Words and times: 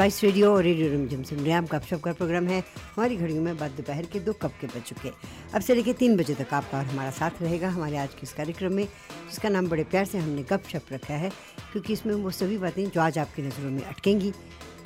Spice 0.00 0.22
Radio 0.24 0.52
और 0.56 0.62
Radio 0.62 0.88
Rimjhim 0.90 1.22
सुन 1.22 1.38
रहे 1.38 1.50
हैं 1.50 1.56
आप 1.58 1.64
गपशप 1.70 2.00
का 2.02 2.12
प्रोग्राम 2.12 2.46
है। 2.48 2.60
हमारी 2.60 3.16
घड़ियों 3.16 3.42
में 3.42 3.56
बाद 3.56 3.70
दोपहर 3.70 4.06
के 4.12 4.20
दो 4.20 4.32
कप 4.32 4.52
के 4.60 4.66
बज 4.66 4.82
चुके 4.82 5.10
अब 5.54 5.60
से 5.60 5.74
लेकर 5.74 5.92
तीन 5.92 6.16
बजे 6.16 6.34
तक 6.34 6.54
आपका 6.54 6.78
और 6.78 6.84
हमारा 6.84 7.10
साथ 7.10 7.42
रहेगा 7.42 7.68
हमारे 7.68 7.96
आज 7.96 8.14
के 8.14 8.22
इस 8.22 8.32
कार्यक्रम 8.32 8.72
में, 8.72 8.84
जिसका 8.84 9.48
नाम 9.48 9.68
बड़े 9.68 9.84
प्यार 9.84 10.04
से 10.04 10.18
हमने 10.18 10.42
गपशप 10.42 10.86
रखा 10.92 11.14
है, 11.14 11.30
क्योंकि 11.72 11.92
इसमें 11.92 12.14
वो 12.14 12.30
सभी 12.30 12.58
बातें 12.58 12.84
जो 12.86 13.00
आज 13.00 13.18
आपकी 13.18 13.42
नज़रों 13.42 13.70
में 13.70 13.82
अटकेंगी, 13.82 14.32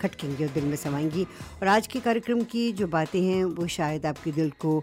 खटकेंगी 0.00 0.44
और 0.44 0.50
दिल 0.50 0.64
में 0.64 0.76
समाएँगी। 0.76 1.24
और 1.62 1.68
आज 1.68 1.86
के 1.86 2.00
कार्यक्रम 2.00 2.42
की 2.42 2.70
जो 2.72 2.86
बातें 2.88 3.20
हैं, 3.22 3.44
वो 3.44 3.66
शायद 3.68 4.06
आपके 4.06 4.32
दिल 4.32 4.50
को, 4.58 4.82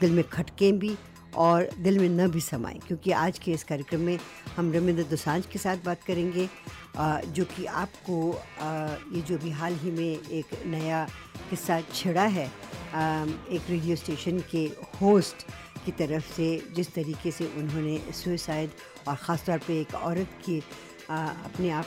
दिल 0.00 0.12
में 0.12 0.24
खटकें 0.28 0.78
भी 0.78 0.96
और 1.36 1.68
दिल 1.78 1.98
में 1.98 2.08
न 2.08 2.30
भी 2.30 2.40
समाएँ, 2.40 2.78
क्योंकि 2.86 3.12
आज 3.12 3.38
के 3.38 3.52
इस 3.52 3.64
कार्यक्रम 3.64 4.00
में 4.00 4.18
हम 4.56 4.72
रविंद्र 4.72 5.02
दोसांझ 5.02 5.44
के 5.46 5.58
साथ 5.58 5.84
बात 5.84 6.02
करेंगे। 6.02 6.48
जो 6.98 7.44
कि 7.46 7.64
आपको 7.76 8.18
ये 9.14 9.22
जो 9.22 9.38
भी 9.38 9.50
हाल 9.52 9.74
ही 9.74 9.90
में 9.90 10.30
एक 10.30 10.54
नया 10.66 11.06
किस्सा 11.50 11.80
छिड़ा 11.92 12.24
है 12.36 12.46
एक 12.46 13.70
रेडियो 13.70 13.96
स्टेशन 13.96 14.38
के 14.50 14.64
होस्ट 15.00 15.46
की 15.84 15.92
तरफ़ 15.94 16.32
से 16.34 16.46
जिस 16.76 16.94
तरीके 16.94 17.30
से 17.30 17.46
उन्होंने 17.58 17.98
सुसाइड 18.14 18.70
और 19.08 19.16
ख़ास 19.16 19.44
तौर 19.46 19.58
पे 19.66 19.80
एक 19.80 19.94
औरत 19.94 20.38
की 20.44 20.58
अपने 21.10 21.70
आप 21.70 21.86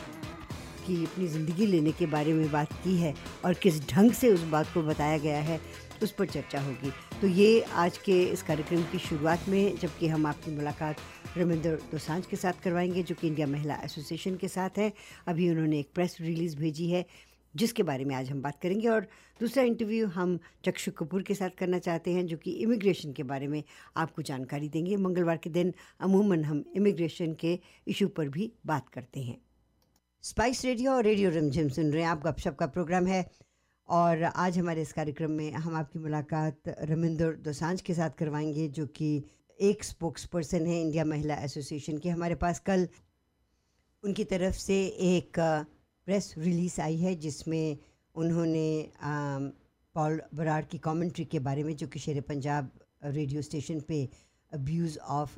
की 0.87 1.03
अपनी 1.05 1.27
ज़िंदगी 1.27 1.65
लेने 1.65 1.91
के 1.91 2.05
बारे 2.07 2.33
में 2.33 2.49
बात 2.51 2.73
की 2.83 2.95
है 2.97 3.13
और 3.45 3.53
किस 3.63 3.81
ढंग 3.89 4.11
से 4.11 4.29
उस 4.29 4.43
बात 4.51 4.73
को 4.73 4.81
बताया 4.83 5.17
गया 5.17 5.41
है 5.41 5.59
उस 6.03 6.11
पर 6.11 6.25
चर्चा 6.25 6.61
होगी। 6.61 6.91
तो 7.21 7.27
ये 7.27 7.61
आज 7.61 7.97
के 7.97 8.23
इस 8.23 8.43
कार्यक्रम 8.43 8.83
की 8.83 8.99
शुरुआत 8.99 9.45
में, 9.49 9.77
जबकि 9.77 10.07
हम 10.07 10.25
आपकी 10.25 10.51
मुलाकात 10.51 10.97
रविंद्र 11.37 11.69
दोसांझ 11.69 12.25
के 12.25 12.35
साथ 12.35 12.53
करवाएँगे, 12.63 13.03
जो 13.03 13.15
कि 13.15 13.27
इंडिया 13.27 13.47
महिला 13.47 13.75
एसोसिएशन 13.75 14.35
के 14.35 14.47
साथ 14.47 14.69
है। 14.77 14.93
अभी 15.27 15.49
उन्होंने 15.49 15.79
एक 15.79 15.89
प्रेस 15.93 16.17
रिलीज़ 16.21 16.57
भेजी 16.57 16.89
है, 16.89 17.05
जिसके 17.55 17.83
बारे 17.83 18.05
में 18.05 18.15
आज 18.15 18.29
हम 18.29 18.41
बात 18.41 18.61
करेंगे। 18.61 18.87
और 18.87 19.01
दूसरा 19.39 19.63
इंटरव्यू 19.63 20.07
हम 20.07 20.39
चक्षु 20.65 20.91
कपूर 20.91 21.23
के 21.23 21.35
साथ 21.35 21.49
करना 21.49 21.79
चाहते 21.79 22.11
हैं, 22.11 22.27
जो 22.27 22.37
कि 22.37 22.51
इमिग्रेशन 22.51 23.13
के 23.13 23.23
बारे 23.23 23.47
में 23.47 23.63
आपको 23.97 24.21
जानकारी 24.21 24.69
देंगे। 24.69 24.97
मंगलवार 24.97 25.37
के 25.37 25.49
दिन 25.49 25.73
अमूमन 25.99 26.43
हम 26.43 26.71
इमिग्रेशन 26.75 27.33
के 27.33 27.59
इशू 27.87 28.07
पर 28.07 28.29
भी 28.29 28.53
बात 28.65 28.89
करते 28.89 29.19
हैं। 29.19 29.41
स्पाइस 30.21 30.65
रेडियो 30.65 30.91
और 30.91 31.03
रेडियो 31.03 31.29
रिमझिम 31.29 31.69
सुन 31.69 31.91
रहे 31.91 32.03
हैं 32.03 32.09
आप, 32.09 32.23
गपशप 32.27 32.57
का 32.59 32.67
प्रोग्राम 32.67 33.07
है। 33.07 33.48
और 33.89 34.23
आज 34.23 34.57
हमारे 34.57 34.81
इस 34.81 34.91
कार्यक्रम 34.93 35.31
में 35.31 35.51
हम 35.53 35.75
आपकी 35.75 35.99
मुलाकात 35.99 36.69
रमिंदर 36.89 37.31
दोसांझ 37.45 37.79
के 37.81 37.93
साथ 37.93 38.09
करवाएँगे, 38.17 38.67
जो 38.67 38.85
कि 38.87 39.23
एक 39.59 39.83
स्पोक्स 39.83 40.25
पर्सन 40.25 40.65
है 40.65 40.81
इंडिया 40.81 41.05
महिला 41.05 41.35
एसोसिएशन 41.43 41.97
के। 41.97 42.09
हमारे 42.09 42.35
पास 42.35 42.59
कल 42.67 42.87
उनकी 44.03 44.23
तरफ़ 44.25 44.55
से 44.55 44.77
एक 45.07 45.39
प्रेस 45.39 46.33
रिलीज़ 46.37 46.79
आई 46.81 46.97
है, 46.97 47.15
जिसमें 47.15 47.77
उन्होंने 48.15 48.91
पॉल 49.95 50.21
बराड़ 50.35 50.63
की 50.65 50.77
कमेंट्री 50.77 51.25
के 51.25 51.39
बारे 51.39 51.63
में, 51.63 51.75
जो 51.75 51.87
कि 51.87 51.99
शेर 51.99 52.21
पंजाब 52.21 52.71
रेडियो 53.05 53.41
स्टेशन 53.41 53.79
पे 53.87 54.07
abuse 54.51 54.99
of 54.99 55.37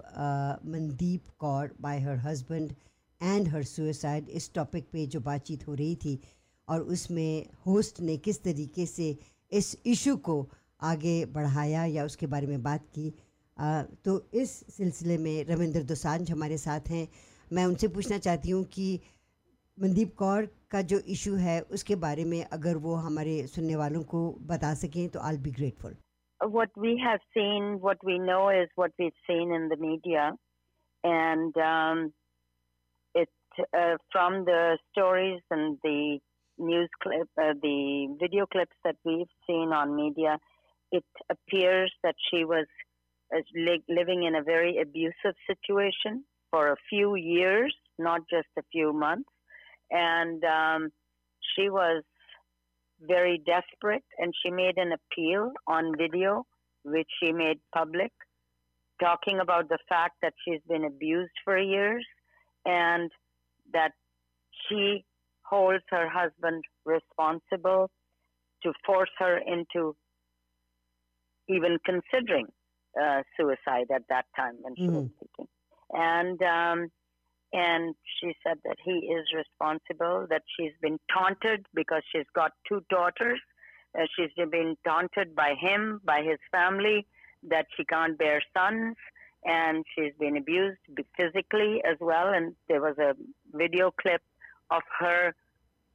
Mandeep 0.68 1.30
Kaur 1.40 1.76
by 1.82 2.00
her 2.02 2.18
husband 2.28 2.74
and 3.22 3.48
her 3.48 3.64
suicide 3.64 4.30
इस 4.30 4.54
टॉपिक 4.54 4.88
पे 4.92 5.06
जो 5.08 5.20
बातचीत 5.22 5.68
हो 5.68 5.74
रही 5.74 5.96
थी 5.96 6.20
और 6.72 6.82
उसमें 6.82 7.46
होस्ट 7.66 8.02
ने 8.02 8.18
किस 8.18 8.44
तरीके 8.44 8.86
से 8.86 9.18
इस 9.52 9.82
इशू 9.86 10.16
को 10.18 10.50
आगे 10.82 11.26
बढ़ाया 11.26 11.86
या 11.86 12.06
उसके 12.06 12.28
बारे 12.28 12.48
में 12.48 12.64
बात 12.64 12.86
की? 12.88 13.14
आ, 13.58 13.82
तो 14.06 14.30
इस 14.34 14.52
सिलसिले 14.78 15.18
में 15.18 15.46
रविंद्र 15.46 15.84
दोसांझ 15.84 16.32
हमारे 16.32 16.58
साथ 16.58 16.80
हैं। 16.90 17.08
मैं 17.54 17.66
उनसे 17.66 17.88
पूछना 17.88 18.18
चाहती 18.18 18.50
हूँ 18.50 18.64
कि 18.66 19.00
मनदीप 19.80 20.16
कौर 20.16 20.48
का 20.72 20.82
जो 20.82 21.00
इशू 21.00 21.36
है 21.36 21.62
उसके 21.62 21.96
बारे 21.96 22.26
में 22.26 22.44
अगर 22.44 22.78
वो 22.78 22.96
हमारे 22.96 23.36
सुनने 23.48 23.76
वालों 23.76 24.04
को 24.04 24.22
बता 24.52 24.74
सकें 24.74 25.10
तो 25.10 25.20
I 25.20 25.38
be 25.38 25.52
grateful 25.52 25.96
What 26.42 26.80
we 26.84 26.92
have 27.00 27.24
seen, 27.38 27.66
what 27.82 28.00
we 28.08 28.14
know 28.20 28.44
is 28.60 28.72
what 28.80 28.94
we've 29.02 29.20
seen 29.26 29.52
in 29.58 29.66
the 29.72 29.78
media, 29.82 30.24
and 31.04 31.60
um, 31.66 32.00
it 33.16 33.60
uh, 33.82 33.98
from 34.16 34.38
the 34.48 34.62
stories 34.88 35.44
and 35.58 35.78
the 35.84 35.98
news 36.58 36.90
clip, 37.02 37.28
uh, 37.42 37.54
the 37.62 38.16
video 38.20 38.46
clips 38.46 38.76
that 38.84 38.96
we've 39.04 39.28
seen 39.48 39.72
on 39.74 39.96
media, 39.96 40.38
it 40.92 41.04
appears 41.30 41.92
that 42.04 42.16
she 42.30 42.44
was 42.46 42.66
living 43.88 44.24
in 44.24 44.36
a 44.36 44.44
very 44.44 44.78
abusive 44.82 45.36
situation 45.48 46.24
for 46.52 46.72
a 46.72 46.76
few 46.90 47.16
years, 47.16 47.74
not 47.98 48.22
just 48.30 48.48
a 48.60 48.64
few 48.72 48.92
months. 48.92 49.30
And 49.90 50.44
um, 50.44 50.90
she 51.56 51.70
was 51.70 52.04
very 53.02 53.42
desperate 53.46 54.04
and 54.18 54.34
she 54.44 54.52
made 54.52 54.78
an 54.78 54.92
appeal 54.92 55.52
on 55.68 55.98
video, 55.98 56.46
which 56.84 57.08
she 57.22 57.32
made 57.32 57.60
public, 57.74 58.12
talking 59.02 59.40
about 59.40 59.70
the 59.70 59.80
fact 59.90 60.16
that 60.22 60.34
she's 60.46 60.62
been 60.68 60.86
abused 60.86 61.32
for 61.44 61.58
years 61.58 62.06
and 62.66 63.10
that 63.74 63.92
she 64.68 65.04
holds 65.52 65.84
her 65.90 66.08
husband 66.10 66.64
responsible 66.86 67.90
to 68.64 68.74
force 68.86 69.10
her 69.20 69.38
into 69.38 69.96
even 71.50 71.78
considering 71.86 72.48
uh, 73.02 73.22
suicide 73.38 73.88
at 73.94 74.04
that 74.10 74.26
time 74.36 74.56
when 74.62 74.76
she 74.76 74.88
mm. 74.88 74.94
was 74.94 75.10
speaking. 75.18 75.48
And 75.92 76.42
um, 76.42 76.92
and 77.54 77.96
she 78.20 78.34
said 78.46 78.58
that 78.64 78.78
he 78.84 78.92
is 78.92 79.26
responsible. 79.36 80.26
That 80.30 80.44
she's 80.58 80.72
been 80.82 81.00
taunted 81.14 81.66
because 81.74 82.02
she's 82.14 82.30
got 82.34 82.52
two 82.68 82.82
daughters. 82.90 83.40
Uh, 83.98 84.06
she's 84.16 84.32
been 84.50 84.78
taunted 84.88 85.36
by 85.36 85.54
him, 85.60 86.00
by 86.06 86.22
his 86.22 86.40
family, 86.50 87.06
that 87.50 87.66
she 87.76 87.84
can't 87.84 88.18
bear 88.18 88.42
sons, 88.56 88.96
and 89.44 89.84
she's 89.94 90.14
been 90.18 90.38
abused 90.38 90.80
physically 91.18 91.82
as 91.84 91.98
well. 92.00 92.30
And 92.30 92.56
there 92.70 92.80
was 92.80 92.98
a 92.98 93.16
video 93.54 93.92
clip 94.02 94.22
of 94.72 94.82
her 95.00 95.34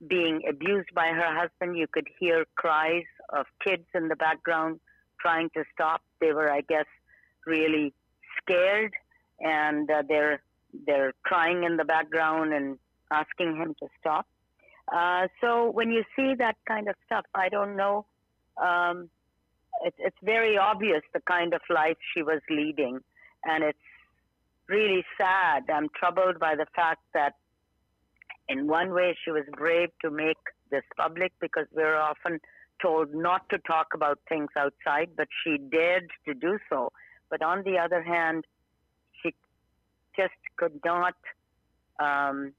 being 0.07 0.43
abused 0.49 0.93
by 0.95 1.09
her 1.09 1.35
husband. 1.35 1.77
You 1.77 1.87
could 1.91 2.09
hear 2.19 2.45
cries 2.55 3.05
of 3.31 3.47
kids 3.67 3.87
in 3.95 4.09
the 4.09 4.17
background 4.17 4.81
trying 5.21 5.51
to 5.51 5.65
stop. 5.73 6.03
They 6.21 6.33
were, 6.33 6.51
I 6.53 6.61
guess, 6.61 6.87
really 7.47 7.93
scared, 8.39 8.93
and 9.41 9.91
uh, 9.91 10.03
they're 10.09 10.41
they're 10.87 11.13
crying 11.23 11.65
in 11.65 11.77
the 11.77 11.85
background 11.85 12.53
and 12.53 12.79
asking 13.11 13.57
him 13.57 13.75
to 13.81 13.89
stop. 13.99 14.27
Uh, 14.95 15.27
so 15.41 15.71
when 15.71 15.91
you 15.91 16.05
see 16.15 16.35
that 16.35 16.57
kind 16.69 16.89
of 16.89 16.95
stuff, 17.07 17.25
I 17.35 17.49
don't 17.49 17.77
know. 17.77 18.05
Um, 18.63 19.09
it, 19.85 19.95
it's 19.99 20.17
very 20.23 20.59
obvious 20.59 21.03
the 21.13 21.21
kind 21.21 21.55
of 21.55 21.61
life 21.71 21.97
she 22.15 22.23
was 22.23 22.41
leading, 22.51 23.01
and 23.45 23.65
it's 23.65 23.79
really 24.69 25.05
sad. 25.19 25.65
I'm 25.73 25.89
troubled 25.99 26.39
by 26.39 26.55
the 26.55 26.67
fact 26.75 27.03
that, 27.15 27.35
in 28.49 28.67
one 28.67 28.93
way, 28.93 29.17
she 29.25 29.31
was 29.31 29.45
brave 29.57 29.91
to 30.03 30.11
make 30.11 30.39
this 30.71 30.85
public 30.97 31.33
because 31.41 31.67
we're 31.73 31.97
often 31.97 32.41
told 32.81 33.15
not 33.15 33.49
to 33.49 33.59
talk 33.59 33.89
about 33.95 34.19
things 34.29 34.51
outside, 34.57 35.11
but 35.17 35.29
she 35.43 35.59
dared 35.59 36.11
to 36.27 36.35
do 36.35 36.59
so. 36.69 36.91
But 37.31 37.43
on 37.43 37.63
the 37.65 37.79
other 37.79 38.03
hand, 38.03 38.45
she 39.23 39.35
just 40.17 40.35
could 40.57 40.81
not, 40.85 41.15
um, 41.99 42.53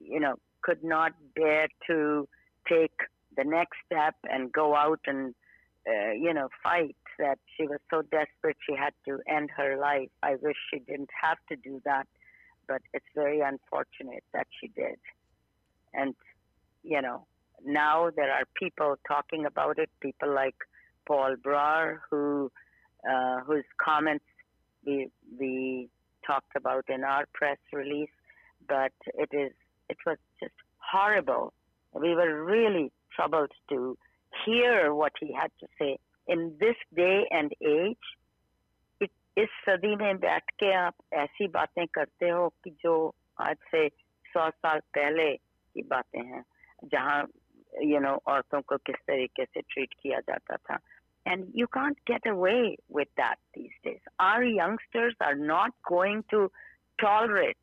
you 0.00 0.20
know, 0.20 0.36
could 0.62 0.82
not 0.82 1.12
bear 1.36 1.68
to 1.86 2.28
take 2.68 2.96
the 3.36 3.44
next 3.44 3.76
step 3.86 4.14
and 4.24 4.52
go 4.52 4.74
out 4.74 5.00
and, 5.06 5.34
uh, 5.86 6.12
you 6.12 6.32
know, 6.32 6.48
fight. 6.62 6.96
That 7.16 7.38
she 7.56 7.68
was 7.68 7.78
so 7.90 8.02
desperate 8.02 8.56
she 8.68 8.74
had 8.74 8.92
to 9.06 9.20
end 9.28 9.48
her 9.56 9.76
life. 9.76 10.08
I 10.20 10.34
wish 10.34 10.56
she 10.72 10.80
didn't 10.80 11.10
have 11.22 11.38
to 11.48 11.54
do 11.54 11.80
that, 11.84 12.08
but 12.66 12.82
it's 12.92 13.06
very 13.14 13.40
unfortunate 13.40 14.24
that 14.32 14.46
she 14.60 14.68
did. 14.68 14.98
And, 15.92 16.14
you 16.82 17.00
know, 17.00 17.26
now 17.64 18.10
there 18.14 18.30
are 18.30 18.44
people 18.54 18.96
talking 19.06 19.46
about 19.46 19.78
it, 19.78 19.90
people 20.00 20.34
like 20.34 20.56
Paul 21.06 21.36
Brar, 21.36 21.98
who 22.10 22.50
uh, 23.08 23.40
whose 23.40 23.64
comments 23.82 24.24
we 24.86 25.10
we 25.38 25.88
talked 26.26 26.56
about 26.56 26.84
in 26.88 27.04
our 27.04 27.24
press 27.32 27.58
release. 27.72 28.10
But 28.66 28.92
it 29.14 29.30
is 29.32 29.52
it 29.88 29.98
was 30.06 30.18
just 30.40 30.54
horrible. 30.78 31.52
We 31.92 32.14
were 32.14 32.44
really 32.44 32.90
troubled 33.14 33.52
to 33.70 33.96
hear 34.44 34.94
what 34.94 35.12
he 35.20 35.32
had 35.32 35.50
to 35.60 35.66
say 35.78 35.98
in 36.26 36.54
this 36.58 36.76
day 36.94 37.24
and 37.30 37.52
age. 37.64 37.96
It, 39.35 39.41
इस 39.43 39.49
सदी 39.69 39.95
में 39.95 40.17
बैठ 40.17 40.43
के 40.49 40.73
आप 40.73 40.93
ऐसी 41.13 41.47
बातें 41.47 41.87
करते 41.87 42.29
हो 42.29 42.49
कि 42.49 42.69
जो 42.69 43.15
आज 43.41 43.57
से 43.71 43.89
सौ 44.25 44.49
साल 44.49 44.79
पहले 44.79 45.35
की 45.35 45.81
बातें 45.81 46.25
हैं 46.25 46.43
जहाँ 46.85 47.27
यू 47.83 47.99
नो 47.99 48.21
औरतों 48.27 48.61
को 48.61 48.77
किस 48.77 48.95
तरीके 48.95 49.45
से 49.45 49.61
ट्रीट 49.61 49.93
किया 49.93 50.19
जाता 50.19 50.55
था 50.55 50.79
and 51.25 51.45
you 51.53 51.67
can't 51.67 51.97
get 52.07 52.21
away 52.25 52.77
with 52.89 53.07
that 53.17 53.35
these 53.53 53.75
days. 53.83 53.99
Our 54.19 54.43
youngsters 54.43 55.15
are 55.21 55.35
not 55.35 55.71
going 55.87 56.23
to 56.31 56.51
tolerate 57.01 57.57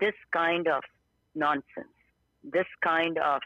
this 0.00 0.14
kind 0.32 0.66
of 0.66 0.82
nonsense, 1.34 1.98
this 2.44 2.66
kind 2.82 3.18
of 3.18 3.40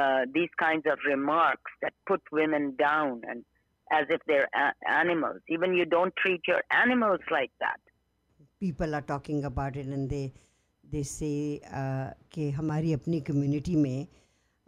uh, 0.00 0.20
these 0.34 0.50
kinds 0.58 0.86
of 0.86 0.98
remarks 1.06 1.72
that 1.80 1.92
put 2.06 2.20
women 2.32 2.74
down 2.76 3.22
and 3.28 3.44
as 3.90 4.06
if 4.08 4.20
they're 4.26 4.48
a- 4.54 4.74
animals. 4.90 5.40
Even 5.48 5.74
you 5.74 5.84
don't 5.84 6.14
treat 6.16 6.40
your 6.48 6.62
animals 6.70 7.20
like 7.30 7.52
that. 7.60 7.80
People 8.60 8.94
are 8.94 9.02
talking 9.02 9.44
about 9.44 9.76
it 9.76 9.86
and 9.86 10.08
they 10.08 10.32
they 10.92 11.02
say 11.02 11.60
uh, 11.72 12.12
कि 12.32 12.50
हमारी 12.52 12.92
अपनी 12.92 13.20
community 13.30 13.76
में 13.76 14.06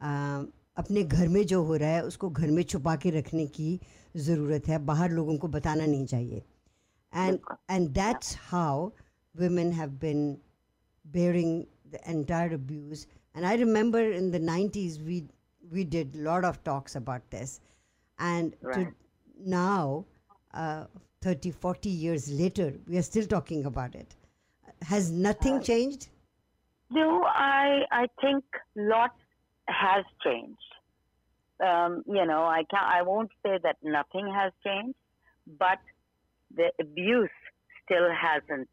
uh, 0.03 0.47
अपने 0.77 1.03
घर 1.05 1.29
में 1.29 1.45
जो 1.47 1.63
हो 1.65 1.77
रहा 1.77 1.89
है 1.89 2.03
उसको 2.05 2.29
घर 2.31 2.51
में 2.51 2.63
छुपा 2.63 2.95
के 3.03 3.11
रखने 3.19 3.47
की 3.59 3.69
ज़रूरत 4.17 4.69
है 4.69 4.79
बाहर 4.87 5.11
लोगों 5.11 5.37
को 5.39 5.49
बताना 5.49 5.87
नहीं 5.87 6.07
चाहिए 6.07 6.43
and 7.13 7.41
and 7.69 7.95
that's 7.95 8.35
how 8.53 8.93
women 9.43 9.71
have 9.73 9.93
been 10.01 10.23
bearing 11.17 11.53
the 11.93 12.01
entire 12.15 12.55
abuse 12.55 13.07
and 13.35 13.47
i 13.47 13.55
remember 13.61 14.03
in 14.21 14.31
the 14.33 14.41
90s 14.49 14.99
we 15.11 15.19
we 15.77 15.85
did 15.85 16.17
a 16.17 16.25
lot 16.29 16.45
of 16.45 16.59
talks 16.65 16.97
about 16.97 17.31
this 17.31 17.61
and 18.19 18.57
to 18.63 18.69
Right. 18.69 18.93
now 19.46 20.06
uh, 20.54 20.86
30 21.22 21.52
40 21.52 21.90
years 21.90 22.32
later 22.32 22.74
we 22.88 22.98
are 22.98 23.02
still 23.02 23.26
talking 23.26 23.66
about 23.66 23.96
it 23.96 24.16
has 24.82 25.12
nothing 25.12 25.62
changed 25.62 26.08
No, 26.92 27.24
I 27.24 27.84
I 27.92 28.08
think 28.20 28.44
lots 28.76 29.14
has 29.68 30.04
changed. 30.24 30.58
Um, 31.64 32.04
you 32.08 32.26
know, 32.26 32.44
I 32.46 32.64
can't. 32.72 32.86
I 32.86 33.02
won't 33.04 33.32
say 33.44 33.60
that 33.62 33.78
nothing 33.84 34.32
has 34.34 34.52
changed, 34.64 34.98
but 35.60 35.80
the 36.56 36.72
abuse 36.80 37.30
still 37.84 38.10
hasn't 38.10 38.70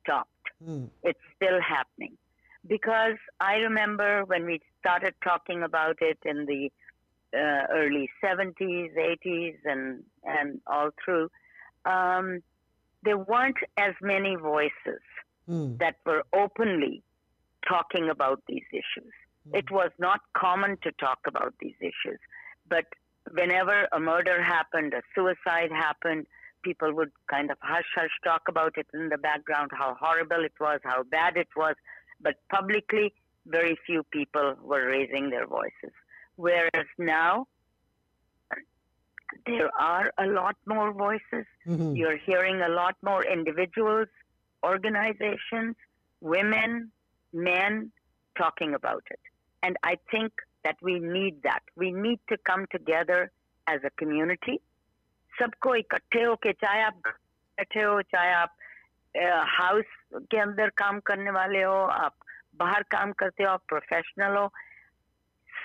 stopped. 0.00 0.30
Hmm. 0.64 0.86
It's 1.02 1.20
still 1.36 1.60
happening 1.60 2.16
because 2.66 3.18
I 3.40 3.54
remember 3.56 4.24
when 4.24 4.46
we 4.46 4.60
started 4.80 5.14
talking 5.22 5.62
about 5.62 5.98
it 6.00 6.18
in 6.24 6.46
the 6.46 6.72
uh, 7.34 7.66
early 7.72 8.08
70s, 8.22 8.94
80s, 8.96 9.56
and 9.64 10.02
and 10.24 10.60
all 10.66 10.90
through. 11.04 11.30
Um, 11.84 12.40
there 13.02 13.18
weren't 13.18 13.58
as 13.76 13.94
many 14.00 14.36
voices 14.36 15.02
Hmm. 15.46 15.76
that 15.76 15.96
were 16.06 16.24
openly 16.32 17.02
talking 17.68 18.08
about 18.08 18.42
these 18.48 18.64
issues. 18.72 19.12
It 19.52 19.70
was 19.70 19.90
not 19.98 20.20
common 20.34 20.78
to 20.78 20.92
talk 20.92 21.18
about 21.26 21.52
these 21.60 21.74
issues, 21.80 22.18
but 22.66 22.86
whenever 23.30 23.86
a 23.92 24.00
murder 24.00 24.42
happened, 24.42 24.94
a 24.94 25.02
suicide 25.14 25.70
happened, 25.70 26.26
people 26.62 26.94
would 26.94 27.12
kind 27.30 27.50
of 27.50 27.58
hush 27.60 27.90
hush 27.94 28.14
talk 28.24 28.42
about 28.48 28.78
it 28.78 28.86
in 28.94 29.10
the 29.10 29.18
background, 29.18 29.70
how 29.74 29.94
horrible 30.00 30.42
it 30.42 30.54
was, 30.58 30.80
how 30.82 31.02
bad 31.02 31.36
it 31.36 31.48
was, 31.54 31.74
but 32.22 32.36
publicly, 32.48 33.12
very 33.46 33.78
few 33.84 34.02
people 34.04 34.54
were 34.62 34.86
raising 34.86 35.28
their 35.28 35.46
voices. 35.46 35.92
Whereas 36.37 36.87
now, 36.97 37.47
there 39.45 39.69
are 39.77 40.11
a 40.17 40.27
lot 40.27 40.57
more 40.67 40.91
voices. 40.93 41.45
Mhm. 41.67 41.95
You're 41.97 42.19
hearing 42.27 42.61
a 42.61 42.71
lot 42.75 42.95
more 43.03 43.21
individuals, 43.33 44.07
organizations, 44.63 45.75
women, 46.21 46.91
men 47.35 47.91
talking 48.35 48.73
about 48.73 49.03
it. 49.11 49.21
And 49.63 49.75
I 49.91 49.95
think 50.13 50.31
that 50.65 50.77
we 50.87 50.95
need 50.99 51.41
that. 51.43 51.63
We 51.81 51.91
need 52.05 52.19
to 52.31 52.37
come 52.51 52.65
together 52.75 53.21
as 53.67 53.85
a 53.85 53.91
community. 54.03 54.57
सबको 55.39 55.75
इकट्ठे 55.75 56.23
होके 56.23 56.51
चाहे 56.53 56.81
आप 56.81 57.01
बैठे 57.05 57.81
हो 57.81 58.01
चाहे 58.01 58.33
आप 58.33 58.55
house 59.57 59.85
के 60.15 60.37
अंदर 60.37 60.69
काम 60.69 60.99
करने 60.99 61.31
वाले 61.31 61.63
हो 61.63 61.73
आप 61.73 62.15
बाहर 62.55 62.83
काम 62.83 63.11
करते 63.11 63.43
हो 63.43 63.49
आप 63.49 63.63
प्रोफेशनल 63.67 64.35
हो 64.37 64.53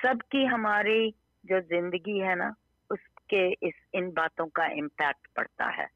सबकी 0.03 0.45
हमारी 0.45 1.09
जो 1.43 1.59
ज़िंदगी 1.61 2.17
है 2.19 2.35
ना, 2.35 2.53
उसके 2.89 3.47
इस, 3.67 3.73
इन 3.93 4.11
बातों 4.11 4.45
का 4.47 4.65
इम्पैक्ट 4.65 5.27
पड़ता 5.35 5.69
है। 5.71 5.87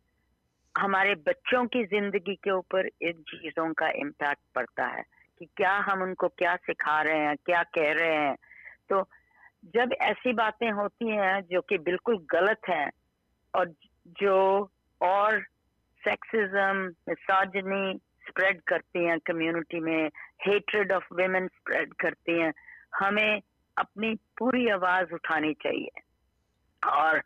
हमारे 0.76 1.16
बच्चों 1.16 1.66
की 1.68 1.84
ज़िंदगी 1.86 2.36
के 2.36 2.52
ऊपर 2.52 2.88
इन 3.02 3.22
चीज़ों 3.30 3.74
का 3.74 3.90
इम्पैक्ट 3.90 4.42
पड़ता 4.56 4.86
है 4.86 5.04
कि 5.40 5.46
क्या 5.58 5.74
हम 5.80 6.02
उनको 6.02 6.28
क्या 6.28 6.56
सिखा 6.56 7.02
रहे 7.02 7.20
हैं, 7.20 7.36
क्या 7.46 7.64
कह 7.64 7.92
रहे 7.94 8.16
हैं। 8.16 8.36
तो 8.90 9.04
जब 9.76 9.94
ऐसी 10.02 10.34
बातें 10.34 10.70
होती 10.72 11.10
हैं 11.10 11.42
जो 11.42 11.62
कि 11.62 11.78
बिल्कुल 11.78 12.18
गलत 12.32 12.70
हैं 12.70 12.92
और 13.54 13.74
जो 14.22 14.38
और 15.02 15.40
सेक्सिज्म 16.04 16.94
मिसोजिनी 17.10 18.00
स्प्रेड 18.28 18.62
करती 18.62 19.06
हैं 19.06 19.20
कम्युनिटी 19.20 19.80
में 19.80 20.10
हेट्रेड 20.48 20.92
ऑफ़ 20.92 21.14
वेमेन 21.14 21.48
स्प्रेड 21.48 21.94
करती 21.94 22.40
हैं, 22.40 22.54
हमें 22.96 23.42
अपनी 23.77 24.09
पूरी 24.37 24.63
आवाज 24.71 25.13
उठानी 25.13 25.53
चाहिए 25.59 26.01
और 26.83 27.21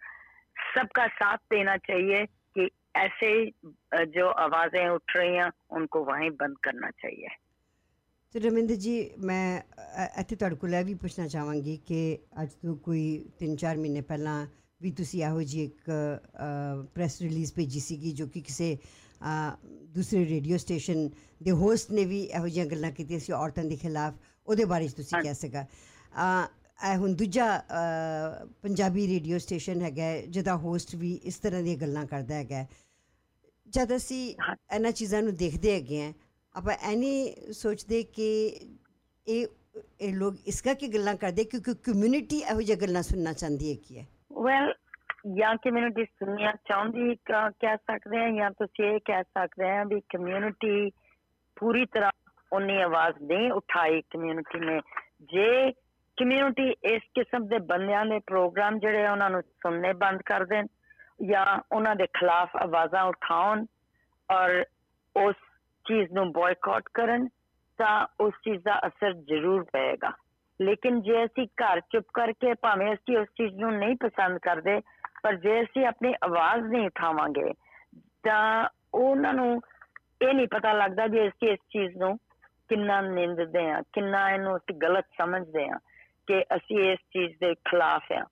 सबका 0.56 1.06
साथ 1.14 1.38
देना 1.50 1.76
चाहिए 1.82 2.24
कि 2.56 2.66
ऐसे 2.96 3.30
अ, 3.44 4.04
जो 4.10 4.26
आवाजें 4.40 4.88
उठ 4.90 5.16
रही 5.16 5.36
हैं 5.36 5.50
उनको 5.72 6.04
वहीं 6.04 6.30
बंद 6.42 6.58
करना 6.66 6.90
चाहिए 6.98 7.38
ਤੇ 8.34 8.40
ਰਮਿੰਦਰ 8.40 8.74
ਜੀ 8.74 8.92
ਮੈਂ 9.20 9.60
ਅ, 9.60 10.20
ਇੱਥੇ 10.20 10.36
ਤੁਹਾਡੇ 10.36 10.56
ਕੋਲ 10.56 10.74
ਇਹ 10.74 10.84
ਵੀ 10.84 10.94
ਪੁੱਛਣਾ 10.94 11.26
ਚਾਹਾਂਗੀ 11.28 11.76
ਕਿ 11.86 11.98
ਅੱਜ 12.42 12.50
ਤੋਂ 12.62 12.76
ਕੋਈ 12.84 13.02
3-4 13.42 13.78
ਮਹੀਨੇ 13.78 14.00
ਪਹਿਲਾਂ 14.00 14.36
ਵੀ 14.80 14.90
ਤੁਸੀਂ 14.90 15.22
ਇਹੋ 15.24 15.42
ਜਿਹੀ 15.42 15.64
ਇੱਕ 15.64 15.90
ਪ੍ਰੈਸ 16.94 17.20
ਰਿਲੀਜ਼ 17.22 17.52
ਭੇਜੀ 17.54 17.80
ਸੀਗੀ 17.80 18.12
ਜੋ 18.12 18.26
ਕਿ 18.26 18.40
ਕਿਸੇ 18.40 18.74
ਅ, 18.74 19.56
ਦੂਸਰੇ 19.94 20.24
ਰੇਡੀਓ 20.26 20.56
ਸਟੇਸ਼ਨ 20.58 21.08
ਦੇ 21.40 21.50
ਹੋਸਟ 21.58 21.90
ਨੇ 21.90 22.04
ਵੀ 22.04 22.20
ਇਹੋ 22.22 22.48
ਜਿਹੀਆਂ 22.48 22.66
ਗੱਲਾਂ 22.66 22.90
ਕੀਤੀਆਂ 22.92 23.20
ਸੀ 23.20 23.32
ਔਰਤਾਂ 23.32 23.64
ਦੇ 23.64 23.76
ਖਿਲਾਫ 23.76 24.14
ਉਹਦੇ 24.48 24.64
ਬਾਰੇ 24.64 24.88
'ਚ 24.88 24.94
ਤੁਸੀਂ 24.94 25.22
ਕਿਹਾ 25.22 25.32
ਸੀਗਾ 25.34 25.62
ਅ, 25.62 25.95
ਇਹ 26.84 26.96
ਹੁਣ 26.96 27.14
ਦੂਜਾ 27.14 27.46
ਅ, 27.58 28.46
ਪੰਜਾਬੀ 28.62 29.06
ਰੇਡੀਓ 29.06 29.38
ਸਟੇਸ਼ਨ 29.38 29.82
ਹੈਗਾ 29.82 30.02
ਹੈ, 30.02 30.20
ਜਿਹਦਾ 30.26 30.56
ਹੋਸਟ 30.56 30.94
ਵੀ 30.94 31.12
ਇਸ 31.24 31.38
ਤਰ੍ਹਾਂ 31.38 31.62
ਦੀਆਂ 31.62 31.76
ਗੱਲਾਂ 31.76 32.04
ਕਰਦਾ 32.06 32.34
ਹੈਗਾ 32.34 32.56
ਹੈ। 32.56 32.68
ਜਦ 33.68 33.94
ਅਸੀਂ 33.96 34.22
ਇਹਨਾਂ 34.72 34.90
ਚੀਜ਼ਾਂ 34.92 35.22
ਨੂੰ 35.22 35.34
ਦੇਖਦੇ 35.36 35.74
ਹੈਗੇ 35.74 36.02
ਹਾਂ 36.02 36.12
ਆਪਾਂ 36.54 36.74
ਇਹ 36.82 36.96
ਨਹੀਂ 36.96 37.52
ਸੋਚਦੇ 37.52 38.02
ਕਿ 38.02 38.26
ਇਹ 39.26 39.46
ਇਹ 40.00 40.12
ਲੋਕ 40.14 40.36
ਇਸ 40.46 40.60
ਕਰਕੇ 40.62 40.88
ਗੱਲਾਂ 40.88 41.14
ਕਰਦੇ 41.16 41.44
ਕਿਉਂਕਿ 41.44 41.74
ਕਮਿਊਨਿਟੀ 41.82 42.38
ਇਹੋ 42.40 42.60
ਜਿਹੀਆਂ 42.60 42.76
ਗੱਲਾਂ 42.76 43.02
ਸੁਣਨਾ 43.02 43.32
ਚਾਹੁੰਦੀ 43.32 43.70
ਹੈ 43.70 43.76
ਕੀ 43.88 43.98
ਹੈ 43.98 44.06
ਵੈਲ 44.42 44.72
ਜਾਂ 45.36 45.54
ਕਮਿਊਨਿਟੀ 45.56 46.04
ਸੁਣਨਾ 46.04 46.52
ਚਾਹੁੰਦੀ 46.68 47.14
ਕ- 47.14 47.50
ਕਹਿ 47.60 47.76
ਸਕਦੇ 47.76 48.18
ਹਾਂ 48.18 48.30
ਜਾਂ 48.32 48.50
ਤੁਸੀਂ 48.50 48.84
ਇਹ 48.84 48.98
ਕਹਿ 49.04 49.22
ਸਕਦੇ 49.22 49.70
ਹਾਂ 49.70 49.84
ਵੀ 49.84 50.00
ਕਮਿਊਨਿਟੀ 50.08 50.90
ਪੂਰੀ 51.56 51.86
ਤਰ੍ਹਾਂ 51.86 52.10
ਉਨੀ 52.52 52.76
ਆਵਾਜ਼ 52.82 53.22
ਨਹੀਂ 53.22 53.50
ਉਠਾਈ 53.52 54.00
ਕਮਿਊਨਿਟੀ 54.10 54.60
ਨੇ 54.60 54.80
ਜੇ 55.32 55.70
ਕਮਿਊਨਿਟੀ 56.17 56.69
ਇਸ 56.83 57.01
ਕਿਸਮ 57.15 57.47
ਦੇ 57.47 57.57
ਬੰਦਿਆਂ 57.59 58.05
ਦੇ 58.05 58.19
ਪ੍ਰੋਗਰਾਮ 58.19 58.79
ਜਿਹੜੇ 58.79 59.05
ਆ, 59.05 59.11
ਉਹਨਾਂ 59.11 59.29
ਨੂੰ 59.29 59.41
ਸੁਣਨੇ 59.41 59.93
ਬੰਦ 59.93 60.21
ਕਰ 60.25 60.45
ਦੇਣ 60.45 60.67
ਜਾਂ 61.25 61.45
ਉਹਨਾਂ 61.71 61.95
ਦੇ 61.95 62.07
ਖਿਲਾਫ 62.07 62.55
ਆਵਾਜ਼ਾਂ 62.55 63.03
ਉਠਾਉਣ 63.03 63.65
ਔਰ 64.29 64.63
ਉਸ 65.15 65.35
ਚੀਜ਼ 65.85 66.11
ਨੂੰ 66.13 66.31
ਬਾਇਕਾਟ 66.31 66.83
ਕਰਨ 66.93 67.27
ਤਾਂ 67.79 68.07
ਉਸ 68.19 68.33
ਚੀਜ਼ 68.43 68.63
ਦਾ 68.63 68.79
ਅਸਰ 68.87 69.13
ਜ਼ਰੂਰ 69.13 69.63
ਪਏਗਾ। 69.63 70.11
ਲੇਕਿਨ 70.61 71.01
ਜੇ 71.01 71.23
ਅਸੀਂ 71.25 71.47
ਘਰ 71.61 71.79
ਚੁੱਪ 71.79 72.05
ਕਰਕੇ 72.13 72.53
ਭਾਵੇਂ 72.53 72.93
ਅਸੀਂ 72.93 73.17
ਉਸ 73.17 73.27
ਚੀਜ਼ 73.27 73.55
ਨੂੰ 73.55 73.73
ਨਹੀਂ 73.73 73.95
ਪਸੰਦ 73.95 74.37
ਕਰਦੇ 74.37 74.81
ਪਰ 75.23 75.35
ਜੇ 75.35 75.61
ਅਸੀਂ 75.61 75.85
ਆਪਣੀ 75.87 76.13
ਆਵਾਜ਼ 76.23 76.63
ਨਹੀਂ 76.63 76.85
ਉਠਾਵਾਂਗੇ 76.85 77.53
ਤਾਂ 78.23 78.69
ਉਹਨਾਂ 78.93 79.33
ਨੂੰ 79.33 79.61
ਇਹ 80.21 80.33
ਨਹੀਂ 80.33 80.47
ਪਤਾ 80.47 80.73
ਲੱਗਦਾ 80.73 81.05
ਵੀ 81.05 81.27
ਅਸੀਂ 81.27 81.49
ਇਸ 81.49 81.59
ਚੀਜ਼ 81.69 81.97
ਨੂੰ 81.97 82.17
ਕਿੰਨਾ 82.69 83.01
ਨਿੰਦਦੇ 83.01 83.69
ਆ 83.71 83.81
ਕਿੰਨਾ 83.93 84.29
ਇਹਨੂੰ 84.29 84.55
ਅਸੀਂ 84.57 84.75
ਗਲਤ 84.75 85.05
ਸਮਝਦੇ 85.17 85.69
ਆ 85.69 85.77
ਕਿ 86.27 86.41
ਅਸੀਂ 86.55 86.79
ਇਸ 86.91 86.99
ਚੀਜ਼ 86.99 87.33
ਦੇ 87.39 87.53
ਖਿਲਾਫ 87.55 88.11
ਆ 88.11 88.23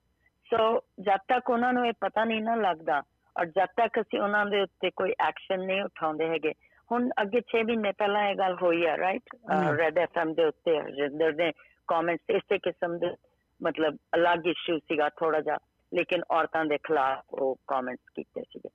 ਸੋ 0.45 0.79
ਜਦ 0.99 1.19
ਤੱਕ 1.27 1.49
ਉਹਨਾਂ 1.49 1.73
ਨੂੰ 1.73 1.87
ਇਹ 1.87 1.93
ਪਤਾ 1.99 2.23
ਨਹੀਂ 2.23 2.41
ਨਾ 2.41 2.55
ਲੱਗਦਾ 2.55 3.01
ਔਰ 3.35 3.45
ਜਦ 3.45 3.65
ਤੱਕ 3.77 4.01
ਅਸੀਂ 4.01 4.19
ਉਹਨਾਂ 4.19 4.45
ਦੇ 4.45 4.61
ਉੱਤੇ 4.61 4.89
ਕੋਈ 4.89 5.13
ਐਕਸ਼ਨ 5.19 5.65
ਨਹੀਂ 5.65 5.81
ਉਠਾਉਂਦੇ 5.81 6.29
ਹੈਗੇ 6.29 6.53
ਹੁਣ 6.91 7.09
ਅੱਗੇ 7.21 7.41
6 7.51 7.61
ਮਹੀਨੇ 7.65 7.91
ਪਹਿਲਾਂ 7.91 8.29
ਇਹ 8.29 8.35
ਗੱਲ 8.35 8.57
ਹੋਈ 8.61 8.85
ਆ 8.85 8.97
ਰਾਈਟ। 8.97 9.35
ਰੈਡ 9.77 9.97
ਐਫਐਮ 9.97 10.33
ਦੇ 10.33 10.45
ਉੱਤੇ 10.45 10.79
ਹਰਜਿੰਦਰ 10.79 11.33
ਨੇ 11.33 11.51
ਕਮੈਂਟਸ 11.87 12.29
ਇਸੇ 12.29 12.57
ਕਿਸਮ 12.57 12.97
ਦੇ 12.97 13.15
ਮਤਲਬ 13.63 13.97
ਅਲੱਗ 14.15 14.47
ਇਸ਼ੂ 14.47 14.77
ਸੀਗਾ 14.79 15.09
ਥੋੜਾ 15.09 15.39
ਜਿਹਾ 15.39 15.57
ਲੇਕਿਨ 15.93 16.23
ਔਰਤਾਂ 16.31 16.65
ਦੇ 16.65 16.77
ਖਿਲਾਫ 16.77 17.33
ਉਹ 17.33 17.55
ਕਮੈਂਟਸ 17.67 18.09
ਕੀਤੇ 18.15 18.41
ਸੀਗੇ। 18.41 18.69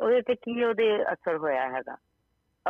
ਉਹਦੇ 0.00 0.20
ਤੇ 0.22 0.34
ਕੀ 0.34 0.64
ਉਹਦੇ 0.64 1.12
ਅਸਰ 1.12 1.36
ਹੋਇਆ 1.36 1.68
ਹੈਗਾ? 1.68 1.96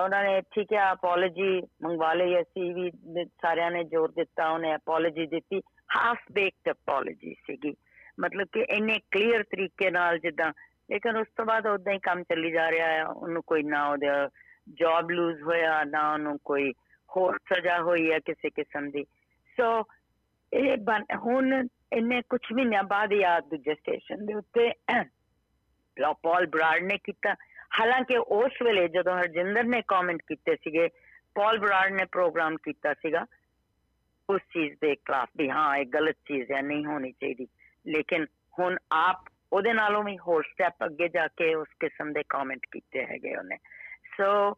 ਉਹਨਾਂ 0.03 0.23
ਨੇ 0.25 0.41
ਠੀਕ 0.41 0.73
ਹੈ 0.73 0.93
ਅਪੋਲੋਜੀ 0.93 1.63
ਮੰਗਵਾ 1.83 2.13
ਲਈ 2.15 2.41
ਅਸੀਂ 2.41 2.75
ਵੀ 2.75 2.91
ਸਾਰਿਆਂ 3.25 3.71
ਨੇ 3.71 3.85
ਜ਼ੋਰ 3.85 4.13
ਦਿੱਤਾ 4.13 4.49
ਉਹਨੇ 4.51 4.75
ਅਪੋਲੋਜੀ 4.75 5.27
ਦਿੱਤੀ। 5.27 5.61
ਹਾਫ 5.97 6.19
ਬੇਕਡ 6.33 6.71
ਅਪੋਲੋਜੀ 6.71 7.35
ਸੀਗੀ। 7.35 7.75
ਮਤਲਬ 8.21 8.47
ਕਿ 8.53 8.61
ਇੰਨੇ 8.61 8.99
ਕਲੀਅਰ 9.11 9.43
ਤਰੀਕੇ 9.43 9.91
ਨਾਲ 9.91 10.19
ਜਿੱਦਾਂ, 10.19 10.53
ਲੇਕਿਨ 10.91 11.17
ਉਸ 11.17 11.27
ਤੋਂ 11.37 11.45
ਬਾਅਦ 11.45 11.67
ਉਦਾਂ 11.67 11.93
ਹੀ 11.93 11.99
ਕੰਮ 11.99 12.23
ਚੱਲੀ 12.23 12.51
ਜਾ 12.51 12.71
ਰਿਹਾ 12.71 12.89
ਹੈ 12.89 13.07
ਉਹਨੂੰ 13.07 13.43
ਕੋਈ 13.43 13.63
ਨਾ 13.63 13.89
ਉਹਦਾ 13.89 14.29
ਜੌਬ 14.75 15.11
ਲੂਜ਼ 15.11 15.43
ਹੋਇਆ, 15.43 15.85
ਨਾ 15.85 16.13
ਉਹਨੂੰ 16.13 16.39
ਕੋਈ 16.45 16.73
ਹੋਰ 17.17 17.39
ਸਜ਼ਾ 17.55 17.83
ਹੋਈ 17.83 18.13
ਹੈ 18.13 18.19
ਕਿਸੇ 18.19 18.51
ਕਿਸਮ 18.51 18.91
ਦੀ। 18.91 19.05
ਸੋ 19.57 19.83
ਇਹ 20.53 20.77
ਬਣ- 20.77 21.19
ਹੁਣ 21.19 21.67
ਇੰਨੇ 21.93 22.23
ਕੁਝ 22.23 22.41
ਮਹੀਨਿਆਂ 22.53 22.83
ਬਾਅਦ 22.83 23.13
ਯਾਦ 23.13 23.49
ਦੂਜੇ 23.49 23.75
ਸਟੇਸ਼ਨ 23.75 24.27
ਦੇ 24.27 24.35
ਉੱਤੇ 24.35 24.73
ਲੋ 25.99 26.15
ਬਰਾੜ 26.47 26.81
ਨੇ 26.83 26.99
ਕੀਤਾ। 27.05 27.35
ਹਾਲਾਂਕਿ 27.81 28.17
ਉਸ 28.17 28.53
ਵੇਲੇ 28.63 28.89
ਜਦੋਂ 28.89 29.19
ਹਰਜਿੰਦਰ 29.19 29.65
ਨੇ 29.65 29.83
ਕਮੈਂਟ 29.89 30.23
ਕੀਤੇ 30.27 30.57
ਸੀਗੇ 30.57 30.89
ਪੌਲ 31.35 31.59
ਬਰਾਡ 31.59 31.93
ਨੇ 31.93 32.05
ਪ੍ਰੋਗਰਾਮ 32.05 32.57
ਕੀਤਾ 32.57 32.95
ਸੀਗਾ। 32.95 33.27
ਉਸ 34.30 34.42
ਚੀਜ਼ 34.54 34.74
ਦੇ 34.82 34.96
ਖਿਲਾਫ 34.96 35.30
ਵੀ 35.38 35.50
ਹਾਂ 35.50 35.76
ਇਹ 35.78 35.86
ਗਲਤ 35.86 36.16
ਚੀਜ਼ 36.28 36.52
ਹੈ 36.52 36.62
ਨਹੀਂ 36.62 36.86
ਹੋਣੀ 36.86 37.12
ਚਾਹੀਦੀ 37.12 37.48
ਲੇਕਿਨ 37.86 38.26
ਹੁਣ 38.60 38.78
ਆਪ 38.92 39.30
ਉਹਦੇ 39.52 39.74
ਨਾਲੋਂ 39.74 40.04
ਵੀ 40.04 40.18
ਹੋਰ 40.18 40.44
ਸਟੈਪ 40.44 40.86
ਅੱਗੇ 40.86 41.08
ਜਾ 41.10 41.28
ਕੇ 41.28 41.54
ਉਸ 41.56 41.68
ਕਿਸਮ 41.80 42.14
ਦੇ 42.14 42.24
ਕਮੈਂਟ 42.30 42.66
ਕੀਤੇ 42.72 43.06
ਹੈਗੇ 43.06 43.36
ਉਹਨੇ 43.36 43.58
ਸੋ 44.18 44.54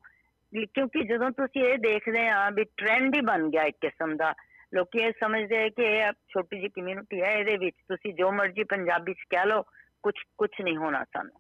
ਕਿਉਂਕਿ 0.66 1.04
ਜਦੋਂ 1.04 1.30
ਤੁਸੀਂ 1.32 1.64
ਇਹ 1.64 1.78
ਦੇਖਦੇ 1.78 2.28
ਆ 2.28 2.50
ਵੀ 2.50 2.64
ਟ੍ਰੈਂਡ 2.78 3.16
ਹੀ 3.16 3.22
ਬਣ 3.22 3.50
ਗਿਆ 3.50 3.64
ਇੱਕ 3.64 3.78
ਕਿਸਮ 3.82 4.16
ਦਾ 4.18 4.34
ਲੋਕੀ 4.74 5.00
ਇਹ 5.00 5.12
ਸਮਝਦੇ 5.20 5.64
ਆ 5.64 5.70
ਕਿ 5.70 5.84
ਇਹ 5.84 6.12
ਛੋਟੀ 6.30 6.58
ਜਿਹੀ 6.58 6.70
ਕਮਿਊਨਿਟੀ 6.70 7.22
ਹੈ 7.22 7.32
ਇਹਦੇ 7.32 7.58
ਵਿੱਚ 7.58 7.76
ਤੁਸੀਂ 7.88 8.14
ਜੋ 8.14 8.32
ਮਰਜ਼ੀ 8.32 8.64
ਪੰਜਾਬੀ 8.64 9.14
ਚ 9.14 9.26
ਕਹਿ 9.30 9.46
ਲਓ 9.46 9.64
ਕੁਝ 10.04 10.14
ਕੁਝ 10.38 10.50
ਨਹੀਂ 10.62 10.78
ਹੋਣਾ 10.78 11.04
ਸਾਨੂੰ 11.04 11.40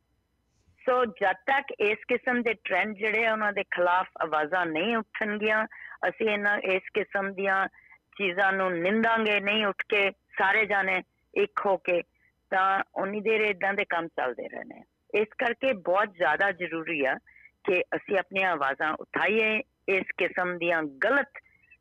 ਸੋ 0.85 1.05
ਜਦ 1.05 1.35
ਤੱਕ 1.45 1.71
ਇਸ 1.79 1.97
ਕਿਸਮ 2.07 2.41
ਦੇ 2.41 2.53
ਟ੍ਰੈਂਡ 2.53 2.95
ਜਿਹੜੇ 2.95 3.25
ਆ 3.25 3.31
ਉਹਨਾਂ 3.31 3.53
ਦੇ 3.53 3.63
ਖਿਲਾਫ 3.63 4.07
ਆਵਾਜ਼ਾਂ 4.21 4.65
ਨਹੀਂ 4.65 4.95
ਉੱਠਣਗੀਆਂ 4.97 5.65
ਅਸੀਂ 6.09 6.29
ਇਹਨਾਂ 6.29 6.57
ਇਸ 6.57 6.89
ਕਿਸਮ 6.93 7.33
ਦੀਆਂ 7.33 7.67
ਚੀਜ਼ਾਂ 8.20 8.52
ਨੂੰ 8.52 8.70
ਨਿੰਦਾਂਗੇ 8.72 9.40
ਨਹੀਂ 9.40 9.66
ਉੱਠ 9.66 9.82
ਕੇ 9.88 10.10
ਸਾਰੇ 10.38 10.64
ਜਾਣੇ 10.66 11.02
ਇੱਕ 11.34 11.60
ਹੋ 11.66 11.76
ਕੇ 11.76 12.00
ਤਾਂ 12.50 12.82
ਉਨੀ 12.94 13.20
ਦੇਰ 13.20 13.40
ਇਦਾਂ 13.40 13.74
ਦੇ 13.74 13.84
ਕੰਮ 13.84 14.08
ਚੱਲਦੇ 14.08 14.48
ਰਹਿਣੇ 14.48 14.82
ਇਸ 15.20 15.28
ਕਰਕੇ 15.38 15.72
ਬਹੁਤ 15.72 16.16
ਜ਼ਿਆਦਾ 16.16 16.50
ਜ਼ਰੂਰੀ 16.52 17.04
ਆ 17.04 17.14
ਕਿ 17.64 17.80
ਅਸੀਂ 17.96 18.18
ਆਪਣੀਆਂ 18.18 18.50
ਆਵਾਜ਼ਾਂ 18.52 18.92
ਉਠਾਈਏ 19.00 19.62
ਇਸ 19.88 20.04
ਕਿਸਮ 20.18 20.58
ਦੀਆਂ 20.58 20.82
ਗਲਤ 21.04 21.38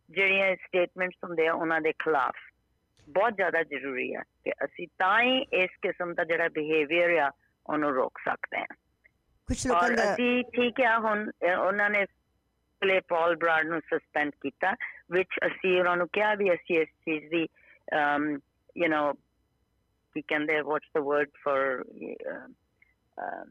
ਜਿਹੜੀਆਂ 0.09 0.55
ਸਟੇਟਮੈਂਟਸ 0.55 1.23
ਹੁੰਦੇ 1.23 1.47
ਆ 1.47 1.53
ਉਹਨਾਂ 1.53 1.81
ਦੇ 1.81 1.91
ਖਿਲਾਫ। 1.91 2.35
ਬਹੁਤ 3.07 3.35
ਜ਼ਿਆਦਾ 3.35 3.63
ਜ਼ਰੂਰੀ 3.63 4.13
ਆ 4.13 4.21
ਕਿ 4.43 4.51
ਅਸੀਂ 4.65 4.87
ਤਾਂ 4.99 5.21
ਹੀ 5.21 5.37
ਇਸ 5.53 5.69
ਕਿਸਮ 5.81 6.13
ਦਾ 6.13 6.23
ਜਿਹੜਾ 6.23 6.47
ਬਿਹੇਵੀਅਰ 6.47 7.17
ਆ 7.17 7.31
ਉਹਨੂੰ 7.65 7.93
ਰੋਕ 7.93 8.19
ਸਕਦੇ 8.25 8.57
ਹਾਂ 8.57 8.75
ਕੁਝ 9.47 9.67
ਲੋਕਾਂ 9.67 9.89
ਦਾ 9.89 10.13
ਅਸੀਂ 10.13 10.43
ਠੀਕ 10.43 10.81
ਆ 10.81 10.97
ਹੁਣ 10.99 11.31
ਉਹਨਾਂ 11.59 11.89
ਨੇ 11.89 12.05
ਪਲੇ 12.81 12.99
ਪਾਲ 12.99 13.35
ਬਰਾਡ 13.35 13.65
ਨੂੰ 13.65 13.81
ਸਸਪੈਂਡ 13.81 14.31
ਕੀਤਾ। 14.41 14.73
ਵਿੱਚ 15.11 15.39
ਅਸੀਂ 15.47 15.79
ਉਹਨਾਂ 15.79 15.95
ਨੂੰ 15.97 16.07
ਕਿਹਾ 16.13 16.33
ਵੀ 16.35 16.53
ਅਸੀਂ 16.53 16.79
ਇਸ 16.79 16.89
ਚੀਜ਼ 17.05 17.25
ਦੀ 17.29 17.47
um 17.95 18.25
you 18.81 18.89
know 18.89 19.05
ਕੀ 20.15 20.21
ਕਹਿੰਦੇ 20.21 20.59
what's 20.61 20.91
the 20.97 21.03
word 21.03 21.29
for 21.43 21.59
uh, 23.17 23.45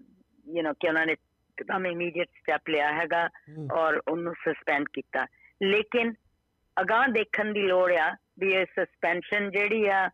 you 0.46 0.62
know 0.62 0.74
ਕਿ 0.80 0.88
ਉਹਨਾਂ 0.88 1.06
ਨੇ 1.06 1.14
ਕਦਮ 1.58 1.86
ਇਮੀਡੀਏਟ 1.86 2.28
ਸਟੈਪ 2.40 2.68
ਲਿਆ 2.70 2.92
ਹੈਗਾ 2.92 3.28
ਔਰ 3.72 4.00
ਉਹਨੂੰ 4.08 4.34
ਸਸਪੈਂਡ 4.34 4.88
ਕੀਤਾ 4.92 5.26
ਲੇਕਿਨ 5.62 6.12
ਅਗਾਹ 6.76 7.06
ਦੇਖਣ 7.08 7.52
ਦੀ 7.52 7.62
ਲੋੜ 7.62 7.92
ਆ 7.92 8.10
ਵੀ 8.38 8.52
ਇਹ 8.52 8.66
ਸਸਪੈਂਸ਼ਨ 8.74 9.50
ਜਿਹੜੀ 9.50 9.86
ਆ 9.88 10.08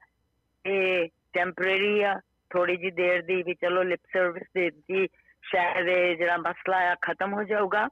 ਇਹ 0.65 1.09
ਟੈਂਪਰੇਰੀ 1.33 2.01
ਆ 2.03 2.15
ਥੋੜੀ 2.51 2.77
ਜੀ 2.77 2.91
ਦੇਰ 2.91 3.23
ਦੀ 3.23 3.43
ਵੀ 3.43 3.55
ਚਲੋ 3.55 3.83
ਲਿਪ 3.83 4.01
ਸਰਵਿਸ 4.13 4.47
ਦੇ 4.55 4.71
ਦੀ 4.71 5.07
ਸ਼ਾਇਦ 5.43 5.87
ਜਿਹੜਾ 6.19 6.37
ਮਸਲਾ 6.37 6.79
ਆ 6.91 6.95
ਖਤਮ 7.03 7.35
ਹੋ 7.35 7.43
ਜਾਊਗਾ 7.45 7.89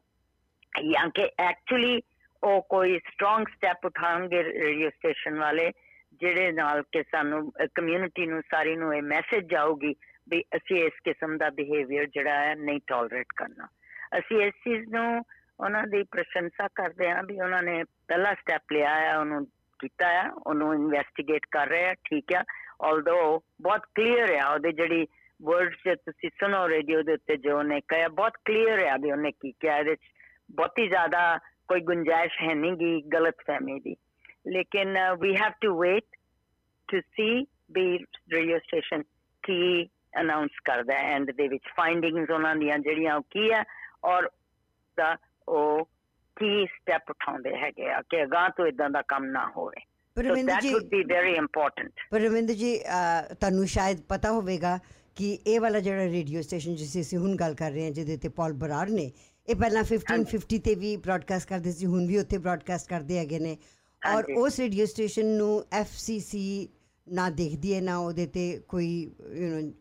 ਜਾਂ 0.93 1.09
ਕਿ 1.11 1.29
ਐਕਚੁਅਲੀ 1.39 2.01
ਉਹ 2.45 2.61
ਕੋਈ 2.71 2.99
ਸਟਰੋਂਗ 2.99 3.47
ਸਟੈਪ 3.49 3.87
ਉਠਾਉਣਗੇ 3.87 4.43
ਰੇਡੀਓ 4.43 4.89
ਸਟੇਸ਼ਨ 4.91 5.39
ਵਾਲੇ, 5.39 5.71
ਜਿਹੜੇ 6.21 6.51
ਨਾਲ 6.53 6.83
ਕਿ 6.93 7.03
ਸਾਨੂੰ 7.03 7.53
ਕਮਿਊਨਿਟੀ 7.75 8.27
ਨੂੰ, 8.27 8.41
ਸਾਰੀ 8.51 8.75
ਨੂੰ 8.77 8.95
ਇਹ 8.95 9.03
ਮੈਸੇਜ 9.03 9.45
ਜਾਊਗੀ 9.51 9.95
ਵੀ 10.31 10.43
ਅਸੀਂ 10.57 10.85
ਇਸ 10.85 11.01
ਕਿਸਮ 11.05 11.37
ਦਾ 11.39 11.51
ਬਿਹੇਵੀਅਰ 11.51 12.07
ਜਿਹੜਾ 12.07 12.35
ਹੈ 12.41 12.55
ਨਹੀਂ 12.55 12.81
ਟੋਲਰੇਟ 12.87 13.33
ਕਰਨਾ। 13.37 13.67
ਅਸੀਂ 14.19 14.41
ਇਸ 14.43 14.55
ਚੀਜ਼ 14.65 14.89
ਨੂੰ 14.91 15.23
ਉਹਨਾਂ 15.61 15.87
ਦੀ 15.87 16.03
ਪ੍ਰਸ਼ੰਸਾ 16.03 16.69
ਕਰਦੇ 16.75 17.11
ਹਾਂ 17.11 17.23
ਵੀ 17.23 17.41
ਉਹਨਾਂ 17.41 17.63
ਨੇ 17.63 17.83
ਪਹਿਲਾ 18.09 18.35
ਸਟੈਪ 18.35 18.73
ਲਿਆ 18.73 18.95
ਹੈ 18.95 19.17
ਉਹਨੂੰ 19.19 19.45
ਕੀਤਾ 19.81 20.09
ਹੈ 20.09 20.29
ਉਹਨੂੰ 20.31 20.75
ਇਨਵੈਸਟੀਗੇਟ 20.75 21.47
ਕਰ 21.51 21.69
ਰਹੇ 21.69 21.87
ਆ, 21.87 21.95
ਠੀਕ 22.05 22.35
ਹੈ 22.35 22.43
ਆਲਦੋ 22.83 23.43
ਬਹੁਤ 23.63 23.87
ਕਲੀਅਰ 23.95 24.33
ਹੈ 24.33 24.47
ਉਹਦੇ 24.47 24.73
ਜਿਹੜੀ 24.73 25.07
ਵਰਡਸ 25.41 25.77
ਜੇ 25.85 25.95
ਤੁਸੀਂ 25.97 26.31
ਸੁਣੋ 26.41 26.69
ਰੇਡੀਓ 26.69 27.03
ਦੇ 27.03 27.13
ਉੱਤੇ 27.13 27.37
ਜੋ 27.37 27.57
ਉਹਨੇ 27.59 27.81
ਕਿਹਾ, 27.81 28.09
ਬਹੁਤ 28.09 28.37
ਕਲੀਅਰ 28.45 28.85
ਹੈ 28.87 28.97
ਵੀ 29.03 29.11
ਉਹਨੇ 29.13 29.31
ਕੀ 29.33 29.53
ਕਿਹਾ, 29.53 29.77
ਇਹਦੇ 29.77 29.91
ਵਿੱਚ 29.91 30.11
ਬਹੁਤੀ 30.51 30.87
ਜ਼ਿਆਦਾ 30.89 31.39
ਕੋਈ 31.69 31.81
ਗੁੰਜਾਇਸ਼ 31.81 32.43
ਹੈ 32.43 32.55
ਨਹੀਂ 32.55 32.73
ਗੀ 32.73 33.01
ਗਲਤ 33.03 33.35
ਫਹਿਮੀ 33.47 33.81
ਦੀ। 33.81 33.97
ਲੇਕਿਨ 34.47 34.97
we 35.21 35.35
have 35.37 35.53
to 35.61 35.81
wait 35.81 36.05
to 36.89 37.01
see 37.01 37.41
we 37.73 37.99
radio 38.33 38.59
station 38.59 39.03
ਕੀ 39.43 39.85
ਅਨਾਉਂਸ 40.21 40.51
ਕਰਦਾ 40.65 40.95
ਹੈ 40.95 41.15
ਐਂਡ 41.15 41.31
ਦੇ 41.31 41.49
ਵਿੱਚ 41.49 41.65
ਫਾਈਂਡਿੰਗਸ 41.77 42.31
ਉਹਨਾਂ 42.31 42.57
ਦੀਆਂ 42.57 42.79
ਜਿਹੜੀਆਂ 42.79 43.21
ਕੀ 43.31 43.51
ਹੈ 43.53 43.63
ਔਰ 44.05 44.31
ਦਾ 44.99 45.17
ਉਹ 45.49 45.85
ਕੀ 46.37 46.67
ਸਟੈਪ 46.67 47.11
ਉਠਾਉਂਦੇ 47.11 47.57
ਹੈਗੇ 47.57 47.91
ਆ 47.91 48.01
ਕਿ 48.03 48.23
ਅਗਾਹ 48.23 48.49
ਤੋਂ 48.49 48.67
ਇਦਾਂ 48.67 48.91
ਦਾ 48.91 49.03
ਕੰਮ 49.03 49.25
ਨਾ 49.25 49.47
ਹੋਵੇ। 49.57 49.81
Parminder 50.17 50.61
ji 50.61 50.73
would 50.73 50.85
be 50.85 51.03
very 51.05 51.33
important 51.33 51.91
Parminder 52.11 52.55
ji 52.55 52.79
ਤੁਹਾਨੂੰ 53.41 53.67
ਸ਼ਾਇਦ 53.67 54.01
ਪਤਾ 54.09 54.31
ਹੋਵੇਗਾ 54.33 54.79
ਕਿ 55.17 55.39
ਇਹ 55.47 55.61
ਵਾਲਾ 55.61 55.81
ਜਿਹੜਾ 55.81 56.05
ਰੇਡੀਓ 56.05 56.41
ਸਟੇਸ਼ਨ 56.41 56.75
ਜਿਸ 56.75 57.01
ਅਸੀਂ 57.01 57.19
ਹੁਣ 57.19 57.37
ਗੱਲ 57.37 57.55
ਕਰ 57.55 57.71
ਰਹੇ 57.71 57.85
ਹਾਂ 57.85 57.91
ਜਿਹਦੇ 57.91 58.17
ਤੇ 58.17 58.29
ਪਾਲ 58.29 58.53
ਬਰਾਰ 58.53 58.89
ਨੇ 58.89 59.11
ਇਹ 59.49 59.57
ਪਹਿਲਾਂ 59.57 59.83
1550 59.85 60.59
ਤੇ 60.59 60.75
ਵੀ 60.75 60.97
ਬ੍ਰਾਡਕਾਸਟ 60.97 61.49
ਕਰਦੇ 61.49 61.73
ਸੀ 61.73 61.87
ਹੁਣ 61.87 62.07
ਵੀ 62.07 62.19
ਉੱਥੇ 62.19 62.39
ਬ੍ਰਾਡਕਾਸਟ 62.39 62.89
ਕਰਦੇ 62.89 63.19
ਹੈਗੇ 63.19 63.39
ਨੇ। 63.39 63.57
ਔਰ 64.03 64.25
ਉਸ 64.37 64.59
ਰੇਡੀਓ 64.59 64.87
ਸਟੇਸ਼ਨ 64.87 65.27
ਨੂੰ 65.27 65.65
ਐਫਸੀਸੀ 65.73 66.69
ਨਾ 67.09 67.31
ਦੇਖਦੀ 67.31 67.75
ਹੈ 67.75 67.81
ਨਾ 67.81 67.99
ਉਹਦੇ 67.99 68.27
ਤੇ 68.27 68.61
ਕੋਈ 68.69 68.89
ਯੂ 69.35 69.49
نو 69.49 69.73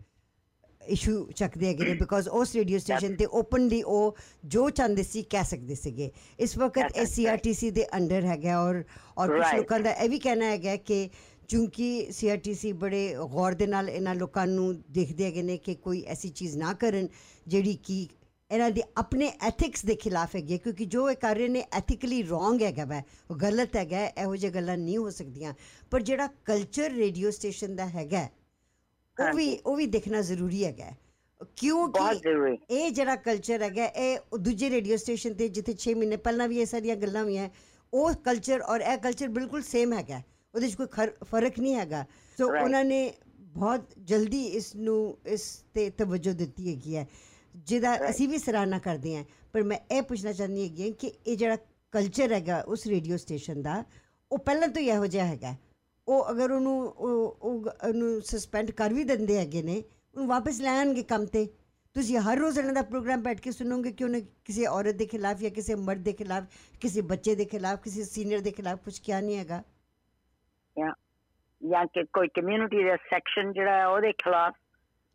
ਇਸ਼ੂ 0.87 1.31
ਚੱਕਦੇ 1.31 1.67
ਹੈਗੇ 1.67 1.83
ਨੇ 1.83 1.93
ਬਿਕੋਜ਼ 1.93 2.29
ਉਸ 2.29 2.55
ਰੇਡੀਓ 2.55 2.79
ਸਟੇਸ਼ਨ 2.79 3.15
ਤੇ 3.15 3.25
ਓਪਨਲੀ 3.25 3.81
ਉਹ 3.83 4.15
ਜੋ 4.45 4.69
ਚਾਹੁੰਦੇ 4.69 5.03
ਸੀ 5.03 5.21
ਕਹਿ 5.23 5.43
ਸਕਦੇ 5.43 5.75
ਸੀਗੇ। 5.75 6.11
ਇਸ 6.39 6.57
ਵਕਤ 6.57 6.97
ਐਸਸੀਆਰਟੀਸੀ 6.97 7.69
ਦੇ 7.71 7.85
ਅੰਡਰ 7.97 8.25
ਹੈਗਾ 8.25 8.61
ਔਰ 8.61 8.83
ਔਰ 9.17 9.29
ਕੁਝ 9.29 9.55
ਲੋਕਾਂ 9.57 9.79
ਦਾ 9.79 9.91
ਇਹ 9.91 10.09
ਵੀ 10.09 10.19
ਕਹਿਣਾ 10.19 10.45
ਹੈਗਾ 10.45 10.75
ਕਿ 10.75 11.09
ਕਿਉਂਕਿ 11.47 12.07
ਸੀਆਰਟੀਸੀ 12.11 12.71
ਬੜੇ 12.73 13.15
ਗੌਰ 13.31 13.53
ਦੇ 13.53 13.67
ਨਾਲ 13.67 13.89
ਇਹਨਾਂ 13.89 14.15
ਲੋਕਾਂ 14.15 14.47
ਨੂੰ 14.47 14.83
ਦੇਖਦੇ 14.91 15.25
ਹੈਗੇ 15.25 15.41
ਨੇ 15.41 15.57
ਕਿ 15.57 15.75
ਕੋਈ 15.75 16.01
ਐਸੀ 16.07 16.29
ਚੀਜ਼ 16.29 16.57
ਨਾ 16.57 16.73
ਕਰਨ 16.73 17.07
ਜਿਹੜੀ 17.47 17.73
ਕਿ 17.75 18.07
ਇਹਨਾਂ 18.51 18.69
ਦੇ 18.71 18.83
ਆਪਣੇ 18.97 19.31
ਐਥਿਕਸ 19.41 19.85
ਦੇ 19.85 19.95
ਖਿਲਾਫ 19.95 20.35
ਹੈਗੀ 20.35 20.57
ਕਿਉਂਕਿ 20.57 20.85
ਜੋ 20.85 21.09
ਇਹ 21.09 21.15
ਕਰ 21.15 21.35
ਰਹੇ 21.35 21.47
ਨੇ 21.47 21.63
ਐਥਿਕਲੀ 21.73 22.21
ਰੋਂਗ 22.23 22.61
ਹੈਗਾ 22.63 22.85
ਵੈ 22.85 23.01
ਉਹ 23.29 23.35
ਗਲਤ 23.37 23.75
ਹੈਗਾ 23.75 24.05
ਇਹੋ 24.07 24.35
ਜਿਹੀ 24.35 24.53
ਗੱਲਾਂ 24.53 24.77
ਨਹੀਂ 24.77 24.97
ਹੋ 24.97 25.09
ਸਕਦੀਆਂ। 25.09 25.53
ਪਰ 25.91 26.01
ਜਿਹੜਾ 26.01 26.27
ਕਲਚਰ 26.45 26.91
ਰੇਡੀਓ 26.93 27.31
ਸਟੇਸ਼ਨ 27.31 27.75
ਦਾ 27.75 27.87
ਹੈਗਾ 27.89 28.27
ਉਹ 29.17 29.33
ਵੀ 29.35 29.47
ਉਹ 29.65 29.75
ਵੀ 29.75 29.85
ਦੇਖਣਾ 29.87 30.21
ਜ਼ਰੂਰੀ 30.21 30.63
ਹੈਗਾ 30.65 30.91
ਕਿਉਂਕਿ 31.57 31.99
ਇਹ 32.69 32.91
ਜਿਹੜਾ 32.91 33.15
ਕਲਚਰ 33.17 33.61
ਹੈਗਾ 33.61 33.85
ਇਹ 33.85 34.37
ਦੂਜੇ 34.39 34.69
ਰੇਡੀਓ 34.69 34.97
ਸਟੇਸ਼ਨ 34.97 35.33
ਤੇ 35.33 35.47
ਜਿੱਥੇ 35.49 35.75
6 35.83 35.95
ਮਹੀਨੇ 35.97 36.17
ਪਹਿਲਾਂ 36.27 36.47
ਵੀ 36.47 36.59
ਇਹ 36.59 36.65
ਸਾਰੀਆਂ 36.65 36.95
ਗੱਲਾਂ 36.97 37.23
ਹੋਈਆਂ 37.23 37.49
ਉਹ 37.93 38.13
ਕਲਚਰ 38.25 38.61
ਔਰ 38.73 38.81
ਇਹ 38.83 38.97
ਕਲਚਰ 38.99 39.27
ਬਿਲਕੁਲ 39.37 39.61
ਸੇਮ 39.63 39.93
ਹੈਗਾ 39.93 40.21
ਉਹਦੇ 40.53 40.65
ਵਿੱਚ 40.65 40.75
ਕੋਈ 40.75 41.07
ਫ਼ਰਕ 41.25 41.59
ਨਹੀਂ 41.59 41.75
ਹੈਗਾ। 41.75 42.05
ਸੋ 42.37 42.47
ਉਹਨਾਂ 42.53 42.83
ਨੇ 42.85 43.01
ਬਹੁਤ 43.55 43.93
ਜਲਦੀ 44.09 44.43
ਇਸ 44.59 44.75
ਨੂੰ 44.77 44.99
ਇਸ 45.27 45.43
ਤੇ 45.73 45.89
ਤਵੱਜੋ 45.97 46.33
ਦਿੱਤੀ 46.33 46.69
ਹੈਗੀ 46.69 46.95
ਹੈ। 46.95 47.05
ਜਿਹਦਾ 47.55 47.95
ਅਸੀਂ 48.09 48.27
ਵੀ 48.29 48.37
ਸਰਾਹਨਾ 48.37 48.79
ਕਰਦੇ 48.79 49.15
ਹਾਂ। 49.15 49.23
ਪਰ 49.53 49.63
ਮੈਂ 49.63 49.77
ਇਹ 49.91 50.01
ਪੁੱਛਣਾ 50.01 50.31
ਚਾਹੁੰਦੀ 50.31 50.63
ਹੈਗੀ 50.63 50.91
ਕਿ 50.91 51.07
ਇਹ 51.27 51.37
ਜਿਹੜਾ 51.37 51.57
ਕਲਚਰ 51.93 52.31
ਹੈਗਾ 52.33 52.59
ਉਸ 52.67 52.85
ਰੇਡੀਓ 52.87 53.17
ਸਟੇਸ਼ਨ 53.17 53.61
ਦਾ 53.61 53.83
ਉਹ 54.31 54.37
ਪਹਿਲਾਂ 54.39 54.67
ਤੋਂ 54.67 54.81
ਹੀ 54.81 54.87
ਇਹੋ 54.89 55.07
ਜਿਹਾ 55.07 55.25
ਹੈਗਾ 55.25 55.55
ਉਹ 56.07 56.29
ਅਗਰ 56.31 56.51
ਉਹਨੂੰ 56.51 56.75
ਉਹ 56.87 57.41
ਉਹਨੂੰ 57.83 58.21
ਸਸਪੈਂਡ 58.21 58.71
ਕਰ 58.71 58.93
ਵੀ 58.93 59.03
ਦਿੰਦੇ 59.03 59.37
ਹੈਗੇ 59.37 59.61
ਨੇ 59.63 59.75
ਉਹਨੂੰ 60.15 60.27
ਵਾਪਸ 60.27 60.59
ਲੈ 60.61 60.77
ਆਣਗੇ 60.79 61.03
ਕੰਮ 61.03 61.25
ਤੇ। 61.25 61.45
ਤੁਸੀਂ 61.95 62.17
ਹਰ 62.19 62.37
ਰੋਜ਼ 62.37 62.57
ਇਹਨਾਂ 62.59 62.73
ਦਾ 62.73 62.81
ਪ੍ਰੋਗਰਾਮ 62.81 63.21
ਬੈਠ 63.23 63.39
ਕੇ 63.41 63.51
ਸੁਣੋਗੇ 63.51 63.91
ਕਿ 63.91 64.03
ਉਹਨੇ 64.03 64.21
ਕਿਸੇ 64.45 64.65
ਔਰਤ 64.65 64.95
ਦੇ 64.95 65.05
ਖਿਲਾਫ 65.05 65.37
ਜਾਂ 65.37 65.49
ਕਿਸੇ 65.51 65.75
ਮਰਦ 65.75 66.03
ਦੇ 66.03 66.13
ਖਿਲਾਫ 66.13 66.43
ਕਿਸੇ 66.81 67.01
ਬੱਚੇ 67.01 67.35
ਦੇ 67.35 67.45
ਖਿਲਾਫ 67.45 67.81
ਕਿਸੇ 67.83 68.03
ਸੀਨੀਅਰ 68.03 68.39
ਦੇ 68.41 68.51
ਖਿਲਾਫ 68.51 68.79
ਕੁਝ 68.85 68.97
ਕਿਹਾ 68.99 69.19
ਨਹੀਂ 69.21 69.37
ਹੈਗਾ। 69.37 69.61
ਜਾਂ 70.77 70.93
ਜਾਂ 71.61 71.85
ਕਿ 71.85 72.03
ਕੋਈ 72.13 72.27
ਕਮਿਊਨਿਟੀ 72.35 72.83
ਦਾ 72.83 72.95
ਸੈਕਸ਼ਨ 73.09 73.51
ਜਿਹੜਾ 73.53 73.75
ਹੈ 73.77 73.87
ਉਹਦੇ 73.87 74.11
ਖਿਲਾਫ 74.13 74.53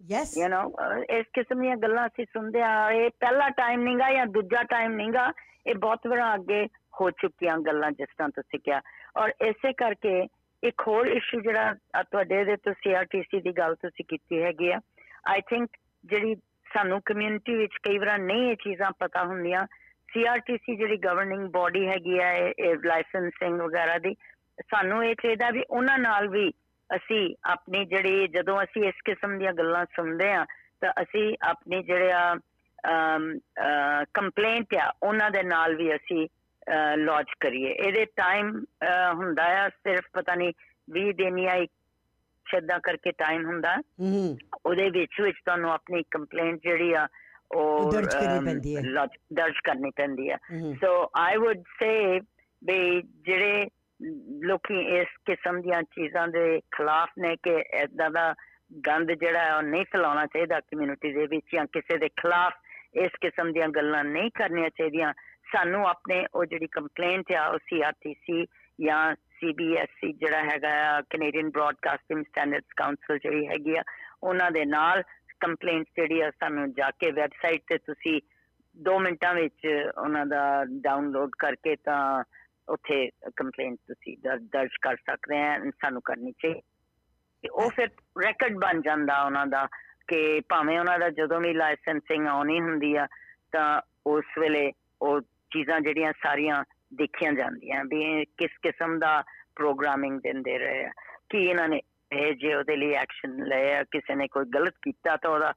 ਯੈਸ 0.01 0.37
ਯੂ 0.39 0.47
نو 0.47 1.03
ਇਸ 1.19 1.27
ਕਿਸਮ 1.35 1.61
ਦੀਆਂ 1.61 1.77
ਗੱਲਾਂ 1.77 2.07
ਅਸੀਂ 2.07 2.25
ਸੁਣਦੇ 2.33 2.63
ਆ 2.63 2.91
ਇਹ 2.91 3.11
ਪਹਿਲਾ 3.21 3.49
ਟਾਈਮ 3.51 3.83
ਨਹੀਂਗਾ 3.83 4.11
ਜਾਂ 4.13 4.27
ਦੂਜਾ 4.27 4.63
ਟਾਈਮ 4.63 4.93
ਨਹੀਂਗਾ 4.93 5.33
ਇਹ 5.67 5.75
ਬਹੁਤ 5.75 6.07
ਵਾਰ 6.07 6.35
ਅੱਗੇ 6.35 6.67
ਹੋ 7.01 7.11
ਚੁੱਕੀਆਂ 7.11 7.59
ਗੱਲਾਂ 7.59 7.91
ਜਿਸ 7.91 8.09
ਤਰ੍ਹਾਂ 8.09 8.29
ਤੁਸੀਂ 8.29 8.59
ਕਿਹਾ। 8.65 8.81
ਔਰ 9.17 9.33
ਇਸੇ 9.41 9.73
ਕਰਕੇ 9.73 10.27
ਇੱਕ 10.63 10.83
ਹੋਰ 10.89 11.07
ਇਸ਼ੂ 11.07 11.41
ਜਿਹੜਾ 11.41 11.75
ਤੁਹਾਡੇ 12.03 12.45
ਦੇ 12.45 12.57
ਤੋਂ 12.57 12.73
ਸੀਆਰਟੀਸੀ 12.73 13.41
ਦੀ 13.41 13.53
ਗੱਲ 13.53 13.75
ਤੁਸੀਂ 13.75 14.05
ਕੀਤੀ 14.09 14.43
ਹੈਗੀ 14.43 14.71
ਆ। 14.71 14.81
ਆਈ 15.29 15.41
ਥਿੰਕ 15.41 15.71
ਜਿਹੜੀ 16.05 16.35
ਸਾਨੂੰ 16.75 17.01
ਕਮਿਊਨਿਟੀ 17.05 17.57
ਵਿੱਚ 17.57 17.77
ਕਈ 17.83 17.99
ਵਾਰ 17.99 18.19
ਨਹੀਂ 18.19 18.51
ਇਹ 18.51 18.57
ਚੀਜ਼ਾਂ 18.57 18.91
ਪਤਾ 18.99 19.25
ਹੁੰਦੀਆਂ 19.25 19.67
ਸੀਆਰਟੀਸੀ 20.13 20.77
ਜਿਹੜੀ 20.77 20.97
ਗਵਰਨਿੰਗ 20.97 21.49
ਬਾਡੀ 21.51 21.87
ਹੈਗੀ 21.87 22.19
ਆ, 22.19 22.33
ਇਹ 22.33 22.77
ਲਾਇਸੈਂਸਿੰਗ 22.85 23.61
ਵਗੈਰਾ 23.61 23.99
ਦੀ, 23.99 24.15
ਸਾਨੂੰ 24.71 25.05
ਇਹ 25.05 25.15
ਚਾਹੀਦਾ 25.15 25.51
ਵੀ 25.51 25.65
ਉਹਨਾਂ 25.71 25.99
ਨਾਲ 25.99 26.29
ਵੀ 26.29 26.53
ਅਸੀਂ 26.97 27.35
ਆਪਣੀ 27.45 27.85
ਜਿਹੜੀ 27.85 28.27
ਜਦੋਂ 28.29 28.63
ਅਸੀਂ 28.63 28.83
ਇਸ 28.85 29.01
ਕਿਸਮ 29.05 29.39
ਦੀਆਂ 29.39 29.53
ਗੱਲਾਂ 29.53 29.85
ਸੁਣਦੇ 29.97 30.33
ਆ 30.33 30.45
ਤਾਂ 30.81 30.93
ਅਸੀਂ 31.03 31.37
ਆਪਣੀ 31.49 31.83
ਜਿਹੜੇ 31.83 32.13
ਆ 32.13 32.35
ਕੰਪਲੇਂਟ 34.15 34.75
ਆ 34.75 34.93
ਉਹਨਾਂ 35.03 35.31
ਦੇ 35.31 35.43
ਨਾਲ 35.43 35.75
ਵੀ 35.77 35.95
ਅਸੀਂ 35.95 36.27
ਲੌਂਚ 36.97 37.33
ਕਰੀਏ। 37.41 37.71
ਇਹਦੇ 37.71 38.05
ਟਾਈਮ 38.17 38.51
ਹੁੰਦਾ 39.15 39.45
ਆ 39.65 39.69
ਸਿਰਫ 39.69 40.05
ਪਤਾ 40.13 40.35
ਨਹੀਂ 40.35 40.53
20 40.89 41.13
ਦਿਨ 41.13 41.43
ਜਾਂ 41.43 41.57
ਸ਼ੱਦਾ 42.47 42.79
ਕਰਕੇ 42.79 43.13
ਟਾਈਮ 43.13 43.45
ਹੁੰਦਾ। 43.47 43.77
ਉਹਦੇ 44.67 44.89
ਵਿੱਚ 44.91 45.21
ਵਿੱਚ 45.21 45.37
ਤੁਹਾਨੂੰ 45.45 45.73
ਆਪਣੀ 45.73 46.03
ਕੰਪਲੇਂਟ 46.11 46.61
ਜਿਹੜੀ 46.63 46.93
ਆ 46.93 47.07
ਉਹ 47.55 47.91
ਦਰਜ 47.93 48.15
ਕਰਨੀ 48.15 48.45
ਪੈਂਦੀ 48.45 48.77
ਹੈ। 48.77 48.83
ਦਰਜ 49.35 49.59
ਕਰਨੀ 49.65 49.91
ਪੈਂਦੀ 49.97 50.31
ਹੈ। 50.31 50.39
ਸੋ 50.75 51.11
ਆਈ 51.17 51.37
ਊਡ 51.37 51.63
ਸੇ 51.79 52.21
ਵੀ 52.63 53.03
ਜਿਹੜੇ 53.27 53.67
ਲੋਕੀ 54.45 54.81
ਇਸ 54.81 55.07
ਕਿਸਮ 55.25 55.61
ਦੀਆਂ 55.61 55.83
ਚੀਜ਼ਾਂ 55.83 56.29
ਦੇ 56.29 56.61
ਖਿਲਾਫ 56.61 57.09
ਨੇ 57.19 57.37
ਕਿ 57.37 57.55
ਇਦਾਂ 57.83 58.11
ਦਾ 58.11 58.35
ਗੰਦ 58.89 59.13
ਜਿਹੜਾ 59.13 59.57
ਉਹ 59.57 59.63
ਨਹੀਂ 59.63 59.85
ਫੈਲਾਉਣਾ 59.85 60.27
ਚਾਹੀਦਾ 60.27 60.61
ਕਮਿਊਨਿਟੀ 60.61 61.13
ਦੇ 61.13 61.27
ਵਿੱਚ 61.27 61.47
ਜਾਂ 61.55 61.67
ਕਿਸੇ 61.67 61.99
ਦੇ 61.99 62.09
ਖਿਲਾਫ 62.09 62.53
ਇਸ 62.95 63.11
ਕਿਸਮ 63.21 63.53
ਦੀਆਂ 63.53 63.69
ਗੱਲਾਂ 63.69 64.05
ਨਹੀਂ 64.05 64.31
ਕਰਨੀਆਂ 64.31 64.69
ਚਾਹੀਦੀਆਂ। 64.69 65.13
ਸਾਨੂੰ 65.53 65.87
ਆਪਣੇ 65.89 66.27
ਉਹ 66.35 66.45
ਜਿਹੜੀ 66.45 66.67
ਕੰਪਲੇਂਟ 66.67 67.33
ਆ, 67.33 67.47
ਉਹ 67.47 67.59
ਸੀਆਰਟੀਸੀ 67.59 68.45
ਜਾਂ 68.81 69.15
CBSC 69.15 70.13
ਜਿਹੜਾ 70.13 70.43
ਹੈਗਾ 70.43 71.01
ਕੈਨੇਡੀਅਨ 71.01 71.51
ਬ੍ਰਾਡਕਾਸਟਿੰਗ 71.51 72.25
ਸਟੈਂਡਰਡਸ 72.25 72.73
ਕਾਉਂਸਲ 72.77 73.19
ਜਿਹੜੀ 73.19 73.47
ਹੈਗੀ 73.47 73.77
ਆ, 73.77 73.83
ਉਹਨਾਂ 74.23 74.51
ਦੇ 74.51 74.65
ਨਾਲ 74.65 75.03
ਕੰਪਲੇਂਟ 75.41 75.87
ਜਿਹੜੀ 75.97 76.21
ਆ, 76.21 76.31
ਸਾਨੂੰ 76.31 76.73
ਜਾ 76.73 76.91
ਕੇ 76.91 77.11
ਵੈਬਸਾਈਟ 77.11 77.63
ਤੇ 77.67 77.79
ਤੁਸੀਂ 77.79 78.21
2 78.77 78.99
ਮਿੰਟਾਂ 78.99 79.35
ਵਿੱਚ 79.35 79.67
ਉਹਨਾਂ 79.99 80.27
ਦਾ 80.27 80.65
ਡਾਊਨਲੋਡ 80.65 81.31
ਕਰਕੇ 81.39 81.77
ਤਾਂ 81.77 82.25
ਉੱਥੇ 82.69 83.11
ਕੰਪਲੇਂਟ 83.37 83.79
ਤੁਸੀਂ 83.89 84.17
ਦਰਜ 84.23 84.71
ਕਰ 84.83 84.97
ਸਕਦੇ 84.97 85.39
ਆ, 85.43 85.59
ਸਾਨੂੰ 85.59 86.03
ਕਰਨੀ 86.03 86.33
ਚਾਹੀਦੀ 86.33 87.49
ਉਹ 87.53 87.71
ਫਿਰ 87.71 87.89
ਰੈਕੋਰਡ 88.23 88.57
ਬਣ 88.59 88.81
ਜਾਂਦਾ 88.81 89.23
ਉਹਨਾਂ 89.23 89.47
ਦਾ 89.47 89.67
ਕਿ 90.09 90.41
ਭਾਵੇਂ 90.49 90.79
ਉਹਨਾਂ 90.79 90.99
ਦਾ 90.99 91.09
ਜਦੋਂ 91.11 91.41
ਵੀ 91.41 91.53
ਲਾਇਸੈਂਸਿੰਗ 91.55 92.27
ਆਉਣੀ 92.27 92.61
ਹੁੰਦੀ 92.61 92.95
ਆ, 92.97 93.07
ਤਾਂ 93.53 93.81
ਉਸ 94.07 94.25
ਵੇਲੇ 94.39 94.73
ਉਹ 95.01 95.21
ਚੀਜ਼ਾਂ 95.51 95.81
ਜਿਹੜੀਆਂ 95.81 96.13
ਸਾਰੀਆਂ 96.23 96.65
ਦੇਖੀਆਂ 96.95 97.33
ਜਾਂਦੀਆਂ 97.33 97.85
ਵੀ 97.85 98.25
ਕਿਸ 98.25 98.51
ਕਿਸਮ 98.63 98.99
ਦਾ 98.99 99.23
ਪ੍ਰੋਗਰਾਮਿੰਗ 99.57 100.21
ਦਿੰਦੇ 100.21 100.59
ਰਹੇ 100.59 100.85
ਆ, 100.85 100.91
ਕਿ 101.31 101.39
ਇਹਨਾਂ 101.39 101.69
ਨੇ 101.69 101.81
ਇਹ 102.13 102.35
ਜੇ 102.35 102.55
ਉਹਦੇ 102.55 102.77
ਲਈ 102.77 102.93
ਐਕਸ਼ਨ 102.95 103.45
ਲਿਆ 103.45 103.83
ਕਿਸੇ 103.83 104.15
ਨੇ 104.15 104.27
ਕੋਈ 104.29 104.45
ਗਲਤ 104.45 104.75
ਕੀਤਾ 104.83 105.17
ਤਾਂ 105.17 105.31
ਉਹਦਾ 105.31 105.53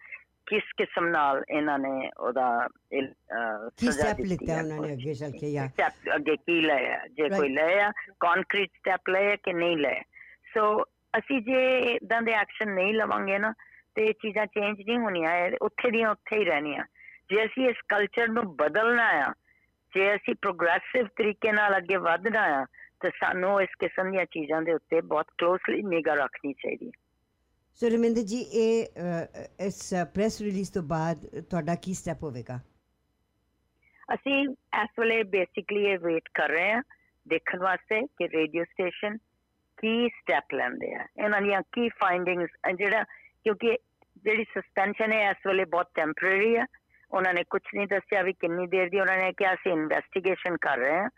ਕਿਸ 0.50 0.72
ਕਿਸਮ 0.78 1.08
ਨਾਲ 1.08 1.42
ਇਹਨਾਂ 1.50 1.78
ਨੇ 1.80 2.10
ਉਹਦਾ 2.20 2.68
ਕੀ 2.92 3.92
ਸਟੈਪ 3.92 4.20
ਲਿੱਤਾ 4.20 4.58
ਉਹਨਾਂ 4.58 4.78
ਨੇ 4.82 4.94
ਅੱਗੇ 4.94 5.14
ਚੱਲ 5.14 5.32
ਕੇ 5.32 5.52
ਜਾਂ? 5.52 5.68
ਸਟੈਪ 5.68 6.16
ਅੱਗੇ 6.16 6.36
ਕੀ 6.36 6.60
ਲਿਆ? 6.62 7.00
ਜੇ 7.08 7.30
ਕੋਈ 7.30 7.50
ਲਿਆ 7.50 7.92
ਕੰਕਰੀਟ 8.20 8.70
ਸਟੈਪ 8.78 9.10
ਲਿਆ 9.10 9.36
ਕਿ 9.44 9.54
ਨਹੀਂ 9.54 9.78
ਲਿਆ? 9.78 10.02
ਸੋ 10.54 10.84
ਅਸੀਂ 11.18 11.42
ਜੇ 11.42 11.62
ਇਦਾਂ 11.96 12.22
ਦੇ 12.22 12.32
ਐਕਸ਼ਨ 12.34 12.74
ਨਹੀਂ 12.76 12.94
ਲਵਾਂਗੇ 12.94 13.38
ਨਾ 13.40 13.54
ਤੇ 13.96 14.12
ਚੀਜ਼ਾਂ 14.14 14.46
ਚੇਂਜ 14.46 14.82
ਨਹੀਂ 14.82 14.98
ਹੋਣੀਆਂ 15.00 15.32
ਉੱਥੇ 15.62 15.92
ਦੀਆਂ 15.92 16.10
ਉੱਥੇ 16.10 16.38
ਹੀ 16.40 16.46
ਰਹਿਣੀਆਂ। 16.46 16.84
ਜੇ 17.30 17.46
ਅਸੀਂ 17.46 17.70
ਇਸ 17.70 17.82
ਕਲਚਰ 17.90 18.28
ਨੂੰ 18.28 18.44
ਬਦਲਣਾ 18.56 19.08
ਆ 19.26 19.34
ਜੇ 19.94 20.14
ਅਸੀਂ 20.16 20.36
ਪ੍ਰੋਗਰੈਸਿਵ 20.42 21.08
ਤਰੀਕੇ 21.18 21.52
ਨਾਲ 21.52 21.78
ਅੱਗੇ 21.78 21.98
ਵਧਣਾ 21.98 22.42
ਆ 22.60 22.66
ਤਾਂ 23.00 23.10
ਸਾਨੂੰ 23.20 23.62
ਇਸ 23.62 23.70
ਕਿਸਮ 23.80 24.12
ਦੀਆਂ 24.12 24.26
ਚੀਜ਼ਾਂ 24.26 24.62
ਦੇ 24.62 24.74
ਉੱਤੇ 24.74 25.02
ਬਹੁਤ 25.02 25.26
ਕਲੋਸਲੀ 25.38 25.82
ਨਿਗਾਹ 25.84 26.16
ਰੱਖਣੀ 26.16 26.54
ਚਾਹੀਦੀ 26.54 26.92
ਸੋ 27.81 27.89
ਰਮਿੰਦਰ 27.89 28.23
ਜੀ 28.23 28.41
ਇਹ 28.55 28.87
ਇਸ 29.61 29.79
ਪ੍ਰੈਸ 30.15 30.41
ਰਿਲੀਜ਼ 30.43 30.73
ਤੋਂ 30.73 30.83
ਬਾਅਦ 30.83 31.27
ਤੁਹਾਡਾ 31.41 31.75
ਕੀ 31.75 31.95
ਸਟੈਪ 31.95 32.23
ਹੋਵੇਗਾ 32.23 32.59
ਅਸੀਂ 34.15 34.37
ਇਸ 34.83 34.99
ਵੇਲੇ 34.99 35.23
ਬੇਸਿਕਲੀ 35.23 35.85
ਇਹ 35.85 35.99
ਵੇਟ 35.99 36.29
ਕਰ 36.35 36.51
ਰਹੇ 36.51 36.73
ਹਾਂ 36.73 36.83
ਦੇਖਣ 37.27 37.59
ਵਾਸਤੇ 37.59 38.01
ਕਿ 38.19 38.29
ਰੇਡੀਓ 38.29 38.65
ਸਟੇਸ਼ਨ 38.65 39.17
ਕੀ 39.79 40.09
ਸਟੈਪ 40.09 40.55
ਲੈਂਦੇ 40.55 40.95
ਆ 40.95 41.07
ਇਹਨਾਂ 41.19 41.41
ਦੀਆਂ 41.43 41.63
ਕੀ 41.73 41.89
ਫਾਈਂਡਿੰਗਸ 42.01 42.57
ਜਿਹੜਾ 42.77 43.03
ਕਿਉਂਕਿ 43.45 43.77
ਜਿਹੜੀ 44.25 44.45
ਸਸਪੈਂਸ਼ਨ 44.45 45.13
ਹੈ 45.13 45.31
ਇਸ 45.31 45.47
ਵੇਲੇ 45.47 45.65
ਬਹੁਤ 45.65 45.91
ਟੈਂਪਰੇਰੀ 45.95 46.57
ਹੈ 46.57 46.65
ਉਹਨਾਂ 47.11 47.35
ਨੇ 47.35 47.43
ਕੁਝ 47.51 47.63
ਨਹੀਂ 47.75 47.87
ਦੱਸਿਆ 47.87 48.23
ਵੀ 48.23 48.33
ਕਿੰਨੀ 48.33 48.67
ਦੇਰ 48.67 48.89
ਦੀ 48.89 49.01
ਉਹਨਾਂ 49.01 49.17
ਨੇ 49.19 49.33
ਕਿਹਾ 49.33 49.53
ਅਸੀਂ 49.55 49.73
ਇਨਵੈਸਟੀਗੇਸ਼ਨ 49.73 50.57
ਕਰ 50.57 50.79
ਰਹੇ 50.79 50.97
ਹਾਂ 50.97 51.09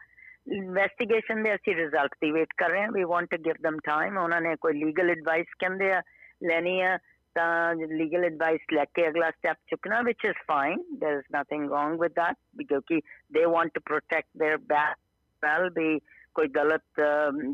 ਇਨਵੈਸਟੀਗੇਸ਼ਨ 0.52 1.42
ਦੇ 1.42 1.54
ਅਸੀਂ 1.54 1.74
ਰਿਜ਼ਲਟ 1.74 2.14
ਦੀ 2.20 2.30
ਵੇਟ 2.30 2.52
ਕਰ 2.56 2.70
ਰਹੇ 2.70 2.82
ਹਾਂ 2.82 2.90
we 2.92 3.04
want 3.04 3.30
to 3.30 3.36
give 3.44 3.56
them 3.66 3.78
time 3.84 4.18
ਉਹਨਾਂ 4.18 4.40
ਨੇ 4.40 4.54
ਕੋਈ 4.56 4.72
ਲੀਗਲ 4.74 5.10
ਐਡਵਾਈਸ 5.10 5.54
ਕਹਿੰਦੇ 5.58 5.92
ਆ 5.92 6.02
ਲੈਣੀ 6.43 6.79
ਆ, 6.81 6.97
ਤਾਂ 7.35 7.75
ਲੀਗਲ 7.75 8.25
ਐਡਵਾਈਸ 8.25 8.61
ਲੈ 8.73 8.85
ਕੇ 8.93 9.07
ਅਗਲਾ 9.07 9.29
ਸਟੈਪ 9.31 9.57
ਚੁੱਕਣਾ, 9.67 9.99
which 10.07 10.25
is 10.29 10.39
fine, 10.47 10.81
there 11.03 11.19
is 11.19 11.27
nothing 11.35 11.67
wrong 11.73 11.93
with 12.01 12.15
that 12.15 12.39
because 12.61 12.97
they 13.37 13.45
want 13.51 13.73
to 13.77 13.83
protect 13.91 14.29
their 14.43 14.57
back, 14.73 14.97
well 15.43 15.69
be 15.77 15.91
ਕੋਈ 16.35 16.47
ਗਲਤ 16.47 16.99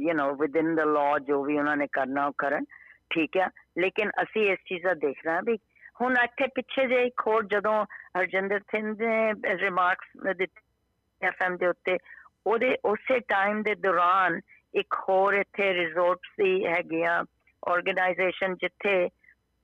ਯੂ 0.02 0.14
نو 0.14 0.34
ਵਿਦਿਨ 0.40 0.76
ਦ 0.76 0.80
ਲਾਅ 0.88 1.20
ਜੋ 1.28 1.44
ਵੀ 1.44 1.58
ਉਹਨਾਂ 1.58 1.76
ਨੇ 1.78 1.88
ਕਰਨਾ 1.94 2.26
ਉਹ 2.28 2.34
ਕਰਨ, 2.38 2.66
ਠੀਕ 3.10 3.38
ਹੈ 3.38 3.48
ਲੇਕਿਨ 3.78 4.12
ਅਸੀਂ 4.24 4.50
ਇਸ 4.52 4.60
ਚੀਜ਼ 4.68 4.84
ਦਾ 4.84 4.94
ਦੇਖਣਾ 5.06 5.40
ਵੀ 5.46 5.58
ਹੁਣ 6.02 6.16
ਇੱਥੇ 6.24 6.48
ਪਿੱਛੇ 6.56 6.86
ਜੇ 6.88 7.02
ਇੱਕ 7.06 7.22
ਹੋਰ 7.28 7.46
ਜਦੋਂ 7.54 7.74
ਹਰਜਿੰਦਰ 8.18 8.60
ਸਿੰਘ 8.72 8.94
ਨੇ 9.00 9.56
ਰਿਮਾਰਕਸ 9.62 10.36
ਦਿੱਤੇ 10.38 11.28
ਐਫਐਮ 11.28 11.58
ਦੇ 11.58 11.68
ਉੱਤੇ, 11.68 11.98
ਉਹਦੇ 12.48 12.76
ਉਸੇ 12.86 13.20
ਟਾਈਮ 13.30 13.64
ਦੇ 13.64 13.76
ਦੌਰਾਨ 13.76 14.40
ਇੱਕ 14.82 14.96
ਹੋਰ 15.10 15.34
ਇੱਥੇ 15.34 15.74
ਰਿਜੋਰਟ 15.74 16.28
ਦੀ 16.38 16.66
ਹੈਗੀਆਂ 16.66 17.24
ਆਰਗੇਨਾਈਜੇਸ਼ਨ 17.68 18.56
ਜਿੱਥੇ 18.56 19.10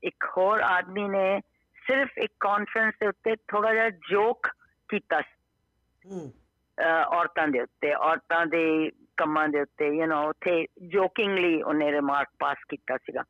ਇੱਕ 0.04 0.26
ਹੋਰ 0.38 0.62
ਆਦਮੀ 0.62 1.08
ਨੇ 1.10 1.40
ਸਿਰਫ 1.78 2.18
ਇੱਕ 2.18 2.34
ਕਾਨਫਰੰਸ 2.40 2.94
ਦੇ 3.00 3.08
ਉੱਤੇ 3.08 3.36
ਥੋੜਾ 3.36 3.74
ਜਿਹਾ 3.74 3.90
ਜੋਕ 3.90 4.48
ਕੀਤਾ 4.90 5.22
ਔਰਤਾਂ 7.08 7.48
ਦੇ 7.48 7.62
ਉੱਤੇ 7.62 7.94
ਔਰਤਾਂ 7.94 8.46
ਦੇ 8.46 8.92
ਕੰਮਾਂ 9.18 9.48
ਦੇ 9.48 9.62
ਉੱਤੇ 9.62 9.88
ਯੂ 9.88 10.06
نو 10.06 10.28
ਉੱਥੇ 10.30 10.66
ਜੋਕਿੰਗਲੀ 10.88 11.62
ਉਹਨੇ 11.62 11.92
ਰਿਮਾਰਕ 11.92 12.30
ਪਾਸ 12.40 12.58
ਕੀਤਾ 12.70 12.98
ਸੀਗਾ। 12.98 13.24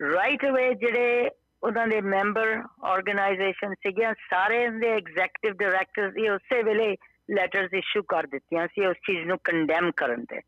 ਰਾਈਟ 0.00 0.44
ਅਵੇ 0.46 0.74
ਜਿਹੜੇ 0.74 1.30
ਉਹਨਾਂ 1.62 1.86
ਦੇ 1.88 2.00
ਮੈਂਬਰ 2.00 2.62
ਆਰਗੇਨਾਈਜੇਸ਼ਨ 2.84 3.74
ਸੀਗੇ 3.74 4.12
ਸਾਰੇ 4.30 4.68
ਦੇ 4.70 4.90
ਐਗਜ਼ੀਕਟਿਵ 4.92 5.54
ਡਾਇਰੈਕਟਰਸ 5.54 6.16
ਇਹ 6.16 6.30
ਉਸੇ 6.30 6.62
ਵੇਲੇ 6.62 6.96
ਲੈਟਰਸ 7.30 7.74
ਇਸ਼ੂ 7.74 8.02
ਕਰ 8.02 8.26
ਦਿੱਤੀਆਂ 8.26 8.66
ਸੀ 8.66 8.86
ਉਸ 8.86 8.96
ਚੀਜ਼ 8.96 9.26
ਨੂੰ 9.28 9.38
ਕੰਡੈਮ 9.44 9.90
ਕਰਨ 9.96 10.24
ਤੇ। 10.24 10.40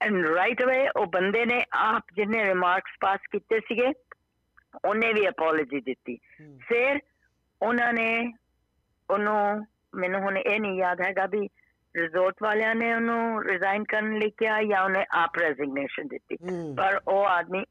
ਐਂਡ 0.00 0.26
ਰਾਈਟ 0.26 0.62
ਅਵੇ 0.62 0.88
ਉਹ 0.88 1.06
ਬੰਦੇ 1.06 1.44
ਨੇ 1.46 1.64
ਆਪ 1.72 2.02
ਜਿਹਨੇ 2.16 2.44
ਰਿਮਾਰਕਸ 2.44 2.96
ਪਾਸ 3.00 3.20
ਕੀਤੇ 3.30 3.60
ਸੀਗੇ 3.60 3.92
ਉਹਨੇ 4.84 5.12
ਵੀ 5.12 5.28
ਅਪੋਲੋਜੀ 5.28 5.80
ਦਿੱਤੀ। 5.80 6.18
ਫਿਰ 6.68 6.98
ਉਹਨਾਂ 7.62 7.92
ਨੇ 7.92 8.32
ਉਹਨੂੰ 9.10 9.66
ਮੈਨੂੰ 9.94 10.20
ਹੁਣ 10.20 10.38
ਇਹ 10.38 10.60
ਨਹੀਂ 10.60 10.78
ਯਾਦ 10.78 11.00
ਹੈਗਾ 11.00 11.26
ਵੀ 11.26 11.48
ਰਿਜ਼ੋਰਟ 11.96 12.34
ਵਾਲਿਆਂ 12.42 12.74
ਨੇ 12.74 12.94
ਉਹਨੂੰ 12.94 13.42
ਰਿਜ਼ਾਈਨ 13.44 13.84
ਕਰਨ 13.84 14.18
ਲਈ 14.18 14.30
ਕਿਹਾ 14.30 14.62
ਜਾਂ 14.62 14.82
ਉਹਨੇ 14.84 15.04
ਆਪ 15.10 15.38
ਰੈਜ਼ਿਗਨੇਸ਼ਨ 15.38 16.08
ਦਿੱਤੀ। 16.08 16.36
ਪਰ 16.76 17.00
ਉਹ 17.08 17.26
ਆਦਮੀ 17.26 17.64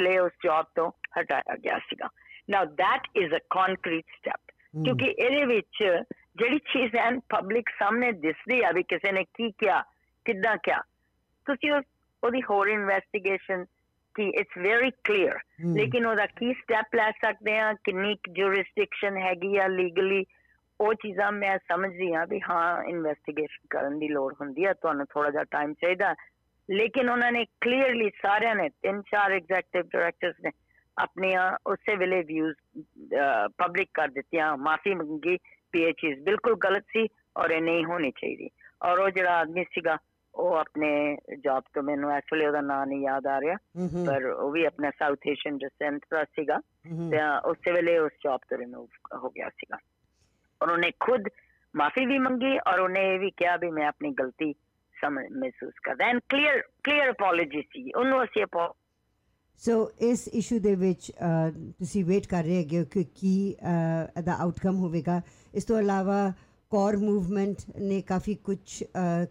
ਲਈ 0.00 0.18
ਉਸ 0.18 0.32
ਜੌਬ 0.44 0.66
ਤੋਂ 0.74 0.90
ਹਟਾਇਆ 1.20 1.56
ਗਿਆ 1.56 1.78
ਸੀਗਾ। 1.78 2.08
Now 2.50 2.64
that 2.64 3.02
is 3.16 3.34
a 3.34 3.38
concrete 3.50 4.04
step 4.16 4.50
ਕਿਉਂਕਿ 4.84 5.04
ਇਹਦੇ 5.04 5.44
ਵਿੱਚ 5.44 6.04
ਜਿਹੜੀ 6.36 6.58
ਚੀਜ਼ 6.58 6.96
ਐਨ 6.96 7.20
ਪਬਲਿਕ 7.20 7.68
ਸਾਹਮਣੇ 7.78 8.12
ਦਿਸਦੀ 8.12 8.62
ਆ 8.62 8.70
ਵੀ 8.72 8.82
ਕਿਸੇ 8.82 9.12
ਨੇ 9.12 9.24
ਕੀ 9.24 9.50
ਕਿਹਾ 9.50 9.82
ਕਿੱਦਾਂ 10.24 10.56
ਕਿਹਾ 10.56 10.82
ਤੁਸੀਂ 11.45 11.71
ਉਹਦੀ 11.71 12.41
ਹੋਰ 12.41 12.67
ਇਨਵੈਸਟੀਗੇਸ਼ਨ 12.67 13.65
ਕਿ 14.15 14.27
ਇਟਸ 14.29 14.57
ਵੈਰੀ 14.57 14.91
ਕਲੀਅਰ 15.03 15.37
ਲੇਕਿਨ 15.75 16.05
ਉਹਦਾ 16.05 16.25
ਕੀ 16.25 16.53
ਸਟੈਪ 16.53 16.95
ਲੈ 16.95 17.11
ਸਕਦੇ 17.11 17.57
ਆ 17.59 17.73
ਕਿੰਨੀ 17.73 18.15
ਜੁਰਿਸਡਿਕਸ਼ਨ 18.29 19.17
ਹੈਗੀ 19.17 19.57
ਆ 19.57 19.67
ਲੀਗਲੀ 19.67 20.25
ਉਹ 20.79 20.93
ਚੀਜ਼ਾਂ 20.93 21.31
ਮੈਂ 21.31 21.57
ਸਮਝਦੀ 21.57 22.11
ਆ 22.13 22.25
ਵੀ 22.25 22.39
ਹਾਂ 22.49 22.83
ਇਨਵੈਸਟੀਗੇਸ਼ਨ 22.83 23.67
ਕਰਨ 23.69 23.99
ਦੀ 23.99 24.07
ਲੋੜ 24.07 24.33
ਹੁੰਦੀ 24.41 24.63
ਆ 24.63 24.73
ਤੁਹਾਨੂੰ 24.73 25.05
ਥੋੜਾ 25.05 25.29
ਜਿਹਾ 25.29 25.43
ਟਾਈਮ 25.43 25.73
ਚਾਹੀਦਾ 25.73 26.13
ਲੇਕਿਨ 26.69 27.09
ਉਹਨਾਂ 27.09 27.31
ਨੇ 27.31 27.45
ਕਲੀਅਰਲੀ 27.61 28.09
ਸਾਰਿਆਂ 28.09 28.55
ਨੇ 28.55 28.69
ਤਿੰਨ 28.69 29.01
ਚਾਰ 29.01 29.31
ਐਗਜ਼ੀਕਟਿਵ 29.31 29.83
ਡਾਇਰੈਕਟਰਸ 29.83 30.35
ਨੇ 30.43 30.51
ਆਪਣੀਆਂ 30.97 31.51
ਉਸੇ 31.65 31.95
ਵੇਲੇ 31.95 32.21
ਵਿਊਜ਼ 32.23 32.55
ਪਬਲਿਕ 33.57 33.89
ਕਰ 33.93 34.07
ਦਿੱਤੀਆਂ 34.07 34.57
ਮਾਫੀ 34.57 34.93
ਮੰਗੀ 34.93 35.37
ਵੀ 35.73 35.83
ਇਹ 35.83 35.93
ਚੀਜ਼ 35.93 36.19
ਬਿਲਕੁਲ 36.19 36.55
ਗਲਤ 36.55 36.83
ਸੀ 36.87 37.07
ਔਰ 37.37 37.51
ਇਹ 37.51 37.61
ਨਹੀਂ 37.61 37.85
ਹੋਣੀ 37.85 38.11
ਚਾਹੀਦੀ 38.11 38.49
ਔਰ 38.81 38.99
ਉਹ 38.99 39.09
ਜਿਹੜਾ 39.09 39.39
ਆਦਮੀ 39.39 39.63
ਸੀਗਾ 39.63 39.97
ਉਹ 40.33 40.55
ਆਪਣੇ 40.55 41.17
ਜੌਬ 41.43 41.63
ਤੋਂ 41.73 41.83
ਮੈਨੂੰ 41.83 42.11
ਐਕਚੁਅਲੀ 42.11 42.45
ਉਹਦਾ 42.45 42.61
ਨਾਮ 42.61 42.89
ਨਹੀਂ 42.89 43.01
ਯਾਦ 43.01 43.27
ਆ 43.27 43.39
ਰਿਹਾ 43.41 43.57
ਪਰ 44.05 44.25
ਉਹ 44.25 44.51
ਵੀ 44.51 44.65
ਆਪਣਾ 44.65 44.89
ਸਾਊਥ 44.89 45.27
ਏਸ਼ੀਅਨ 45.27 45.57
ਡਿਸੈਂਟ 45.57 46.05
ਦਾ 46.11 46.23
ਸੀਗਾ 46.23 46.59
ਤੇ 47.11 47.19
ਉਸੇ 47.45 47.71
ਵੇਲੇ 47.71 47.97
ਉਸ 47.97 48.11
ਜੌਬ 48.23 48.39
ਤੋਂ 48.49 48.57
ਰਿਮੂਵ 48.57 49.17
ਹੋ 49.23 49.29
ਗਿਆ 49.29 49.49
ਸੀਗਾ 49.49 49.77
ਔਰ 50.61 50.71
ਉਹਨੇ 50.71 50.91
ਖੁਦ 50.99 51.27
ਮਾਫੀ 51.73 52.05
ਵੀ 52.05 52.17
ਮੰਗੀ 52.17 52.57
ਔਰ 52.67 52.79
ਉਹਨੇ 52.79 53.13
ਇਹ 53.13 53.19
ਵੀ 53.19 53.31
ਕਿਹਾ 53.31 53.57
ਵੀ 53.57 53.71
ਮੈਂ 53.71 53.87
ਆਪਣੀ 53.87 54.11
ਗਲਤੀ 54.11 54.53
ਸਮਝ 54.95 55.25
ਮਹਿਸੂਸ 55.31 55.73
ਕਰਦਾ 55.83 56.05
ਐਂਡ 56.05 56.19
ਕਲੀਅਰ 56.29 56.61
ਕਲੀਅਰ 56.83 57.11
ਅਪੋਲੋਜੀ 57.11 57.61
ਸੀ 57.61 57.91
ਉਹਨੂੰ 57.91 58.23
ਅਸੀਂ 58.23 58.45
ਸੋ 59.61 59.91
ਇਸ 59.99 60.27
ਇਸ਼ੂ 60.27 60.59
ਦੇ 60.59 60.75
ਵਿੱਚ 60.75 61.11
ਤੁਸੀਂ 61.79 62.05
ਵੇਟ 62.05 62.27
ਕਰ 62.27 62.43
ਰਹੇ 62.43 62.57
ਹੈਗੇ 62.57 62.85
ਕਿ 62.85 63.03
ਕੀ 63.15 63.55
ਦਾ 64.23 64.35
ਆਊਟਕਮ 64.39 64.75
ਹੋਵੇਗਾ 64.75 65.21
ਇਸ 65.53 65.65
ਤੋਂ 65.65 65.79
ਇਲਾਵਾ 65.79 66.33
ਕੋਰ 66.72 66.96
ਮੂਵਮੈਂਟ 66.96 67.62
ਨੇ 67.80 68.00
ਕਾਫੀ 68.02 68.34
ਕੁਝ 68.44 68.58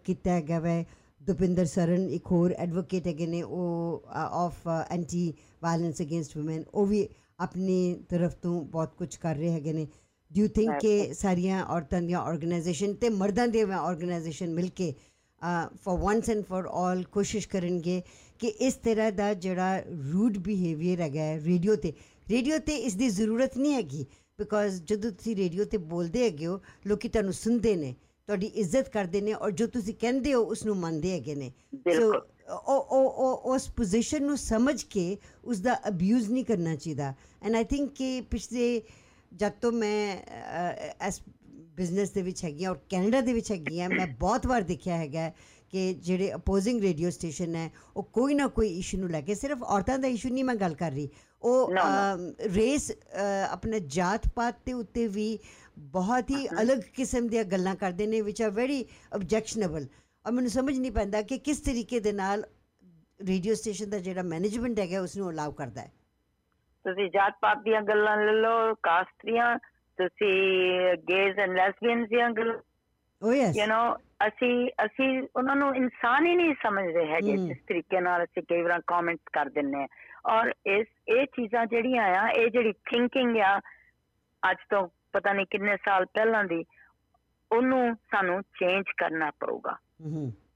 ਕੀਤਾ 0.06 0.32
ਹੈਗਾ 0.32 0.60
ਵੈ। 0.60 0.84
ਦੁਪਿੰਦਰ 1.22 1.66
ਸਰਨ 1.66 2.10
ਇੱਕ 2.12 2.32
ਹੋਰ 2.32 2.52
ਐਡਵੋਕੇਟ 2.54 3.08
ਹੈਗੇ 3.08 3.26
ਨੇ 3.28 3.42
ਉਹ 3.44 4.04
of 4.16 4.68
anti 4.68 5.34
violence 5.64 6.02
against 6.02 6.38
women 6.38 6.64
ਉਹ 6.74 6.86
ਵੀ 6.86 7.08
ਆਪਣੀ 7.40 7.78
ਤਰਫ 8.10 8.34
ਤੋਂ 8.42 8.62
ਬਹੁਤ 8.64 8.94
ਕੁਝ 8.98 9.16
ਕਰ 9.16 9.36
ਰਹੇ 9.36 9.52
ਹੈਗੇ 9.52 9.74
ਨੇ। 9.74 9.86
ਡੂ 10.32 10.42
ਯੂ 10.42 10.48
ਥਿੰਕ 10.56 10.80
ਕਿ 10.82 11.14
ਸਾਰੀਆਂ 11.14 11.64
ਔਰਤਾਂ 11.66 12.02
ਦੀਆਂ 12.02 12.20
ਆਰਗੇਨਾਈਜੇਸ਼ਨ 12.20 12.94
ਤੇ 12.94 13.10
ਮਰਦਾਂ 13.12 13.48
ਦੇ 13.48 13.62
ਆਰਗੇਨਾਈਜੇਸ਼ਨ 13.74 14.54
ਮਿਲ 14.54 14.70
ਕੇ 14.76 14.94
for 15.84 16.00
once 16.00 16.30
and 16.30 16.44
for 16.50 16.68
all 16.82 17.04
ਕੋਸ਼ਿਸ਼ 17.12 17.48
ਕਰਨਗੇ 17.50 18.02
ਕਿ 18.40 18.48
ਇਸ 18.68 18.74
ਤਰ੍ਹਾਂ 18.84 19.12
ਦਾ 19.12 19.34
ਜਿਹੜਾ 19.36 19.80
ਰੂਡ 20.14 20.38
ਬਿਹੇਵੀਅਰ 20.40 21.02
ਹੈਗਾ 21.02 21.34
ਰੇਡੀਓ 21.46 21.76
ਤੇ। 21.76 21.94
ਰੇਡੀਓ 22.28 22.58
ਤੇ 22.66 22.76
ਇਸ 22.78 22.94
ਦੀ 22.96 23.10
ਜ਼ਰੂਰਤ 23.10 23.58
ਨਹੀਂ 23.58 23.74
ਹੈਗੀ। 23.74 24.06
ਬਿਕੋਜ਼ 24.40 24.82
ਜਦੋਂ 24.88 25.12
ਤੁਸੀਂ 25.12 25.36
ਰੇਡੀਓ 25.36 25.66
ਤੇ 25.66 25.78
ਬੋਲਦੇ 25.78 26.24
ਹੈਗੇ 26.24 26.48
ਹੋ 26.48 26.60
ਲੋਕੀ 26.88 27.10
ਤੁਹਾਨੂੰ 27.10 27.34
ਸੁਣਦੇ 27.34 27.76
ਨੇ 27.76 27.94
ਤੁਹਾਡੀ 28.28 28.48
ਇੱਜ਼ਤ 28.62 28.90
ਕਰਦੇ 28.90 29.22
ਨੇ 29.22 29.34
ਔਰ 29.34 29.52
ਜੋ 29.52 29.68
ਤੁਸੀਂ 29.68 29.94
ਕਹਿੰਦੇ 30.02 30.34
ਹੋ 30.34 30.42
ਉਸ 30.44 30.66
ਨੂੰ 30.66 30.76
ਮੰਨਦੇ 30.78 31.12
ਹੈਗੇ 31.12 31.36
ਨੇ। 31.36 31.52
ਸੋ 31.98 32.12
ਉਹ 32.50 32.94
ਉਹ 32.94 33.54
ਉਸ 33.54 33.68
ਪੋਜੀਸ਼ਨ 33.76 34.24
ਨੂੰ 34.24 34.38
ਸਮਝ 34.38 34.82
ਕੇ 34.84 35.18
ਉਸ 35.46 35.60
ਦਾ 35.60 35.80
ਅਬਿਊਜ਼ 35.88 36.30
ਨਹੀਂ 36.32 36.46
ਕਰਨਾ 36.46 36.76
ਚਾਹੀਦਾ। 36.76 37.14
ਐਂਡ 37.44 37.56
ਆਈ 37.56 37.64
ਥਿੰਕ 37.64 37.92
ਕਿ 37.96 38.22
ਪਿਛਲੇ 38.22 38.82
ਜਦ 39.32 39.52
ਤੋਂ 39.62 39.72
ਮੈਂ 39.72 40.18
ਐਸ 41.08 41.22
ਬਿਜ਼ਨਸ 41.76 42.10
ਦੇ 42.12 42.22
ਵਿੱਚ 42.22 42.44
ਹੈਗੀ 42.44 42.66
ਔਰ 42.66 42.80
ਕੈਨੇਡਾ 42.90 43.22
ਦੇ 43.22 43.34
ਵਿੱਚ 43.34 43.52
ਹੈਗੀ 43.52 43.80
ਆ 43.82 43.88
ਮੈਂ 43.88 44.08
ਬਹੁਤ 44.20 44.48
ਵਾਰ 44.48 44.62
ਦੇਖਿਆ 44.62 44.98
ਹੈਗਾ 44.98 45.32
ਕਿ 45.72 45.94
ਜਿਹੜੇ 45.94 46.34
ਅਪੋਜ਼ਿੰਗ 46.34 46.82
ਰੇਡੀਓ 46.82 47.10
ਸਟੇਸ਼ਨ 47.10 47.56
ਹੈ 47.56 47.70
ਉਹ 47.96 48.04
ਕੋਈ 48.14 48.34
ਨਾ 48.34 48.48
ਕੋਈ 48.48 48.70
ਇਸ਼ੂ 48.80 48.98
ਨੂੰ 48.98 49.10
ਲੈ 49.10 49.22
ਕੇ 49.22 49.36
ਸਿਰਫ 49.36 49.64
ਔਰਤਾਂ 49.64 49.98
ਦਾ 50.00 50.08
ਇਸ਼ੂ 50.08 50.30
ਨਹੀਂ 50.30 50.44
ਮੈਂ 50.44 50.56
ਗੱਲ 50.56 50.74
ਕਰ 50.76 50.92
ਰਹੀ 50.92 51.10
ਉਹ 51.42 51.72
ਰੇਸ 52.56 52.92
ਆਪਣੇ 53.52 53.80
ਜਾਤ 53.80 54.28
ਪਾਤ 54.36 54.56
ਤੇ 54.66 54.74
ਉੱਤੇ 54.74 55.08
ਵੀ 55.08 55.38
ਬਹੁਤ 55.92 56.30
ਹੀ 56.32 56.48
ਅਲੱਗ 56.62 56.80
ਕਿਸਮ 56.96 57.28
ਦੀਆਂ 57.28 57.44
ਗੱਲਾਂ 57.44 57.76
ਕਰਦੇ 57.76 58.08
ਨੇ 58.08 58.22
ਵਿਚ 58.22 58.42
ਆ 58.42 58.50
ਵੈਰੀ 58.50 58.86
ਆਬਜੈਕਸ਼ਨੇਬਲ 59.16 59.86
ਔਰ 60.26 60.32
ਮੈਨੂੰ 60.32 60.50
ਸਮਝ 60.50 60.78
ਨਹੀਂ 60.80 60.92
ਪੈਂਦਾ 60.92 61.22
ਕਿ 61.22 61.38
ਕਿਸ 61.38 61.60
ਤਰੀਕੇ 61.62 62.00
ਦੇ 62.00 62.12
ਨਾਲ 62.12 62.44
ਰੇਡੀਓ 63.20 63.54
ਸਟੇਸ਼ਨ 63.54 63.90
ਦਾ 63.90 64.00
ਜਿਹੜਾ 64.00 64.22
ਮੈਨੇਜਮੈਂਟ 64.26 64.80
ਹੈਗਾ 64.80 65.02
ਉਸ 65.02 65.18
ਨੂੰ 65.18 65.30
ਅਲਾਉ 65.30 65.52
ਕਰਦਾ 65.52 65.82
ਹੈ। 65.82 65.92
ਤੁਸੀਂ 66.86 67.10
ਜਾਤ 67.12 67.34
ਪਾਤ 67.42 67.58
ਦੀਆਂ 67.58 67.82
ਗੱਲਾਂ 67.82 68.16
ਲੈ 68.18 68.32
ਲਓ 68.32 68.74
ਕਾਸਟ 68.84 69.26
ਦੀਆਂ 69.26 69.58
ਤੁਸੀਂ 69.98 70.34
ਗੇਜ਼ 71.10 71.40
ਐਂਡ 71.40 71.56
ਲੈਸਬੀਅਨਸ 71.56 72.10
ਦੀਆਂ 72.10 72.30
ਗੱਲਾਂ। 72.30 72.60
ਓ 73.22 73.34
ਯੈਸ 73.34 73.58
ਯੂ 73.58 73.66
نو 73.66 73.96
ਅਸੀਂ 74.28 74.70
ਅਸੀਂ 74.86 75.10
ਉਹਨਾਂ 75.36 75.56
ਨੂੰ 75.56 75.76
ਇਨਸਾਨ 75.76 76.26
ਹੀ 76.26 76.36
ਨਹੀਂ 76.36 76.54
ਸਮਝਦੇ 76.64 77.06
ਹੈਗੇ 77.06 77.36
ਹਮ। 77.36 77.48
ਜਿਸ 77.48 77.58
ਤਰੀਕੇ 77.68 78.00
ਨਾਲ 78.00 78.24
ਅਸੀਂ 78.24 78.44
ਕਈ 78.44 78.62
ਵਾਰ 78.62 78.82
ਕਮੈਂਟਸ 78.88 79.30
ਕਰ 79.34 79.50
ਦਿੰਨੇ 79.50 79.84
ਆ 79.84 79.88
ਔਰ 80.26 80.54
ਇਸ 80.66 80.88
ਇਹ 81.08 81.26
ਚੀਜ਼ਾਂ 81.26 81.66
ਜਿਹੜੀਆਂ 81.66 82.04
ਆ 82.04 82.30
ਇਹ 82.30 82.50
ਜਿਹੜੀ 82.50 82.72
ਥਿੰਕਿੰਗ 82.72 83.38
ਆ 83.38 83.60
ਅੱਜ 84.52 84.58
ਤੋਂ 84.70 84.90
ਪਤਾ 85.14 85.34
ਨਹੀਂ 85.34 85.46
ਕਿੰਨੇ 85.50 85.78
ਸਾਲ 85.78 86.06
ਪਹਿਲਾਂ 86.06 86.44
ਦੀ 86.44 86.66
ਉਹਨੂੰ 87.52 87.96
ਸਾਨੂੰ 87.96 88.42
ਚੇਂਜ 88.42 88.86
ਕਰਨਾ 88.98 89.32
ਪਊਗਾ। 89.32 89.78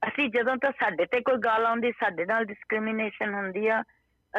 ਅਸੀਂ 0.08 0.30
ਜਦੋਂ 0.30 0.56
ਤਾਂ 0.58 0.72
ਸਾਡੇ 0.72 1.06
ਤੇ 1.06 1.22
ਕੋਈ 1.22 1.38
ਗੱਲ 1.38 1.66
ਆਉਂਦੀ 1.66 1.92
ਸਾਡੇ 1.92 2.26
ਨਾਲ 2.26 2.46
ਡਿਸਕ੍ਰਿਮੀਨੇਸ਼ਨ 2.46 3.34
ਹੁੰਦੀ 3.34 3.68
ਆ 3.68 3.82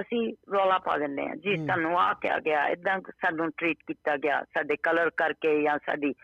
ਅਸੀਂ 0.00 0.34
ਰੌਲਾ 0.52 0.78
ਪਾ 0.78 0.96
ਦਿੰਦੇ 0.96 1.22
ਆ। 1.22 1.34
ਜੀ। 1.34 1.66
ਸਾਨੂੰ 1.66 2.00
ਆ 2.00 2.14
ਕਿਹਾ 2.14 2.38
ਗਿਆ 2.38 2.66
ਇਦਾਂ 2.68 3.00
ਸਾਨੂੰ 3.00 3.50
ਟ੍ਰੀਟ 3.56 3.76
ਕੀਤਾ 3.86 4.16
ਗਿਆ 4.16 4.42
ਸਾਡੇ 4.42 4.76
ਕਲਰ 4.76 5.10
ਕਰਕੇ 5.10 5.62
ਜਾਂ 5.62 5.78
ਸਾਡੀ 5.86 6.14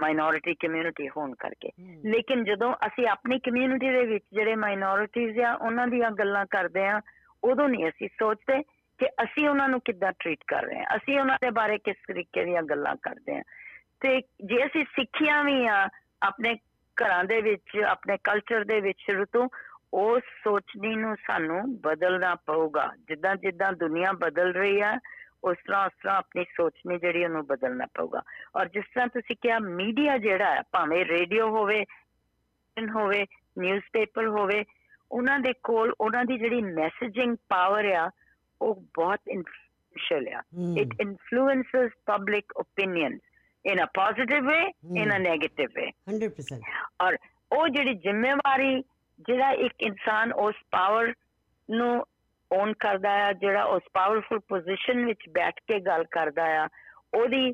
ਮਾਈਨੋਰਿਟੀ 0.00 0.54
ਕਮਿਊਨਿਟੀ 0.54 1.08
ਹੋਣ 1.08 1.34
ਕਰਕੇ। 1.34 1.70
ਲੇਕਿਨ 2.10 2.44
ਜਦੋਂ 2.44 2.74
ਅਸੀਂ 2.86 3.06
ਆਪਣੀ 3.06 3.38
ਕਮਿਊਨਿਟੀ 3.38 3.90
ਦੇ 3.90 4.04
ਵਿੱਚ 4.06 4.24
ਜਿਹੜੇ 4.32 4.54
ਮਾਈਨੋਰਿਟੀਜ਼ 4.54 5.40
ਆ 5.40 5.54
ਉਹਨਾਂ 5.54 5.86
ਦੀਆਂ 5.86 6.10
ਗੱਲਾਂ 6.10 6.46
ਕਰਦੇ 6.46 6.86
ਆ 6.86 7.00
ਉਦੋਂ 7.44 7.68
ਨਹੀਂ 7.68 7.88
ਅਸੀਂ 7.88 8.08
ਸੋਚਦੇ 8.08 8.62
ਕਿ 8.98 9.06
ਅਸੀਂ 9.06 9.48
ਉਹਨਾਂ 9.48 9.68
ਨੂੰ 9.68 9.80
ਕਿੱਦਾਂ 9.80 10.12
ਟ੍ਰੀਟ 10.12 10.38
ਕਰ 10.46 10.62
ਰਹੇ 10.62 10.78
ਹਾਂ। 10.78 10.96
ਅਸੀਂ 10.96 11.20
ਉਹਨਾਂ 11.20 11.38
ਦੇ 11.40 11.50
ਬਾਰੇ 11.50 11.78
ਕਿਸ 11.78 11.96
ਤਰੀਕੇ 12.08 12.44
ਦੀਆਂ 12.44 12.62
ਗੱਲਾਂ 12.62 12.96
ਕਰਦੇ 13.02 13.36
ਆ 13.36 13.42
ਤੇ 14.00 14.20
ਜੇ 14.44 14.66
ਅਸੀਂ 14.66 14.84
ਸਿੱਖਿਆ 14.84 15.42
ਵੀ 15.42 15.66
ਆ 15.66 15.88
ਆਪਣੇ 16.22 16.58
ਘਰਾਂ 16.96 17.24
ਦੇ 17.24 17.40
ਵਿੱਚ, 17.40 17.78
ਆਪਣੇ 17.78 18.18
ਕਲਚਰ 18.24 18.64
ਦੇ 18.64 18.80
ਵਿੱਚ 18.80 18.98
ਸ਼ੁਰੂ 18.98 19.24
ਤੋਂ 19.24 19.48
ਉਸ 19.94 20.22
ਸੋਚਣੀ 20.44 20.96
ਨੂੰ 20.96 21.16
ਸਾਨੂੰ 21.26 21.80
ਬਦਲਣਾ 21.80 22.34
ਪਊਗਾ। 22.34 22.92
ਜਿੱਦਾਂ 23.08 23.36
ਜਿੱਦਾਂ 23.36 23.72
ਦੁਨੀਆ 23.72 24.12
ਬਦਲ 24.12 24.52
ਰਹੀ 24.52 24.80
ਆ, 24.80 24.98
ਉਸ 25.44 25.56
ਤਰ੍ਹਾਂ 25.66 25.86
ਉਸ 25.86 25.92
ਤਰ੍ਹਾਂ 26.02 26.16
ਆਪਣੀ 26.16 26.44
ਸੋਚਣੀ 26.44 26.98
ਜਿਹੜੀ 26.98 27.24
ਉਹਨੂੰ 27.24 27.46
ਬਦਲਣਾ 27.46 27.86
ਪਊਗਾ। 27.94 28.22
ਔਰ 28.56 28.68
ਜਿਸ 28.68 28.84
ਤਰ੍ਹਾਂ 28.84 29.08
ਤੁਸੀਂ 29.08 29.36
ਕਿਹਾ 29.40 29.58
ਮੀਡੀਆ 29.58 30.18
ਜਿਹੜਾ 30.18 30.54
ਹੈ, 30.54 30.62
ਭਾਵੇਂ 30.72 31.04
ਰੇਡੀਓ 31.04 31.48
ਹੋਵੇ 31.48 31.84
ਹੋਵੇ 32.90 33.26
ਨਿਊਜ਼ਪੇਪਰ 33.58 34.26
ਹੋਵੇ 34.26 34.64
ਉਹਨਾਂ 35.10 35.38
ਦੇ 35.38 35.52
ਕੋਲ 35.62 35.94
ਉਹਨਾਂ 36.00 36.24
ਦੀ 36.24 36.38
ਜਿਹੜੀ 36.38 36.60
ਮੈਸੇਜਿੰਗ 36.62 37.36
ਪਾਵਰ 37.48 37.84
ਆ 37.92 38.10
ਉਹ 38.60 38.74
ਬਹੁਤ 38.96 39.20
ਇਨਫਲੂਐਂਸ਼ੀਅਲ 39.28 40.28
ਆ। 40.28 40.40
it 40.82 40.90
influences 41.04 41.88
public 42.12 42.54
opinions 42.60 43.20
in 43.64 43.80
a 43.84 43.86
positive 43.98 44.46
way 44.50 44.62
in 45.02 45.10
a 45.14 45.18
negative 45.22 45.72
way 45.78 45.88
100% 46.12 46.68
ਔਰ 47.00 47.16
ਉਹ 47.52 47.68
ਜਿਹੜੀ 47.68 47.94
ਜ਼ਿੰਮੇਵਾਰੀ 47.94 48.82
ਜਿਹੜਾ 49.20 49.50
ਇੱਕ 49.50 49.82
ਇਨਸਾਨ 49.82 50.32
ਉਸ 50.32 50.54
ਪਾਵਰ 50.70 51.12
ਨੂੰ 51.70 52.06
ਓਨ 52.50 52.72
ਕਰਦਾ 52.78 53.10
ਆ 53.26 53.32
ਜਿਹੜਾ 53.32 53.62
ਉਸ 53.64 53.82
ਪਾਵਰਫੁਲ 53.92 54.38
ਪੋਜੀਸ਼ਨ 54.48 55.04
ਵਿੱਚ 55.06 55.28
ਬੈਠ 55.28 55.60
ਕੇ 55.68 55.80
ਗੱਲ 55.80 56.04
ਕਰਦਾ 56.10 56.44
ਆ 56.62 56.68
ਉਹਦੀ 57.14 57.50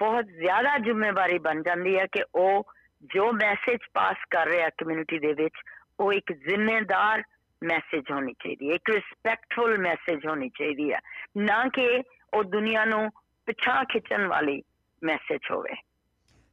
ਬਹੁਤ 0.00 0.24
ਜ਼ਿਆਦਾ 0.24 0.78
ਜ਼ਿੰਮੇਵਾਰੀ 0.78 1.38
ਬਣ 1.38 1.62
ਜਾਂਦੀ 1.62 1.98
ਹੈ 1.98 2.06
ਕਿ 2.12 2.22
ਉਹ 2.34 2.72
ਜੋ 3.14 3.32
ਮੈਸੇਜ 3.32 3.78
ਪਾਸ 3.94 4.24
ਕਰ 4.30 4.46
ਰਿਹਾ 4.46 4.68
ਕਮਿਊਨਿਟੀ 4.78 5.18
ਦੇ 5.18 5.32
ਵਿੱਚ 5.32 5.60
ਉਹ 6.00 6.12
ਇੱਕ 6.12 6.32
ਜ਼ਿੰਮੇਦਾਰ 6.32 7.22
ਮੈਸੇਜ 7.64 8.04
ਹੋਣੀ 8.10 8.32
ਚਾਹੀਦੀ 8.32 8.68
ਹੈ 8.68 8.74
ਇੱਕ 8.74 8.90
ਰਿਸਪੈਕਟਫੁਲ 8.90 9.78
ਮੈਸੇਜ 9.78 10.26
ਹੋਣੀ 10.26 10.48
ਚਾਹੀਦੀ 10.48 10.92
ਹੈ 10.92 11.00
ਨਾ 11.36 11.68
ਕਿ 11.68 12.02
ਉਹ 12.34 12.44
ਦੁਨੀਆ 12.44 12.84
ਨੂੰ 12.84 13.10
ਪਿਛਾਂ 13.46 13.84
ਖਿੱਚਣ 13.84 14.26
ਵਾਲੀ 14.26 14.62
ਮੈਸੇਜ 15.02 15.40
ਹੋਵੇ। 15.50 15.74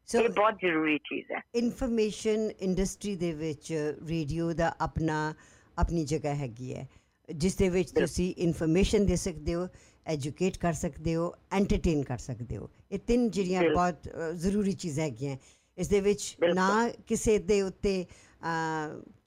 ਸੋ 0.08 0.20
ਇਹ 0.20 0.30
ਬਹੁਤ 0.30 0.54
ਜ਼ਰੂਰੀ 0.60 0.98
ਚੀਜ਼ 0.98 1.32
ਹੈ। 1.32 1.42
ਇਨਫੋਰਮੇਸ਼ਨ 1.56 2.50
ਇੰਡਸਟਰੀ 2.60 3.16
ਦੇ 3.16 3.32
ਵਿੱਚ 3.34 3.94
ਰੇਡੀਓ 4.08 4.54
ਦਾ 4.54 4.76
ਆਪਣਾ 4.82 5.34
ਆਪਣੀ 5.78 6.06
ਜਗ੍ਹਾ 6.06 6.36
ਹੈਗੀ 6.36 6.76
ਹੈ 6.76 6.88
ਜਿਸ 7.36 7.56
ਦੇ 7.56 7.70
ਵਿੱਚ 7.70 7.92
ਤੁਸੀਂ 7.92 8.34
ਇਨਫੋਰਮੇਸ਼ਨ 8.38 9.06
ਦੇ 9.06 9.16
ਸਕਦੇ 9.16 9.56
ਹੋ 9.56 9.68
ਐਜੂਕੇਟ 10.06 10.58
ਕਰ 10.58 10.74
ਸਕਦੇ 10.74 11.16
ਹੋ 11.16 11.34
ਐਂਟਰਟੇਨ 11.52 12.04
ਕਰ 12.04 12.18
ਸਕਦੇ 12.18 12.58
ਹੋ। 12.58 12.70
ਇਹ 12.92 13.00
ਤਿੰਨ 13.00 13.30
ਜਿਹੜੀਆਂ। 13.30 13.64
ਬਹੁਤ 13.64 14.10
ਜ਼ਰੂਰੀ 14.36 14.72
ਚੀਜ਼ਾਂ 14.72 15.06
ਹੈਗੀਆਂ। 15.06 15.38
ਇਸ 15.78 15.88
ਦੇ 15.88 16.00
ਵਿੱਚ। 16.02 16.36
ਨਾ 16.56 16.90
ਕਿਸੇ 17.08 17.38
ਦੇ 17.38 17.62
ਉੱਤੇ 17.62 18.06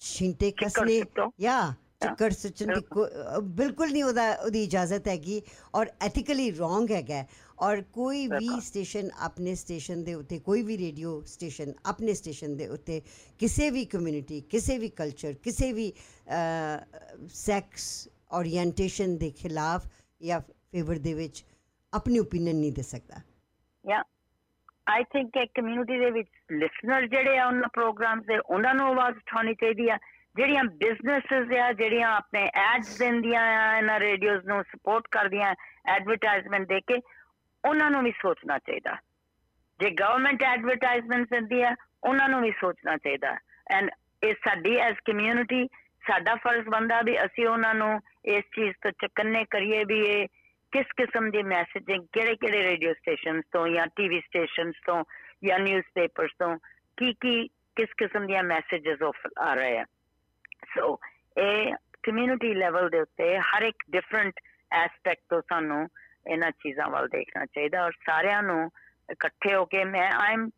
ਛਿੰਟੇ 0.00 0.50
ਕਸਨੇ। 0.64 1.02
ਜਾਂ 1.40 1.72
ਚਿੱਕੜ 2.02 2.32
ਸੁੱਟਣ 2.32 2.66
ਦੀ 2.74 2.80
ਬਿਲਕੁਲ। 3.56 3.90
ਨਹੀਂ 3.92 4.02
ਉਹਦਾ 4.04 4.32
ਉਹਦੀ 4.34 4.62
ਇਜਾਜ਼ਤ 4.64 5.08
ਹੈਗੀ 5.08 5.40
ਔਰ 5.74 5.90
ਐਥੀਕਲੀ 6.02 6.50
ਰੋਂਗ 6.50 6.90
ਹੈਗਾ। 6.92 7.24
ਔਰ 7.62 7.82
ਕੋਈ 7.92 8.26
ਵੀ। 8.26 8.48
ਸਟੇਸ਼ਨ 8.60 9.10
ਆਪਣੇ 9.18 9.54
ਸਟੇਸ਼ਨ 9.54 10.04
ਦੇ 10.04 10.14
ਉੱਤੇ 10.14 10.38
ਕੋਈ 10.38 10.62
ਵੀ 10.62 10.78
ਰੇਡੀਓ 10.78 11.20
ਸਟੇਸ਼ਨ 11.26 11.72
ਆਪਣੇ 11.86 12.14
ਸਟੇਸ਼ਨ 12.14 12.56
ਦੇ 12.56 12.68
ਉੱਤੇ 12.68 13.00
ਕਿਸੇ 13.38 13.70
ਵੀ 13.70 13.84
ਕਮਿਊਨਿਟੀ 13.84 14.40
ਕਿਸੇ 14.50 14.78
ਵੀ 14.78 14.88
ਕਲਚਰ 14.88 15.32
ਕਿਸੇ 15.42 15.72
ਵੀ 15.72 15.92
ਸੈਕਸ 17.34 18.08
ਓਰੀਐਂਟੇਸ਼ਨ 18.32 19.16
ਦੇ 19.18 19.30
ਖਿਲਾਫ 19.30 19.86
ਜਾਂ 20.20 20.40
ਫੇਵਰ 20.72 20.98
ਦੇ 20.98 21.14
ਵਿੱਚ 21.14 21.44
ਆਪਣੀ 21.92 22.18
ਓਪੀਨੀਅਨ 22.18 22.56
ਨਹੀਂ 22.56 22.72
ਦੇ 22.72 22.82
ਸਕਦਾ 22.82 23.20
ਯਾ 23.84 24.02
ਆਈ 24.90 25.04
ਥਿੰਕ 25.04 25.30
ਕਿ 25.34 25.46
ਕਮਿਊਨਿਟੀ 25.46 25.98
ਦੇ 25.98 26.10
ਵਿੱਚ 26.10 26.28
ਲਿਸਨਰ 26.52 27.06
ਜਿਹੜੇ 27.06 27.38
ਆ 27.38 27.46
ਉਹਨਾਂ 27.46 27.68
ਪ੍ਰੋਗਰਾਮਸ 27.72 28.24
ਦੇ, 28.26 28.38
ਉਹਨਾਂ 28.38 28.74
ਨੂੰ 28.74 28.86
ਆਵਾਜ਼ 28.88 29.16
ਉਠਾਉਣੀ 29.16 29.54
ਚਾਹੀਦੀ 29.54 29.88
ਆ। 29.88 29.98
ਜਿਹੜੀਆਂ 30.36 30.64
ਬਿਜ਼ਨੈਸਸ 30.64 31.52
ਆ, 31.58 31.72
ਜਿਹੜੀਆਂ 31.72 32.08
ਆਪਣੇ 32.08 32.50
ਐਡਸ 32.54 32.98
ਦਿੰਦੀਆਂ 32.98 33.42
ਆ, 33.42 33.78
ਇਹਨਾਂ 33.78 34.00
ਰੇਡੀਓਜ਼ 34.00 34.46
ਨੂੰ 34.46 34.62
ਸਪੋਰਟ 34.62 35.04
ਕਰਦੀਆਂ 35.10 35.54
ਐਡਵਰਟਾਈਜ਼ਮੈਂਟ 35.86 36.68
ਦੇ 36.68 36.80
ਕੇ, 36.80 37.00
ਉਹਨਾਂ 37.64 37.90
ਨੂੰ 37.90 38.04
ਵੀ 38.04 38.12
ਸੋਚਣਾ 38.22 38.58
ਚਾਹੀਦਾ। 38.58 38.96
ਜੇ 39.80 39.90
ਗਵਰਨਮੈਂਟ 39.90 40.42
ਐਡਵਰਟਾਈਜ਼ਮੈਂਟ 40.42 41.30
ਦਿੰਦੀ 41.30 41.62
ਆ, 41.62 41.76
ਉਹਨਾਂ 42.04 42.28
ਨੂੰ 42.28 42.42
ਵੀ 42.42 42.50
ਸੋਚਣਾ 42.50 42.96
ਚਾਹੀਦਾ। 42.96 43.36
ਐਂਡ 43.70 43.90
ਇਹ 44.22 44.34
ਸਾਡੀ 44.44 44.76
ਐਸ 44.76 44.96
ਕਮਿਊਨਿਟੀ 45.04 45.66
ਸਾਡਾ 46.06 46.34
ਫਰਜ਼ 46.34 46.68
ਬੰਦਾ 46.68 47.02
ਵੀ 47.02 47.24
ਅਸੀਂ 47.24 47.46
ਉਹਨਾਂ 47.46 47.74
ਨੂੰ 47.74 48.00
ਇਸ 48.24 48.40
ਚੀਜ਼ 48.40 48.74
ਤੋਂ 48.82 48.90
ਚਕੰਨੇ 48.90 49.44
ਕਰੀਏ 49.50 49.84
ਵੀ 49.84 50.00
ਇਹ 50.00 50.26
ਕਿਸ 50.72 50.86
ਕਿਸਮ 50.96 51.30
ਦੀ 51.30 51.42
ਮੈਸੇਜਿੰਗ 51.42 52.04
ਕਿਹੜੇ 52.12 52.34
ਕਿਹੜੇ 52.36 52.62
ਰੇਡੀਓ 52.62 52.92
ਸਟੇਸ਼ਨਸ 52.92 53.44
ਤੋਂ 53.52 53.66
ਜਾਂ 53.68 53.86
ਟੀਵੀ 53.96 54.20
ਸਟੇਸ਼ਨਸ 54.20 54.74
ਤੋਂ 54.86 55.02
ਜਾਂ 55.44 55.58
ਨਿਊਜ਼ਪੇਪਰਸ 55.58 56.30
ਤੋਂ, 56.38 56.56
ਕੀ 56.98 57.12
ਕੀ 57.12 57.48
ਕਿਸ 57.76 57.88
ਕਿਸਮ 57.98 58.26
ਦੀਆਂ 58.26 58.42
ਮੈਸੇजेस 58.42 59.02
ਆ 59.38 59.54
ਰਹੇ 59.54 59.78
ਆ। 59.78 59.84
ਸੋ 60.74 60.98
ਇਹ 61.38 61.74
ਕਮਿਊਨਿਟੀ 62.02 62.54
ਲੈਵਲ 62.54 62.88
ਦੇ 62.90 63.00
ਉੱਤੇ 63.00 63.38
ਹਰ 63.38 63.62
ਇੱਕ 63.62 63.82
ਡਿਫਰੈਂਟ 63.90 64.40
ਐਸਪੈਕਟ 64.70 65.22
ਤੋਂ 65.30 65.40
ਸਾਨੂੰ 65.48 65.88
ਇਹਨਾਂ 66.26 66.50
ਚੀਜ਼ਾਂ 66.50 66.88
ਵੱਲ 66.90 67.08
ਦੇਖਣਾ 67.08 67.44
ਚਾਹੀਦਾ 67.46 67.84
ਔਰ 67.84 67.92
ਸਾਰਿਆਂ 68.06 68.42
ਨੂੰ 68.42 68.70
ਇਕੱਠੇ 69.12 69.54
ਹੋ 69.54 69.64
ਕੇ 69.64 69.84
ਮੈਂ 69.84 70.10
I 70.12 70.32
am 70.32 70.48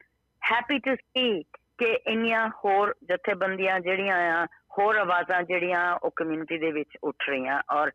happy 0.42 0.78
to 0.78 0.94
see 0.94 1.42
ਕਿ 1.78 1.92
ਇੰਨੀਆਂ 2.06 2.48
ਹੋਰ 2.64 2.94
ਜਥੇਬੰਦੀਆਂ 3.04 3.78
ਜਿਹੜੀਆਂ 3.80 4.16
ਆ, 4.32 4.46
ਹੋਰ 4.78 4.96
ਆਵਾਜ਼ਾਂ 4.96 5.42
ਜਿਹੜੀਆਂ 5.42 5.92
ਉਹ 5.94 6.10
ਕਮਿਊਨਿਟੀ 6.16 6.58
ਦੇ 6.58 6.70
ਵਿੱਚ 6.72 6.96
ਉੱਠ 7.02 7.28
ਰਹੀਆਂ 7.28 7.60
ਔਰ 7.70 7.90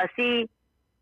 ਅਸੀਂ 0.00 0.46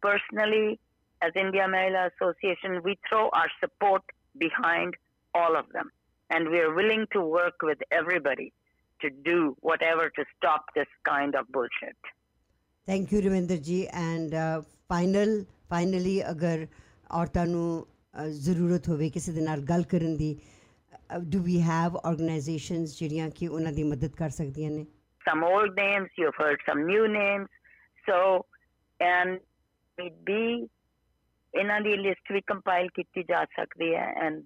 personally 0.01 0.79
as 1.21 1.31
India 1.35 1.65
Mahila 1.67 2.03
Association 2.11 2.81
we 2.83 2.93
throw 3.07 3.23
our 3.31 3.49
support 3.61 4.03
behind 4.35 4.95
all 5.33 5.55
of 5.55 5.67
them 5.73 5.87
and 6.29 6.49
we 6.49 6.59
are 6.59 6.73
willing 6.73 7.05
to 7.15 7.21
work 7.37 7.63
with 7.63 7.79
everybody 7.91 8.47
to 8.99 9.09
do 9.25 9.37
whatever 9.61 10.05
to 10.17 10.23
stop 10.35 10.61
this 10.75 10.91
kind 11.05 11.35
of 11.35 11.51
bullshit. 11.51 11.97
Thank 12.87 13.13
you 13.13 13.21
Ravinder 13.21 13.55
ਜੀ 13.67 13.81
and 14.01 14.35
final 14.89 15.43
finally 15.69 16.21
ਅਗਰ 16.31 16.65
ਔਰਤਾਂ 17.21 17.45
ਨੂੰ 17.45 17.65
ਅ, 18.21 18.27
ਜ਼ਰੂਰਤ 18.43 18.87
ਹੋਵੇ 18.89 19.09
ਕਿਸੇ 19.09 19.31
ਦੇ 19.31 19.41
ਨਾਲ 19.41 19.61
ਗੱਲ 19.71 19.83
ਕਰਨ 19.93 20.15
ਦੀ 20.17 20.29
ਡੂ 21.33 21.41
ਵੀ 21.43 21.59
ਹੈਵ 21.61 21.97
ਆਰਗੇਨਾਈਜੇਸ਼ਨਸ 22.05 22.97
ਜਿਹੜੀਆਂ 22.99 23.29
ਕਿ 23.39 23.47
ਉਹਨਾਂ 23.47 23.71
ਦੀ 23.73 23.83
ਮਦਦ 23.93 24.15
ਕਰ 24.21 24.29
ਸਕਦੀਆਂ 24.39 24.71
ਨੇ 24.71 24.85
Some 25.25 25.41
old 25.45 25.73
names, 25.79 26.11
you've 26.19 26.37
heard 26.41 26.61
some 26.67 26.81
new 26.89 27.05
names. 27.13 27.47
So, 28.05 28.17
and 28.99 29.39
it 30.06 30.14
be 30.30 30.68
ਇਹਨਾਂ 31.60 31.80
ਦੀ 31.80 31.96
ਲਿਸਟ 31.96 32.32
ਵੀ 32.32 32.40
ਕੰਪਾਈਲ 32.40 32.88
ਕੀਤੀ 32.88 33.22
ਜਾ 33.22 33.44
ਸਕਦੀ 33.44 33.94
ਹੈ 33.94 34.14
and 34.26 34.44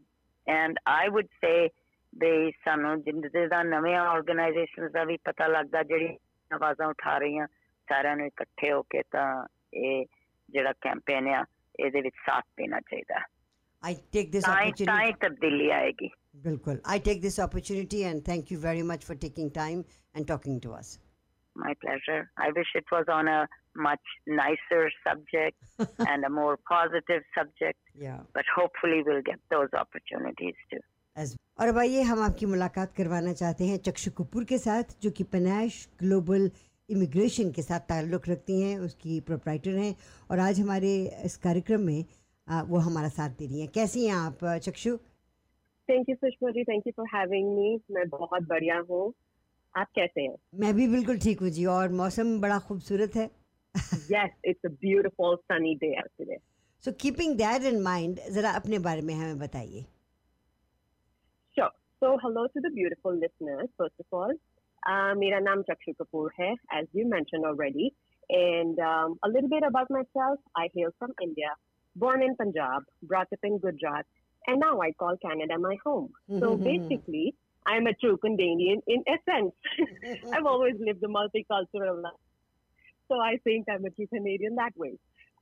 and 0.48 0.78
I 0.88 1.08
would 1.08 1.26
say 1.26 1.68
ਦੇ 2.14 2.50
ਸਾਨੂੰ 2.50 3.02
ਜਿੰਦੇ 3.02 3.46
ਦਾ 3.46 3.62
ਨਵੇਂ 3.62 3.94
ਆਰਗੇਨਾਈਜੇਸ਼ਨਸ 3.96 4.92
ਦਾ 4.92 5.04
ਵੀ 5.04 5.16
ਪਤਾ 5.16 5.46
ਲੱਗਦਾ 5.46 5.82
ਜਿਹੜੀ 5.82 6.18
ਆਵਾਜ਼ਾਂ 6.54 6.88
ਉਠਾ 6.88 7.18
ਰਹੀਆਂ 7.18 7.46
ਸਾਰਿਆਂ 7.88 8.16
ਨੂੰ 8.16 8.26
ਇਕੱਠੇ 8.26 8.72
ਹੋ 8.72 8.82
ਕੇ 8.82 9.02
ਤਾਂ 9.10 9.46
ਇਹ 9.74 10.06
ਜਿਹੜਾ 10.50 10.72
ਕੈਂਪੇਨ 10.72 11.28
ਆ 11.28 11.44
ਇਹਦੇ 11.80 12.00
ਵਿੱਚ 12.00 12.14
ਸਾਥ 12.26 12.44
ਦੇਣਾ 12.56 12.80
ਚਾਹੀਦਾ। 12.80 13.20
ਆਈ 13.84 13.94
ਟੇਕ 14.12 14.30
ਦਿਸ 14.32 14.44
ਤਾਂ 14.44 14.62
ਹੀ 14.62 14.72
ਤਾਂ 14.72 14.94
opportunity 14.94 15.06
ਹੀ 15.06 15.12
ਤਬਦੀਲੀ 15.12 15.70
ਆਏਗੀ। 15.70 16.10
ਬਿਲਕੁਲ। 16.36 16.80
I 16.86 16.98
take 16.98 17.20
this 17.22 17.40
opportunity 17.40 18.04
and 18.10 18.20
thank 18.30 18.42
you 18.52 18.60
very 18.62 18.82
much 18.92 19.06
for 19.10 19.18
taking 19.26 19.50
time 19.62 19.84
and 20.18 20.24
talking 20.34 20.60
to 20.66 20.74
us 20.80 21.05
My 21.56 21.74
pleasure. 21.84 22.30
I 22.36 22.48
wish 22.56 22.70
it 22.74 22.84
was 22.92 23.06
on 23.08 23.28
a 23.28 23.48
much 23.76 24.06
nicer 24.26 24.90
subject 25.04 25.56
and 26.10 26.24
a 26.24 26.28
more 26.28 26.56
positive 26.68 27.22
subject, 27.34 27.78
yeah. 27.98 28.20
but 28.34 28.44
hopefully 28.56 29.02
we'll 29.06 29.22
get 29.22 29.40
those 29.50 29.68
opportunities 29.84 30.54
too. 30.70 30.82
as 31.16 31.36
और 31.60 31.68
अब 31.68 31.78
आइए 31.78 32.02
हम 32.02 32.22
आपकी 32.22 32.46
मुलाकात 32.46 32.92
करवाना 32.96 33.32
चाहते 33.32 33.64
हैं 33.64 33.76
चक्षु 33.78 34.10
कपूर 34.10 34.44
के 34.44 34.58
साथ 34.58 34.82
जो 35.02 35.10
कि 35.10 35.24
पनाश 35.24 35.88
ग्लोबल 35.98 36.50
इमिग्रेशन 36.90 37.50
के 37.52 37.62
साथ 37.62 37.80
ताल्लुक़ 37.80 38.30
रखती 38.30 38.60
हैं 38.62 38.78
उसकी 38.78 39.20
प्रोप्राइटर 39.20 39.70
हैं 39.70 39.96
और 40.30 40.38
आज 40.38 40.60
हमारे 40.60 41.22
इस 41.24 41.36
कार्यक्रम 41.36 41.80
में 41.80 42.04
आ, 42.48 42.62
वो 42.62 42.78
हमारा 42.78 43.08
साथ 43.08 43.30
दे 43.30 43.46
रही 43.46 43.60
हैं। 43.60 43.68
कैसी 43.68 44.06
हैं 44.06 44.14
आप 44.14 44.44
Chakshu? 44.44 44.96
Thank 45.88 46.08
you 46.08 46.16
Sushma 46.16 46.50
ji. 46.50 46.64
Thank 46.64 46.86
you 46.86 46.92
for 46.96 47.06
having 47.14 47.56
me 47.56 47.80
मैं 47.90 48.08
बहुत 48.08 48.42
बढ़िया 48.42 48.78
हूँ। 48.90 49.12
आप 49.76 49.90
कैसे 49.94 50.20
हैं? 50.20 50.36
मैं 50.60 50.74
भी 50.74 50.86
बिल्कुल 50.88 51.18
ठीक 51.18 51.40
हूँ 51.40 51.50
जी 51.50 51.64
और 51.74 51.92
मौसम 52.00 52.40
बड़ा 52.40 52.58
खूबसूरत 52.68 53.16
है। 53.16 53.24
Yes 54.12 54.30
it's 54.44 54.66
a 54.66 54.72
beautiful 54.84 55.36
sunny 55.36 55.74
day 55.84 55.92
today 56.00 56.38
so 56.84 56.92
keeping 57.00 57.36
that 57.38 57.72
in 57.72 57.82
mind 57.82 58.20
जरा 58.34 58.50
अपने 58.62 58.78
बारे 58.88 59.02
में 59.02 59.14
हमें 59.14 59.38
बताइए। 59.38 59.84
So 61.56 62.16
hello 62.24 62.46
to 62.46 62.60
the 62.60 62.72
beautiful 62.72 63.20
listeners 63.20 63.68
first 63.78 64.00
of 64.00 64.16
all 64.16 64.38
मेरा 65.18 65.38
नाम 65.44 65.62
चक्षु 65.70 65.92
कपूर 66.00 66.32
है 66.40 66.52
as 66.78 66.86
you 66.96 67.06
mention 67.08 67.44
already 67.44 67.86
and 68.30 68.80
a 68.80 69.28
little 69.28 69.48
bit 69.50 69.64
about 69.64 69.92
myself 70.02 70.58
I 70.60 70.66
hail 70.76 70.90
from 70.98 71.14
India 71.22 71.54
born 71.96 72.22
in 72.24 72.34
punjab 72.38 72.88
brought 73.10 73.30
up 73.34 73.44
in 73.48 73.54
gujarat 73.60 74.06
and 74.44 74.62
now 74.62 74.72
i 74.86 74.88
call 75.02 75.18
canada 75.20 75.56
my 75.60 75.76
home. 75.84 76.08
Mm-hmm. 76.30 76.90
I'm 77.66 77.86
a 77.86 77.94
true 77.94 78.16
Canadian 78.16 78.80
in 78.86 79.02
essence. 79.06 79.52
I've 80.32 80.46
always 80.46 80.74
lived 80.78 81.02
a 81.02 81.08
multicultural 81.08 82.02
life. 82.02 82.12
So 83.08 83.20
I 83.20 83.38
think 83.44 83.66
I'm 83.68 83.84
a 83.84 83.90
true 83.90 84.06
Canadian 84.06 84.54
that 84.56 84.72
way. 84.76 84.92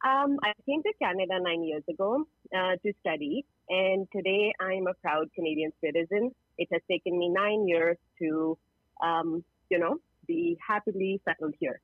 Um, 0.05 0.39
I 0.43 0.53
came 0.67 0.83
to 0.83 0.93
Canada 1.01 1.39
nine 1.41 1.65
years 1.65 1.83
ago 1.89 2.27
uh, 2.55 2.77
to 2.85 2.93
study, 3.01 3.45
and 3.71 4.07
today 4.15 4.53
I'm 4.61 4.87
a 4.87 4.95
proud 4.95 5.29
Canadian 5.35 5.73
citizen. 5.83 6.31
It 6.59 6.69
has 6.73 6.83
taken 6.91 7.19
me 7.19 7.31
nine 7.31 7.67
years 7.67 7.97
to, 8.21 8.59
um, 9.03 9.43
you 9.71 9.79
know, 9.79 9.97
be 10.27 10.59
happily 10.67 11.23
settled 11.27 11.55
here. 11.59 11.81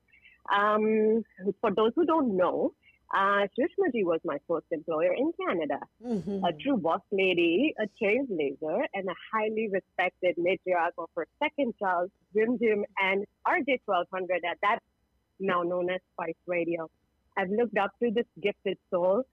Um, 0.54 1.22
for 1.60 1.74
those 1.74 1.92
who 1.96 2.04
don't 2.04 2.36
know, 2.36 2.74
uh, 3.12 3.46
Sushmaji 3.58 4.04
was 4.04 4.20
my 4.24 4.38
first 4.46 4.66
employer 4.70 5.12
in 5.12 5.32
Canada. 5.44 5.80
Mm-hmm. 6.04 6.44
A 6.44 6.52
true 6.52 6.76
boss 6.76 7.00
lady, 7.10 7.74
a 7.78 7.86
trailblazer, 8.02 8.84
and 8.94 9.08
a 9.08 9.14
highly 9.32 9.68
respected 9.72 10.36
matriarch 10.36 10.92
of 10.96 11.08
her 11.16 11.26
second 11.42 11.74
child, 11.78 12.10
Rimjhim, 12.36 12.82
and 13.02 13.24
RJ 13.46 13.80
1200 13.84 14.44
at 14.48 14.58
that, 14.62 14.78
now 15.40 15.62
known 15.62 15.90
as 15.90 16.00
Spice 16.14 16.34
Radio. 16.46 16.88
I've 17.36 17.50
looked 17.50 17.78
up 17.78 17.92
to 18.02 18.10
this 18.10 18.26
gifted 18.40 18.78
soul 18.90 19.24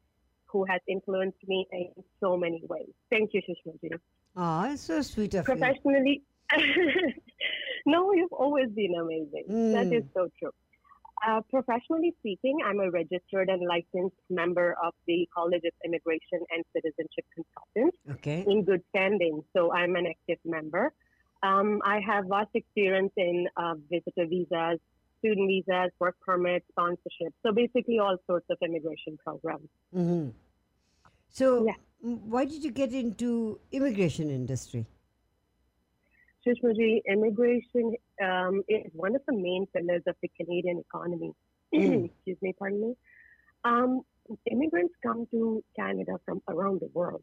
who 0.46 0.66
has 0.66 0.82
influenced 0.88 1.48
me 1.48 1.68
in 1.72 1.90
so 2.20 2.36
many 2.38 2.64
ways. 2.68 2.90
Thank 3.12 3.32
you, 3.34 3.42
Sushmaji. 3.42 4.00
Oh, 4.36 4.72
it's 4.72 4.84
so 4.84 5.02
sweet 5.02 5.34
of 5.36 5.48
you. 5.48 5.56
Professionally, 5.56 6.24
no, 7.86 8.14
you've 8.14 8.34
always 8.34 8.70
been 8.70 8.96
amazing. 8.96 9.74
That 9.74 9.94
is 9.94 10.04
so 10.14 10.30
true. 10.40 10.52
Uh, 11.26 11.42
professionally 11.50 12.14
speaking, 12.20 12.58
I'm 12.66 12.80
a 12.80 12.92
registered 12.92 13.50
and 13.50 13.62
licensed 13.68 14.16
member 14.30 14.76
of 14.84 14.94
the 15.08 15.28
College 15.34 15.64
of 15.66 15.74
Immigration 15.84 16.40
and 16.52 16.64
Citizenship 16.76 17.26
Consultants 17.34 17.98
Okay. 18.12 18.46
in 18.48 18.64
good 18.64 18.84
standing. 18.90 19.42
So 19.56 19.74
I'm 19.74 19.96
an 19.96 20.06
active 20.08 20.38
member. 20.46 20.94
Um, 21.44 21.82
I 21.86 22.00
have 22.06 22.26
vast 22.28 22.50
experience 22.54 23.14
in 23.18 23.48
uh, 23.58 23.76
visitor 23.90 24.28
visas, 24.28 24.80
student 25.20 25.48
visas, 25.48 25.92
work 26.00 26.16
permits, 26.26 26.66
sponsorship. 26.72 27.34
So 27.44 27.52
basically, 27.52 28.00
all 28.00 28.18
sorts 28.28 28.46
of 28.50 28.58
immigration 28.62 29.18
programs. 29.24 29.70
hmm 29.94 30.30
So, 31.30 31.66
Yeah. 31.66 31.76
why 32.02 32.46
did 32.46 32.64
you 32.64 32.72
get 32.72 32.94
into 32.94 33.60
immigration 33.72 34.30
industry? 34.30 34.86
Sushmaji, 36.48 37.02
immigration 37.12 37.96
um, 38.24 38.62
is 38.70 38.90
one 38.94 39.16
of 39.16 39.22
the 39.28 39.36
main 39.36 39.68
pillars 39.76 40.04
of 40.08 40.16
the 40.22 40.30
Canadian 40.40 40.80
economy. 40.80 41.32
Mm. 41.76 42.06
Excuse 42.06 42.38
me, 42.42 42.54
pardon 42.58 42.80
me. 42.80 42.94
Um, 43.66 44.02
immigrants 44.50 44.94
come 45.06 45.28
to 45.32 45.62
Canada 45.76 46.14
from 46.24 46.42
around 46.48 46.80
the 46.80 46.88
world. 46.94 47.22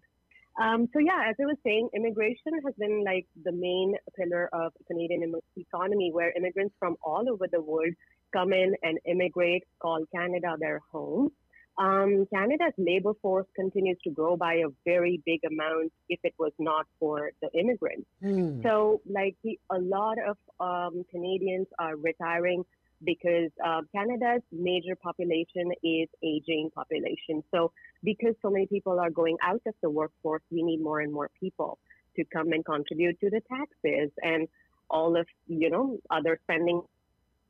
Um, 0.60 0.86
so 0.92 0.98
yeah, 0.98 1.30
as 1.30 1.34
I 1.40 1.46
was 1.46 1.56
saying, 1.64 1.88
immigration 1.96 2.52
has 2.62 2.74
been 2.78 3.02
like 3.04 3.26
the 3.42 3.52
main 3.52 3.94
pillar 4.18 4.50
of 4.52 4.72
the 4.76 4.84
Canadian 4.84 5.22
im- 5.22 5.40
economy, 5.56 6.10
where 6.12 6.30
immigrants 6.36 6.74
from 6.78 6.96
all 7.02 7.24
over 7.32 7.46
the 7.50 7.62
world 7.62 7.94
come 8.34 8.52
in 8.52 8.74
and 8.82 8.98
immigrate, 9.06 9.64
call 9.80 10.04
Canada 10.14 10.56
their 10.60 10.80
home. 10.92 11.30
Um, 11.76 12.26
Canada's 12.32 12.72
labor 12.78 13.14
force 13.20 13.46
continues 13.56 13.98
to 14.04 14.10
grow 14.10 14.36
by 14.36 14.54
a 14.54 14.68
very 14.84 15.20
big 15.26 15.40
amount 15.44 15.92
if 16.08 16.20
it 16.22 16.34
was 16.38 16.52
not 16.58 16.86
for 17.00 17.32
the 17.42 17.50
immigrants. 17.58 18.06
Hmm. 18.20 18.62
So, 18.62 19.00
like, 19.10 19.36
the, 19.42 19.58
a 19.70 19.78
lot 19.78 20.16
of 20.18 20.36
um, 20.60 21.04
Canadians 21.10 21.66
are 21.80 21.96
retiring 21.96 22.64
because 23.04 23.50
uh, 23.64 23.80
Canada's 23.92 24.42
major 24.52 24.94
population 24.94 25.72
is 25.82 26.08
aging 26.22 26.70
population. 26.74 27.42
So, 27.52 27.72
because 28.04 28.34
so 28.40 28.50
many 28.50 28.66
people 28.66 29.00
are 29.00 29.10
going 29.10 29.36
out 29.42 29.62
of 29.66 29.74
the 29.82 29.90
workforce, 29.90 30.42
we 30.52 30.62
need 30.62 30.80
more 30.80 31.00
and 31.00 31.12
more 31.12 31.30
people 31.40 31.78
to 32.16 32.24
come 32.32 32.52
and 32.52 32.64
contribute 32.64 33.18
to 33.20 33.30
the 33.30 33.42
taxes 33.50 34.10
and 34.22 34.46
all 34.90 35.16
of 35.16 35.26
you 35.48 35.70
know 35.70 35.98
other 36.10 36.38
spending 36.44 36.82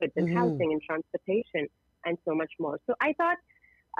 within 0.01 0.27
Mhm. 0.27 0.35
housing 0.35 0.73
and 0.73 0.81
transportation 0.83 1.69
and 2.07 2.17
so 2.25 2.35
much 2.35 2.53
more. 2.59 2.81
So, 2.87 2.95
I 3.03 3.13
thought 3.13 3.37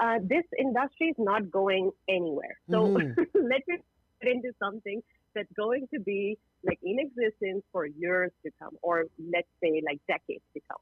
uh, 0.01 0.19
this 0.23 0.43
industry 0.57 1.07
is 1.07 1.15
not 1.17 1.49
going 1.51 1.91
anywhere. 2.09 2.57
So, 2.71 2.89
Mhm. 2.89 3.15
let's 3.33 3.65
just 3.69 3.83
get 4.21 4.31
into 4.33 4.51
something 4.59 5.01
that's 5.33 5.51
going 5.55 5.87
to 5.93 5.99
be 5.99 6.37
like 6.63 6.79
in 6.83 6.97
existence 6.99 7.63
for 7.71 7.85
years 7.85 8.31
to 8.43 8.51
come, 8.59 8.77
or 8.81 9.05
let's 9.19 9.47
say 9.61 9.81
like 9.85 9.99
decades 10.07 10.43
to 10.53 10.61
come. 10.69 10.81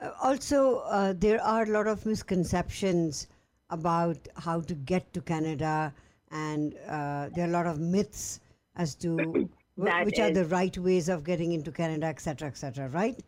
Uh, 0.00 0.12
also, 0.22 0.78
uh, 0.80 1.12
there 1.16 1.40
are 1.42 1.62
a 1.62 1.66
lot 1.66 1.86
of 1.86 2.04
misconceptions 2.06 3.28
about 3.70 4.16
how 4.36 4.60
to 4.60 4.74
get 4.74 5.12
to 5.12 5.20
Canada, 5.20 5.92
and 6.30 6.74
uh, 6.88 7.28
there 7.34 7.44
are 7.44 7.48
a 7.48 7.52
lot 7.52 7.66
of 7.66 7.78
myths 7.78 8.40
as 8.76 8.94
to 8.96 9.08
which 9.76 10.18
are 10.18 10.30
the 10.30 10.46
right 10.46 10.76
ways 10.78 11.08
of 11.08 11.24
getting 11.24 11.52
into 11.52 11.70
Canada, 11.70 12.06
etc., 12.06 12.48
etc. 12.48 12.88
Right? 12.88 13.22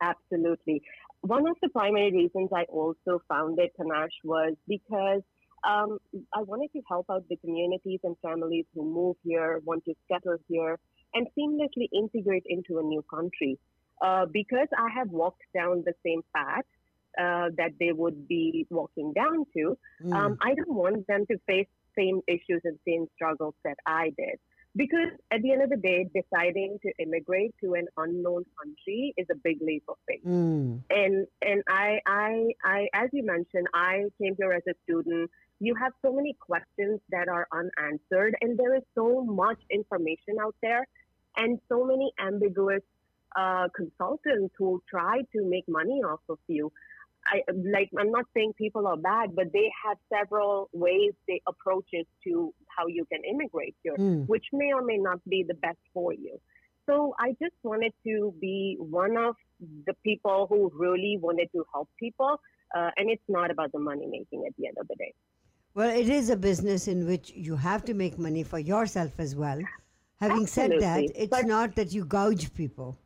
Absolutely. 0.00 0.82
One 1.22 1.46
of 1.48 1.56
the 1.62 1.68
primary 1.68 2.10
reasons 2.12 2.50
I 2.54 2.64
also 2.64 3.22
founded 3.28 3.70
Panache 3.78 4.20
was 4.24 4.54
because 4.66 5.22
um, 5.68 5.98
I 6.34 6.42
wanted 6.42 6.72
to 6.72 6.80
help 6.88 7.06
out 7.10 7.24
the 7.28 7.36
communities 7.36 8.00
and 8.02 8.16
families 8.22 8.64
who 8.74 8.82
move 8.84 9.16
here, 9.22 9.60
want 9.64 9.84
to 9.84 9.94
settle 10.10 10.38
here, 10.48 10.78
and 11.14 11.26
seamlessly 11.38 11.88
integrate 11.92 12.44
into 12.46 12.78
a 12.78 12.82
new 12.82 13.04
country. 13.12 13.58
Uh, 14.00 14.24
because 14.32 14.68
I 14.78 14.88
have 14.96 15.10
walked 15.10 15.42
down 15.52 15.84
the 15.84 15.92
same 16.04 16.22
path 16.34 16.64
uh, 17.18 17.50
that 17.58 17.72
they 17.78 17.92
would 17.92 18.26
be 18.26 18.66
walking 18.70 19.12
down 19.12 19.44
to, 19.54 19.76
Mm. 20.02 20.14
um, 20.14 20.38
I 20.40 20.54
don't 20.54 20.72
want 20.72 21.06
them 21.06 21.26
to 21.26 21.38
face 21.46 21.68
same 21.98 22.22
issues 22.26 22.62
and 22.64 22.78
same 22.86 23.06
struggles 23.14 23.54
that 23.64 23.76
I 23.84 24.14
did. 24.16 24.38
Because 24.76 25.10
at 25.32 25.42
the 25.42 25.52
end 25.52 25.62
of 25.62 25.70
the 25.70 25.76
day, 25.76 26.08
deciding 26.14 26.78
to 26.82 26.92
immigrate 27.02 27.54
to 27.62 27.74
an 27.74 27.88
unknown 27.96 28.44
country 28.56 29.12
is 29.16 29.26
a 29.30 29.34
big 29.34 29.58
leap 29.60 29.82
of 29.88 29.96
faith. 30.06 30.24
Mm. 30.24 30.82
And 30.90 31.26
and 31.42 31.62
I 31.68 31.98
I 32.06 32.50
I 32.64 32.88
as 32.94 33.10
you 33.12 33.24
mentioned, 33.24 33.66
I 33.74 34.04
came 34.20 34.36
here 34.38 34.52
as 34.52 34.62
a 34.68 34.74
student. 34.84 35.30
You 35.58 35.74
have 35.74 35.92
so 36.02 36.12
many 36.12 36.36
questions 36.38 37.00
that 37.10 37.28
are 37.28 37.48
unanswered, 37.52 38.36
and 38.40 38.56
there 38.56 38.74
is 38.76 38.82
so 38.94 39.24
much 39.24 39.58
information 39.70 40.36
out 40.40 40.54
there, 40.62 40.86
and 41.36 41.58
so 41.68 41.84
many 41.84 42.12
ambiguous 42.20 42.82
uh, 43.36 43.68
consultants 43.74 44.54
who 44.56 44.82
try 44.88 45.22
to 45.32 45.44
make 45.44 45.68
money 45.68 46.00
off 46.02 46.20
of 46.28 46.38
you. 46.46 46.72
I 47.26 47.42
like. 47.52 47.90
I'm 47.98 48.10
not 48.10 48.24
saying 48.34 48.54
people 48.56 48.86
are 48.86 48.96
bad, 48.96 49.34
but 49.36 49.52
they 49.52 49.70
have 49.84 49.98
several 50.12 50.68
ways 50.72 51.12
they 51.28 51.40
approaches 51.46 52.06
to 52.24 52.52
how 52.76 52.86
you 52.86 53.04
can 53.12 53.22
immigrate 53.24 53.76
here, 53.82 53.94
Mm. 53.96 54.26
which 54.26 54.46
may 54.52 54.72
or 54.72 54.82
may 54.82 54.96
not 54.96 55.20
be 55.28 55.42
the 55.46 55.54
best 55.54 55.78
for 55.92 56.12
you. 56.12 56.40
So 56.86 57.14
I 57.18 57.36
just 57.42 57.54
wanted 57.62 57.92
to 58.04 58.34
be 58.40 58.76
one 58.78 59.16
of 59.16 59.36
the 59.86 59.94
people 60.02 60.46
who 60.48 60.70
really 60.74 61.18
wanted 61.20 61.48
to 61.52 61.64
help 61.72 61.88
people, 61.98 62.40
uh, 62.74 62.90
and 62.96 63.10
it's 63.10 63.28
not 63.28 63.50
about 63.50 63.70
the 63.72 63.78
money 63.78 64.06
making 64.06 64.46
at 64.46 64.56
the 64.56 64.66
end 64.66 64.76
of 64.80 64.88
the 64.88 64.96
day. 64.96 65.12
Well, 65.74 65.90
it 65.90 66.08
is 66.08 66.30
a 66.30 66.36
business 66.36 66.88
in 66.88 67.06
which 67.06 67.30
you 67.30 67.54
have 67.54 67.84
to 67.84 67.94
make 67.94 68.18
money 68.18 68.42
for 68.42 68.58
yourself 68.58 69.12
as 69.20 69.36
well. 69.36 69.60
Having 70.20 70.46
said 70.46 70.72
that, 70.80 71.04
it's 71.14 71.28
but- 71.30 71.46
not 71.46 71.76
that 71.76 71.92
you 71.92 72.04
gouge 72.04 72.52
people. 72.54 72.98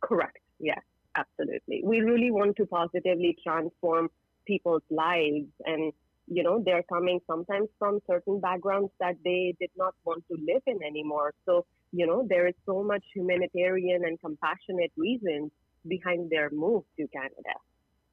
Correct. 0.00 0.38
Yes, 0.60 0.82
absolutely. 1.16 1.82
We 1.84 2.00
really 2.00 2.30
want 2.30 2.56
to 2.56 2.66
positively 2.66 3.36
transform 3.42 4.08
people's 4.46 4.82
lives. 4.90 5.46
And, 5.64 5.92
you 6.26 6.42
know, 6.42 6.62
they're 6.64 6.84
coming 6.84 7.20
sometimes 7.26 7.68
from 7.78 8.00
certain 8.06 8.40
backgrounds 8.40 8.90
that 9.00 9.16
they 9.24 9.54
did 9.60 9.70
not 9.76 9.94
want 10.04 10.24
to 10.30 10.36
live 10.38 10.62
in 10.66 10.82
anymore. 10.82 11.34
So, 11.46 11.66
you 11.92 12.06
know, 12.06 12.26
there 12.28 12.46
is 12.46 12.54
so 12.66 12.82
much 12.82 13.04
humanitarian 13.14 14.04
and 14.04 14.20
compassionate 14.20 14.92
reasons 14.96 15.50
behind 15.86 16.30
their 16.30 16.50
move 16.50 16.84
to 16.98 17.06
Canada. 17.08 17.54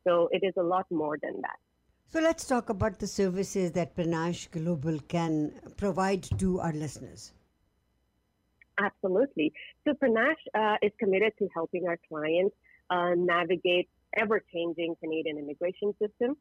So 0.07 0.29
it 0.31 0.41
is 0.43 0.53
a 0.57 0.63
lot 0.63 0.85
more 0.89 1.17
than 1.21 1.41
that. 1.41 1.57
So 2.11 2.19
let's 2.19 2.45
talk 2.47 2.69
about 2.69 2.97
the 2.97 3.05
services 3.05 3.71
that 3.73 3.95
Panache 3.95 4.49
Global 4.49 4.97
can 5.07 5.53
provide 5.77 6.23
to 6.39 6.59
our 6.59 6.73
listeners. 6.73 7.33
Absolutely. 8.79 9.53
So 9.85 9.93
Panache 9.93 10.43
uh, 10.55 10.77
is 10.81 10.91
committed 10.99 11.33
to 11.37 11.47
helping 11.53 11.87
our 11.87 11.99
clients 12.07 12.55
uh, 12.89 13.11
navigate 13.15 13.89
ever-changing 14.17 14.95
Canadian 15.01 15.37
immigration 15.37 15.93
system. 16.01 16.35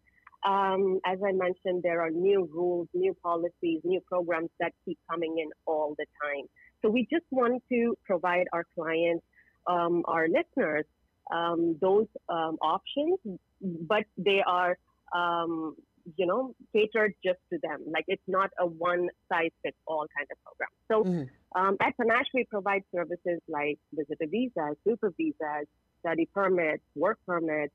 Um, 0.46 1.00
as 1.04 1.18
I 1.26 1.32
mentioned, 1.32 1.82
there 1.82 2.00
are 2.00 2.10
new 2.10 2.48
rules, 2.52 2.88
new 2.94 3.14
policies, 3.22 3.80
new 3.84 4.00
programs 4.00 4.50
that 4.60 4.72
keep 4.84 4.98
coming 5.10 5.38
in 5.38 5.48
all 5.66 5.94
the 5.98 6.06
time. 6.22 6.44
So 6.80 6.88
we 6.88 7.08
just 7.10 7.24
want 7.30 7.62
to 7.70 7.96
provide 8.06 8.46
our 8.52 8.64
clients 8.74 9.24
um, 9.66 10.02
our 10.06 10.28
listeners 10.28 10.86
um, 11.30 11.76
those 11.80 12.06
um, 12.28 12.56
options, 12.62 13.18
but 13.60 14.04
they 14.16 14.42
are, 14.46 14.78
um, 15.14 15.76
you 16.16 16.26
know, 16.26 16.54
catered 16.74 17.14
just 17.24 17.38
to 17.52 17.58
them. 17.62 17.80
Like 17.86 18.04
it's 18.08 18.22
not 18.26 18.50
a 18.58 18.66
one 18.66 19.08
size 19.30 19.50
fits 19.62 19.76
all 19.86 20.06
kind 20.16 20.26
of 20.32 20.38
program. 20.42 20.70
So 20.90 21.04
Mhm. 21.04 21.28
um, 21.54 21.76
at 21.80 21.96
Panache, 21.96 22.30
we 22.32 22.44
provide 22.44 22.82
services 22.94 23.40
like 23.48 23.78
visitor 23.92 24.26
visas, 24.26 24.76
super 24.84 25.10
visas, 25.18 25.66
study 26.00 26.28
permits, 26.32 26.82
work 26.94 27.18
permits, 27.26 27.72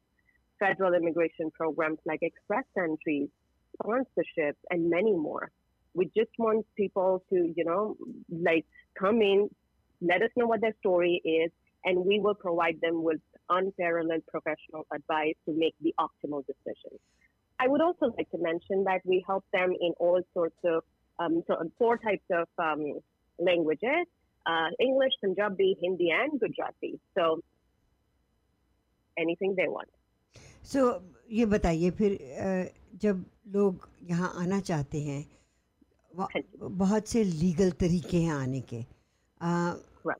federal 0.60 0.94
immigration 0.94 1.52
programs 1.52 2.00
like 2.06 2.20
express 2.22 2.66
entries, 2.78 3.30
sponsorships, 3.82 4.62
and 4.70 4.90
many 4.90 5.14
more. 5.14 5.52
We 5.94 6.06
just 6.06 6.32
want 6.38 6.66
people 6.76 7.24
to, 7.30 7.54
you 7.56 7.66
know, 7.66 7.96
like 8.30 8.66
come 8.98 9.22
in, 9.22 9.50
let 10.02 10.22
us 10.22 10.30
know 10.36 10.48
what 10.48 10.62
their 10.62 10.76
story 10.80 11.22
is, 11.24 11.52
and 11.86 12.06
we 12.06 12.20
will 12.20 12.36
provide 12.36 12.80
them 12.82 13.04
with 13.04 13.20
unparalleled 13.50 14.26
professional 14.28 14.88
advice 14.94 15.36
to 15.46 15.54
make 15.54 15.76
the 15.82 15.94
optimal 16.00 16.44
decision. 16.46 16.98
I 17.60 17.68
would 17.68 17.82
also 17.82 18.14
like 18.18 18.30
to 18.32 18.38
mention 18.38 18.86
that 18.86 19.02
we 19.04 19.24
help 19.28 19.46
them 19.54 19.74
in 19.80 19.94
all 20.00 20.22
sorts 20.34 20.58
of 20.64 20.84
um, 21.20 21.44
so 21.46 21.56
four 21.78 21.98
types 21.98 22.26
of 22.32 22.48
um, 22.58 23.00
languages 23.38 24.08
uh, 24.46 24.70
English, 24.80 25.14
Punjabi, 25.22 25.78
Hindi, 25.82 26.12
and 26.12 26.40
Gujarati. 26.40 27.00
So 27.16 27.42
anything 29.18 29.56
they 29.56 29.68
want. 29.70 29.90
So 30.64 30.82
ये 31.32 31.46
बताइए 31.48 31.90
फिर 31.92 32.18
जब 33.02 33.24
लोग 33.48 33.88
यहाँ 34.10 34.34
आना 34.38 34.60
चाहते 34.62 35.02
हैं 35.02 35.26
हाँ। 36.12 36.28
बहुत 36.62 37.08
से 37.08 37.24
लीगल 37.24 37.72
तरीके 37.80 38.18
हैं 38.18 38.34
आने 38.34 38.62
के 38.64 38.86
Right. 39.42 40.20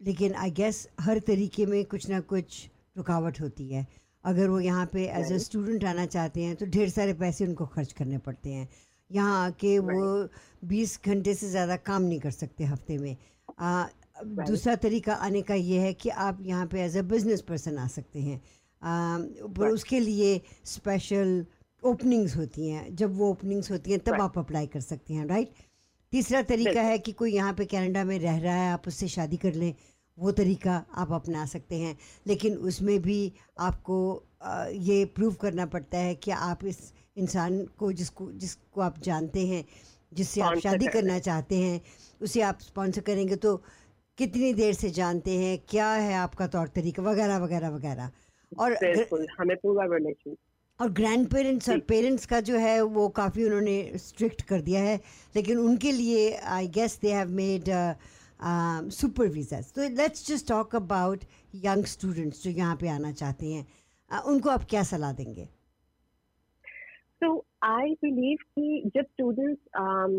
लेकिन 0.00 0.34
आई 0.34 0.50
गेस 0.50 0.86
हर 1.00 1.18
तरीके 1.26 1.66
में 1.66 1.84
कुछ 1.84 2.08
ना 2.10 2.20
कुछ 2.22 2.68
रुकावट 2.96 3.40
होती 3.40 3.68
है 3.68 3.86
अगर 4.24 4.48
वो 4.48 4.58
यहाँ 4.60 4.86
पे 4.92 5.04
एज 5.10 5.32
अ 5.32 5.36
स्टूडेंट 5.38 5.84
आना 5.84 6.06
चाहते 6.06 6.42
हैं 6.42 6.56
तो 6.56 6.66
ढेर 6.66 6.88
सारे 6.90 7.14
पैसे 7.14 7.46
उनको 7.46 7.66
खर्च 7.66 7.92
करने 7.92 8.18
पड़ते 8.18 8.52
हैं 8.52 8.68
यहाँ 9.10 9.44
आके 9.46 9.78
वो 9.78 10.28
बीस 10.68 10.98
घंटे 11.06 11.34
से 11.34 11.48
ज़्यादा 11.50 11.76
काम 11.88 12.02
नहीं 12.02 12.20
कर 12.20 12.30
सकते 12.30 12.64
हफ़्ते 12.64 12.98
में 12.98 13.16
आ, 13.60 13.86
दूसरा 14.16 14.74
तरीका 14.76 15.14
आने 15.14 15.42
का 15.42 15.54
ये 15.54 15.78
है 15.80 15.92
कि 15.94 16.08
आप 16.08 16.38
यहाँ 16.42 16.66
पे 16.66 16.80
एज 16.82 16.96
अ 16.96 17.02
बिज़नेस 17.02 17.40
पर्सन 17.40 17.78
आ 17.78 17.86
सकते 17.86 18.20
हैं 18.20 18.40
पर. 18.82 19.68
उसके 19.68 20.00
लिए 20.00 20.40
स्पेशल 20.64 21.46
ओपनिंग्स 21.82 22.36
होती 22.36 22.68
हैं 22.68 22.94
जब 22.96 23.16
वो 23.18 23.30
ओपनिंग्स 23.30 23.70
होती 23.70 23.90
हैं 23.90 24.00
तब. 24.00 24.20
आप 24.20 24.38
अप्लाई 24.38 24.66
कर 24.66 24.80
सकते 24.80 25.14
हैं 25.14 25.26
राइट 25.26 25.52
तीसरा 26.12 26.42
तरीका। 26.42 26.82
है 26.82 26.98
कि 26.98 27.12
कोई 27.12 27.32
यहाँ 27.32 27.52
पे 27.54 27.64
कनाडा 27.64 28.04
में 28.04 28.18
रह 28.18 28.38
रहा 28.38 28.54
है 28.54 28.72
आप 28.72 28.88
उससे 28.88 29.08
शादी 29.08 29.36
कर 29.36 29.54
लें 29.54 29.74
वो 30.18 30.30
तरीका 30.32 30.84
आप 30.94 31.12
अपना 31.12 31.44
सकते 31.46 31.76
हैं 31.76 31.96
लेकिन 32.26 32.56
उसमें 32.56 33.00
भी 33.02 33.32
आपको 33.58 33.96
ये 34.70 35.04
प्रूव 35.04 35.34
करना 35.34 35.66
पड़ता 35.66 35.98
है 35.98 36.14
कि 36.14 36.30
आप 36.30 36.64
इस 36.64 36.92
इंसान 37.16 37.64
को 37.78 37.92
जिसको 37.92 38.30
जिसको 38.32 38.80
आप 38.80 38.98
जानते 38.98 39.46
हैं 39.46 39.64
जिससे 40.12 40.40
आप 40.40 40.58
शादी 40.58 40.86
करना 40.86 41.18
चाहते 41.18 41.58
हैं 41.58 41.80
उसे 42.22 42.40
आप 42.40 42.60
स्पॉन्सर 42.60 43.00
करेंगे 43.00 43.36
तो 43.36 43.62
कितनी 44.18 44.52
देर 44.54 44.74
से 44.74 44.90
जानते 44.90 45.30
हैं 45.38 45.58
क्या 45.68 45.90
है 45.92 46.14
आपका 46.14 46.46
तौर 46.46 46.68
तरीका 46.74 47.02
वगैरह 47.02 47.38
वगैरह 47.38 47.70
वगैरह। 47.70 48.10
और 48.52 48.76
हमें 49.38 49.56
पूरा 49.56 49.84
रिलेशन। 49.94 50.36
और 50.80 50.90
ग्रैंड 50.92 51.26
पेरेंट्स 51.30 51.68
और 51.70 51.78
पेरेंट्स 51.88 52.26
का 52.26 52.40
जो 52.40 52.58
है 52.58 52.80
वो 52.82 53.08
काफ़ी 53.16 53.44
उन्होंने 53.44 53.76
स्ट्रिक्ट 53.98 54.42
कर 54.42 54.60
दिया 54.60 54.80
है 54.80 54.96
लेकिन 55.36 55.58
उनके 55.58 55.92
लिए 55.92 56.30
I 56.56 56.68
guess 56.76 56.98
they 57.02 57.12
have 57.12 57.30
made 57.40 57.70
super 58.92 59.28
visas 59.28 59.72
so 59.72 59.88
let's 59.96 60.26
just 60.28 60.48
talk 60.48 60.76
about 60.76 61.24
young 61.64 61.84
students 61.94 62.42
जो 62.44 62.50
यहाँ 62.50 62.76
पे 62.76 62.88
आना 62.88 63.12
चाहते 63.12 63.52
हैं। 63.52 63.66
Uh, 64.10 64.20
उनको 64.30 64.50
आप 64.50 64.64
क्या 64.70 64.82
सलाह 64.82 65.12
देंगे? 65.12 65.48
So 67.22 67.28
आई 67.64 67.92
बिलीव 68.02 68.38
कि 68.58 68.90
जब 68.96 69.06
students 69.12 69.62
um, 69.82 70.14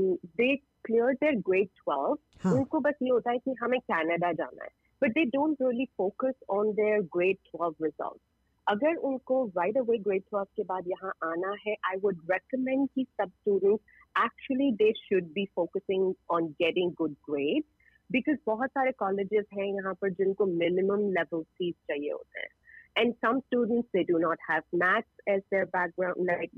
clear 0.86 1.14
their 1.14 1.36
grade 1.50 1.68
twelve 1.78 2.54
उनको 2.54 2.80
बस 2.80 2.96
ये 3.02 3.10
होता 3.10 3.32
है 3.32 3.38
कि 3.38 3.56
हमें 3.62 3.80
कैनेडा 3.82 4.32
जाना 4.34 4.64
है। 4.64 4.70
But 5.02 5.12
they 5.14 5.26
don't 5.32 5.62
really 5.62 5.86
focus 5.98 6.34
on 6.50 6.72
their 6.74 7.02
grade 7.16 7.38
twelve 7.46 7.84
result 7.84 8.22
अगर 8.68 8.96
उनको 9.08 9.44
राइट 9.58 9.78
अवे 9.78 9.98
ग्रेड 10.06 10.22
ट्वेल्व 10.22 10.48
के 10.56 10.64
बाद 10.70 10.88
यहाँ 10.90 11.12
आना 11.24 11.56
है 11.66 11.76
आई 11.90 11.98
वुड 12.04 12.20
रेकमेंड 12.32 12.88
की 12.96 13.04
सब 13.04 13.30
student 13.30 13.80
actually 14.16 14.72
they 14.82 14.92
should 14.98 15.32
be 15.34 15.46
focusing 15.56 16.14
on 16.32 16.48
getting 16.62 16.94
good 16.98 17.16
grade 17.30 17.64
because 18.10 18.38
बहुत 18.48 18.70
सारे 18.70 18.92
कॉलेजेस 19.00 19.46
हैं 19.54 19.66
यहाँ 19.66 19.94
पर 20.02 20.10
जिनको 20.20 20.46
मिनिमम 20.46 21.08
लेवल 21.12 21.42
फ़ीस 21.42 21.76
चाहिए 21.88 22.12
होते 22.12 22.40
हैं। 22.40 22.50
And 22.98 23.14
some 23.16 23.40
students 23.40 23.88
they 23.96 24.04
do 24.12 24.18
not 24.20 24.40
have 24.50 24.78
maths 24.84 25.30
as 25.30 25.42
their 25.54 25.66
background 25.76 26.26
like 26.28 26.52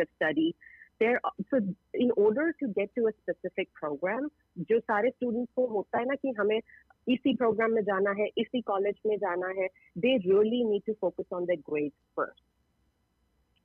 study 0.00 0.52
there 1.01 1.19
so 1.51 1.59
in 1.93 2.11
order 2.17 2.55
to 2.59 2.67
get 2.67 2.89
to 2.95 3.07
a 3.07 3.13
specific 3.21 3.69
program 3.73 4.29
जो 4.69 4.79
सारे 4.79 5.11
students 5.11 5.51
को 5.55 5.65
होता 5.73 5.99
है 5.99 6.05
ना 6.05 6.15
कि 6.15 6.33
हमें 6.39 6.59
इसी 7.09 7.35
program 7.37 7.75
में 7.75 7.81
जाना 7.83 8.11
है 8.21 8.27
इसी 8.37 8.61
college 8.69 8.99
में 9.05 9.17
जाना 9.17 9.47
है 9.61 9.67
they 10.05 10.17
really 10.27 10.63
need 10.71 10.85
to 10.89 10.95
focus 11.05 11.25
on 11.39 11.45
their 11.45 11.63
grades 11.69 11.95
first 12.15 12.43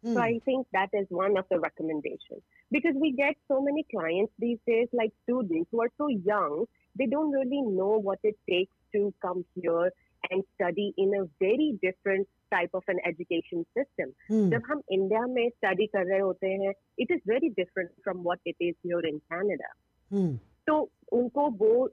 Hmm. 0.05 0.15
so 0.15 0.21
I 0.21 0.41
think 0.45 0.67
that 0.73 0.89
is 0.93 1.07
one 1.11 1.37
of 1.37 1.45
the 1.49 1.61
recommendations 1.61 2.43
because 2.73 2.97
we 3.01 3.13
get 3.13 3.37
so 3.47 3.63
many 3.63 3.85
clients 3.89 4.33
these 4.37 4.59
days, 4.67 4.89
like 4.93 5.13
students 5.23 5.69
who 5.71 5.81
are 5.81 5.91
so 5.97 6.09
young, 6.09 6.65
they 6.99 7.07
don't 7.07 7.31
really 7.31 7.63
know 7.63 7.99
what 7.99 8.19
it 8.25 8.37
takes 8.51 8.75
to 8.93 9.15
come 9.23 9.45
here 9.55 9.93
and 10.31 10.45
study 10.55 10.95
in 10.97 11.15
a 11.15 11.25
very 11.41 11.79
different 11.83 12.29
type 12.53 12.71
of 12.75 12.85
an 12.89 13.01
education 13.11 13.65
system. 13.77 14.15
Hmm. 14.29 14.51
जब 14.51 14.63
हम 14.71 14.83
India 14.93 15.27
में 15.27 15.49
study 15.51 15.87
कर 15.97 16.07
रहे 16.07 16.21
होते 16.21 16.47
हैं 16.63 16.73
it 16.99 17.11
is 17.11 17.21
very 17.29 17.49
different 17.61 17.91
from 18.05 18.23
what 18.23 18.41
it 18.47 18.63
is 18.63 18.75
here 18.87 19.07
in 19.09 19.19
Canada 19.33 19.73
Hmm. 20.11 20.33
तो 20.67 20.75
उनको 21.13 21.49
वो 21.61 21.89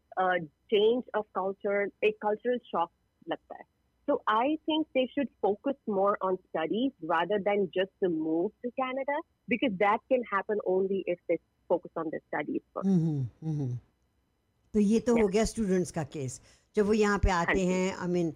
चेंज 0.71 1.03
ऑफ 1.15 1.25
कल्चर 1.37 1.89
एक 2.07 2.17
कल्चरल 2.21 2.57
शॉक 2.71 2.89
लगता 3.29 3.55
है 3.55 3.65
So 4.07 4.15
I 4.33 4.57
think 4.65 4.87
they 4.97 5.01
should 5.07 5.27
focus 5.39 5.75
more 5.87 6.13
on 6.27 6.37
studies 6.43 6.93
rather 7.09 7.37
than 7.47 7.65
just 7.75 7.91
the 8.03 8.09
move 8.09 8.51
to 8.63 8.71
Canada 8.71 9.17
because 9.47 9.75
that 9.81 9.99
can 10.11 10.23
happen 10.29 10.63
only 10.65 11.03
if 11.05 11.19
they 11.29 11.37
focus 11.69 11.91
on 11.95 12.09
their 12.13 12.21
studies 12.21 12.63
first. 12.73 12.87
हम्म, 12.87 13.19
हम्म, 13.43 13.59
हम्म। 13.59 13.77
तो 14.73 14.79
ये 14.79 14.99
तो 14.99 15.15
हो 15.17 15.27
गया 15.27 15.43
students 15.51 15.91
का 15.91 16.03
case 16.15 16.39
जब 16.76 16.86
वो 16.86 16.92
यहाँ 16.92 17.18
पे 17.18 17.30
आते 17.30 17.66
हैं 17.66 17.96
आई 17.96 18.08
मीन 18.08 18.34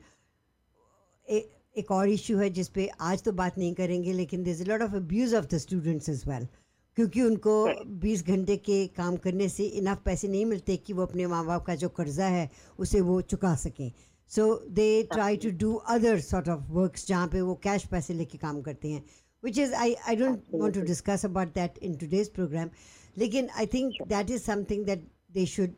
एक 1.76 1.90
और 1.90 2.08
इशू 2.08 2.38
है 2.38 2.50
जिस 2.50 2.68
पे 2.68 2.88
आज 3.00 3.22
तो 3.22 3.32
बात 3.32 3.58
नहीं 3.58 3.74
करेंगे 3.74 4.12
लेकिन 4.12 4.42
this 4.42 4.60
lot 4.60 4.82
of 4.82 4.94
abuse 4.94 5.34
of 5.34 5.46
the 5.46 5.58
students 5.58 6.08
is 6.08 6.28
well 6.28 6.48
क्योंकि 6.96 7.22
उनको 7.22 7.52
Right. 7.66 7.86
20 8.04 8.26
घंटे 8.26 8.56
के 8.56 8.86
काम 8.86 9.16
करने 9.16 9.48
से 9.48 9.64
इनफ 9.64 10.00
पैसे 10.04 10.28
नहीं 10.28 10.44
मिलते 10.46 10.76
कि 10.76 10.92
वो 10.92 11.02
अपने 11.02 11.26
माँ 11.26 11.44
बाप 11.46 11.64
का 11.66 11.74
जो 11.74 11.88
कर्जा 11.88 12.26
है 12.26 12.50
उसे 12.78 13.00
वो 13.00 13.20
चुका 13.20 13.54
सकें. 13.54 13.92
So 14.30 14.66
they 14.70 15.02
try 15.02 15.36
to 15.36 15.50
do 15.50 15.74
other 15.88 16.20
sort 16.20 16.48
of 16.48 16.62
works 16.70 17.06
जहाँ 17.08 17.28
पे 17.28 17.40
वो 17.40 17.54
कैश 17.54 17.84
पैसे 17.86 18.14
लेके 18.14 18.38
काम 18.38 18.60
करते 18.62 18.88
हैं 18.88 19.04
which 19.42 19.58
is 19.58 19.74
I 19.74 19.94
I 19.94 20.16
don't 20.16 20.42
want 20.54 20.74
to 20.74 20.80
discuss 20.80 21.24
about 21.24 21.54
that 21.54 21.78
in 21.78 21.94
today's 21.94 22.28
programme 22.28 22.70
लेकिन 23.18 23.48
I 23.56 23.66
think 23.66 24.02
that 24.08 24.30
is 24.30 24.42
something 24.42 24.84
that 24.84 25.06
they 25.32 25.46
should 25.46 25.74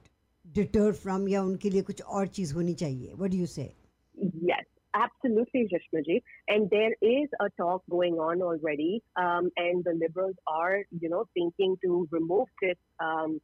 deter 0.55 0.93
from 1.03 1.29
या 1.29 1.43
उनके 1.43 1.71
लिए 1.71 1.83
कुछ 1.93 2.03
और 2.03 2.27
चीज़ 2.39 2.55
होनी 2.55 2.75
चाहिए 2.83 3.13
what 3.15 3.31
do 3.31 3.37
you 3.37 3.47
say 3.57 3.73
yes 4.53 4.67
absolutely, 4.99 5.61
Rishmaji. 5.73 6.15
And 6.49 6.69
there 6.71 6.95
is 7.09 7.35
a 7.43 7.49
talk 7.59 7.83
going 7.91 8.15
on 8.15 8.41
already, 8.43 9.03
um, 9.17 9.51
and 9.57 9.85
the 9.85 9.93
Liberals 9.99 10.35
are, 10.49 10.79
you 11.03 11.09
know, 11.09 11.25
thinking 11.35 11.77
to 11.85 12.09
remove 12.11 12.49
this 12.63 12.77
um, 13.01 13.37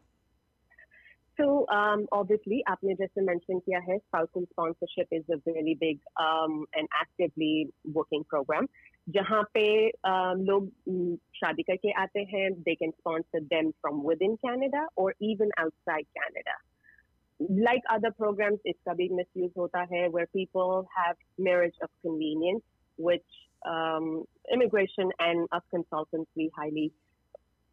So 1.39 1.45
um, 1.75 2.01
obviously, 2.13 2.57
आपने 2.69 2.95
जैसे 2.95 3.23
mention 3.27 3.61
किया 3.67 3.79
है, 3.85 3.99
spousal 3.99 4.43
sponsorship 4.49 5.15
is 5.19 5.25
a 5.35 5.39
really 5.47 5.75
big 5.83 6.01
um, 6.25 6.67
and 6.81 6.89
actively 7.03 7.73
working 7.99 8.25
program. 8.33 8.69
जहाँ 9.09 9.43
पे 9.55 9.91
um, 9.91 10.41
लोग 10.49 10.71
mm, 10.89 11.17
शादी 11.35 11.63
करके 11.63 11.93
आते 12.03 12.21
हैं, 12.33 12.51
they 12.65 12.77
can 12.77 12.93
sponsor 13.01 13.41
them 13.51 13.73
from 13.81 14.03
within 14.05 14.37
Canada 14.45 14.87
or 14.97 15.15
even 15.21 15.51
outside 15.59 16.07
Canada. 16.19 16.57
Like 17.41 17.83
other 17.91 18.11
programs, 18.11 18.61
इसका 18.67 18.95
भी 18.95 19.09
misuse 19.11 19.57
होता 19.59 19.87
है, 19.93 20.11
where 20.13 20.27
people 20.27 20.87
have 20.97 21.17
marriage 21.39 21.79
of 21.83 21.91
convenience, 22.03 22.63
which 22.99 23.25
um, 23.67 24.25
immigration 24.53 25.11
and 25.19 25.49
us 25.53 25.63
consultants 25.71 26.31
we 26.37 26.51
highly 26.57 26.93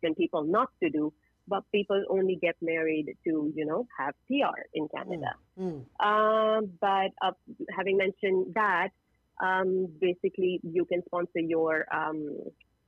recommend 0.01 0.17
people 0.17 0.43
not 0.43 0.69
to 0.83 0.89
do 0.89 1.13
but 1.47 1.63
people 1.71 2.03
only 2.09 2.35
get 2.35 2.55
married 2.61 3.15
to, 3.23 3.51
you 3.55 3.65
know, 3.65 3.87
have 3.97 4.13
PR 4.27 4.59
in 4.73 4.87
Canada. 4.89 5.33
Mm. 5.57 5.85
Um, 5.99 6.69
but 6.81 7.11
uh, 7.21 7.31
having 7.75 7.97
mentioned 7.97 8.53
that, 8.55 8.89
um, 9.41 9.87
basically 9.99 10.59
you 10.63 10.85
can 10.85 11.03
sponsor 11.05 11.39
your 11.39 11.85
um, 11.93 12.37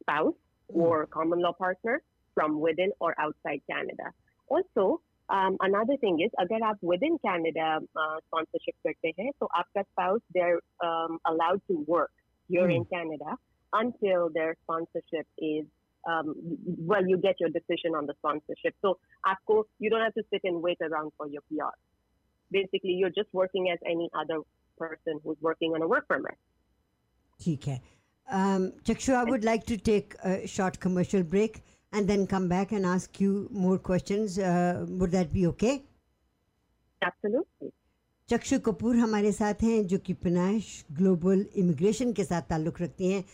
spouse 0.01 0.33
Mm. 0.71 0.81
or 0.81 1.05
common 1.07 1.41
law 1.41 1.51
partner 1.51 2.01
from 2.35 2.59
within 2.59 2.91
or 2.99 3.15
outside 3.19 3.61
Canada. 3.69 4.13
Also, 4.47 5.01
um, 5.29 5.57
another 5.61 5.97
thing 5.97 6.19
is 6.21 6.31
अगर 6.39 6.63
आप 6.65 6.77
within 6.81 7.17
Canada 7.25 7.79
uh, 7.95 8.17
sponsorship 8.27 8.75
करते 8.85 9.13
हैं 9.19 9.31
तो 9.39 9.45
आपका 9.45 9.83
spouse 9.83 10.21
they're 10.33 10.59
um, 10.83 11.19
allowed 11.25 11.61
to 11.67 11.83
work 11.87 12.11
here 12.47 12.69
in 12.69 12.85
Canada 12.85 13.35
until 13.73 14.29
their 14.29 14.55
sponsorship 14.63 15.27
is 15.37 15.65
um, 16.07 16.33
well, 16.91 17.05
you 17.05 17.17
get 17.17 17.35
your 17.39 17.49
decision 17.49 17.93
on 17.93 18.05
the 18.05 18.13
sponsorship. 18.19 18.73
So, 18.81 18.99
आपको, 19.27 19.63
you 19.79 19.89
don't 19.89 20.01
have 20.01 20.13
to 20.13 20.23
sit 20.31 20.41
and 20.45 20.61
wait 20.61 20.77
around 20.81 21.11
for 21.17 21.27
your 21.27 21.41
PR. 21.49 21.75
Basically, 22.51 22.93
you're 22.93 23.09
just 23.09 23.27
working 23.33 23.69
as 23.69 23.79
any 23.85 24.09
other 24.15 24.39
person 24.78 25.20
who's 25.24 25.40
working 25.40 25.74
on 25.74 25.82
a 25.82 25.88
work 25.88 26.08
permit. 26.08 26.38
ठीक 27.40 27.66
है 27.68 27.80
um, 28.28 28.72
Chakshu, 28.84 29.14
I 29.14 29.24
would 29.24 29.44
like 29.44 29.64
to 29.66 29.76
take 29.76 30.14
a 30.24 30.46
short 30.46 30.80
commercial 30.80 31.22
break 31.22 31.62
and 31.92 32.08
then 32.08 32.26
come 32.26 32.48
back 32.48 32.72
and 32.72 32.86
ask 32.86 33.20
you 33.20 33.48
more 33.50 33.78
questions. 33.78 34.38
Uh, 34.38 34.86
would 34.88 35.10
that 35.12 35.32
be 35.32 35.46
okay? 35.48 35.82
Absolutely. 37.02 37.72
चक्षु 38.28 38.58
कपूर 38.66 38.96
हमारे 38.96 39.30
साथ 39.32 39.62
हैं 39.62 39.86
जो 39.86 39.98
कि 40.04 40.12
पिनाश 40.20 40.68
global 40.98 41.44
immigration 41.62 42.12
के 42.12 42.24
साथ 42.24 42.42
ताल्लुक़ 42.50 42.82
रखती 42.82 43.10
हैं 43.12 43.24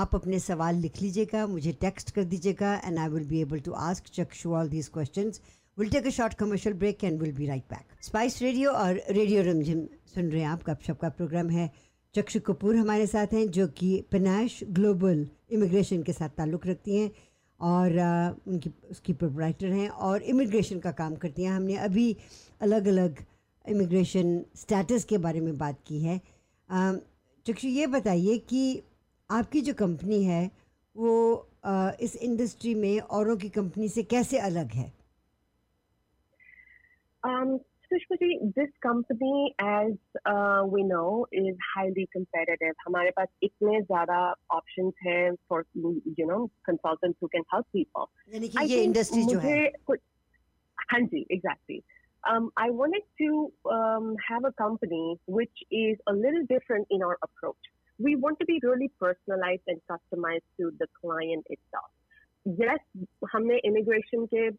आप 0.00 0.14
अपने 0.14 0.38
सवाल 0.40 0.76
लिख 0.76 1.00
लीजिएगा 1.02 1.46
मुझे 1.46 1.72
टेक्स्ट 1.80 2.10
कर 2.14 2.24
दीजिएगा 2.32 2.74
and 2.84 2.98
I 2.98 3.08
will 3.08 3.26
be 3.28 3.40
able 3.40 3.60
to 3.68 3.72
ask 3.88 4.08
Chakshu 4.14 4.54
all 4.60 4.68
these 4.68 4.88
questions 4.94 5.40
will 5.78 5.90
take 5.90 6.06
a 6.06 6.10
short 6.10 6.34
commercial 6.34 6.74
break 6.76 7.02
and 7.04 7.20
will 7.20 7.32
be 7.32 7.46
right 7.46 7.62
back 7.70 8.02
Spice 8.04 8.40
Radio 8.42 8.70
और 8.70 9.00
रेडियो 9.10 9.42
रमझिम 9.42 9.84
सुन 10.14 10.30
रहे 10.30 10.40
हैं 10.40 10.48
आप 10.48 10.62
गपशप 10.66 10.98
का 11.00 11.08
प्रोग्राम 11.10 11.50
है। 11.50 11.70
चक्षु 12.14 12.40
कपूर 12.40 12.76
हमारे 12.76 13.06
साथ 13.06 13.32
हैं, 13.32 13.50
जो 13.50 13.66
कि 13.68 14.04
पिनाश 14.10 14.58
ग्लोबल 14.70 15.26
इमिग्रेशन 15.52 16.02
के 16.02 16.12
साथ 16.12 16.28
ताल्लुक़ 16.36 16.66
रखती 16.68 16.96
हैं 16.96 17.10
और 17.60 17.98
उनकी, 18.48 18.70
उसकी 18.90 19.12
प्रोपराइटर 19.12 19.68
हैं 19.68 19.88
और 19.88 20.22
इमिग्रेशन 20.24 20.78
का 20.78 20.92
काम 20.92 21.14
करती 21.16 21.42
हैं। 21.42 21.52
हमने 21.52 21.76
अभी 21.78 22.16
अलग 22.60 22.88
अलग 22.88 23.24
इमिग्रेशन 23.64 24.40
स्टेटस 24.56 25.04
के 25.04 25.18
बारे 25.18 25.40
में 25.40 25.56
बात 25.58 25.80
की 25.86 26.02
है। 26.02 26.20
चक्षु, 27.46 27.68
ये 27.68 27.86
बताइए 27.86 28.38
कि 28.40 28.82
आपकी 29.30 29.60
जो 29.60 29.74
कंपनी 29.76 30.22
है, 30.24 30.50
वो 30.96 31.46
इस 32.00 32.16
इंडस्ट्री 32.16 32.74
में 32.74 32.98
औरों 33.00 33.36
की 33.36 33.48
कंपनी 33.50 33.88
से 33.88 34.02
कैसे 34.04 34.38
अलग 34.40 34.72
है? 34.72 34.92
Um, 37.27 37.59
Sushmati, 37.91 38.53
this 38.55 38.69
company, 38.81 39.53
as 39.59 39.93
uh, 40.25 40.63
we 40.65 40.83
know, 40.83 41.27
is 41.31 41.55
highly 41.75 42.07
competitive. 42.15 42.75
हमारे 42.87 43.11
पास 43.17 43.27
इतने 43.43 43.81
ज़्यादा 43.81 44.19
options 44.57 44.93
हैं 45.07 45.35
for 45.47 45.59
you 45.77 46.25
know 46.31 46.49
consultants 46.69 47.17
who 47.21 47.29
can 47.35 47.43
help 47.53 47.67
people. 47.75 48.09
यानी 48.33 48.49
कि 48.49 48.57
I 48.57 48.63
ये 48.63 48.75
think 48.75 48.85
इंडस्ट्री 48.87 49.23
जो 49.23 49.39
है 49.39 49.51
मुझे 49.55 49.71
कुछ- 49.87 50.01
हाँ 50.91 51.01
जी, 51.13 51.25
exactly. 51.37 51.83
Um, 52.31 52.49
I 52.57 52.69
wanted 52.81 53.05
to 53.21 53.29
um, 53.77 54.15
have 54.29 54.45
a 54.45 54.53
company 54.63 55.19
which 55.37 55.63
is 55.71 55.97
a 56.07 56.13
little 56.13 56.45
different 56.51 56.87
in 56.89 57.03
our 57.03 57.17
approach. 57.27 57.71
We 57.99 58.15
want 58.15 58.39
to 58.39 58.45
be 58.45 58.59
really 58.63 58.89
personalized 59.05 59.67
and 59.67 59.81
customized 59.91 60.47
to 60.59 60.71
the 60.79 60.87
client 61.01 61.45
itself. 61.49 61.91
Yes, 62.47 62.79
हमने 63.33 63.59
immigration 63.65 64.27
के 64.33 64.49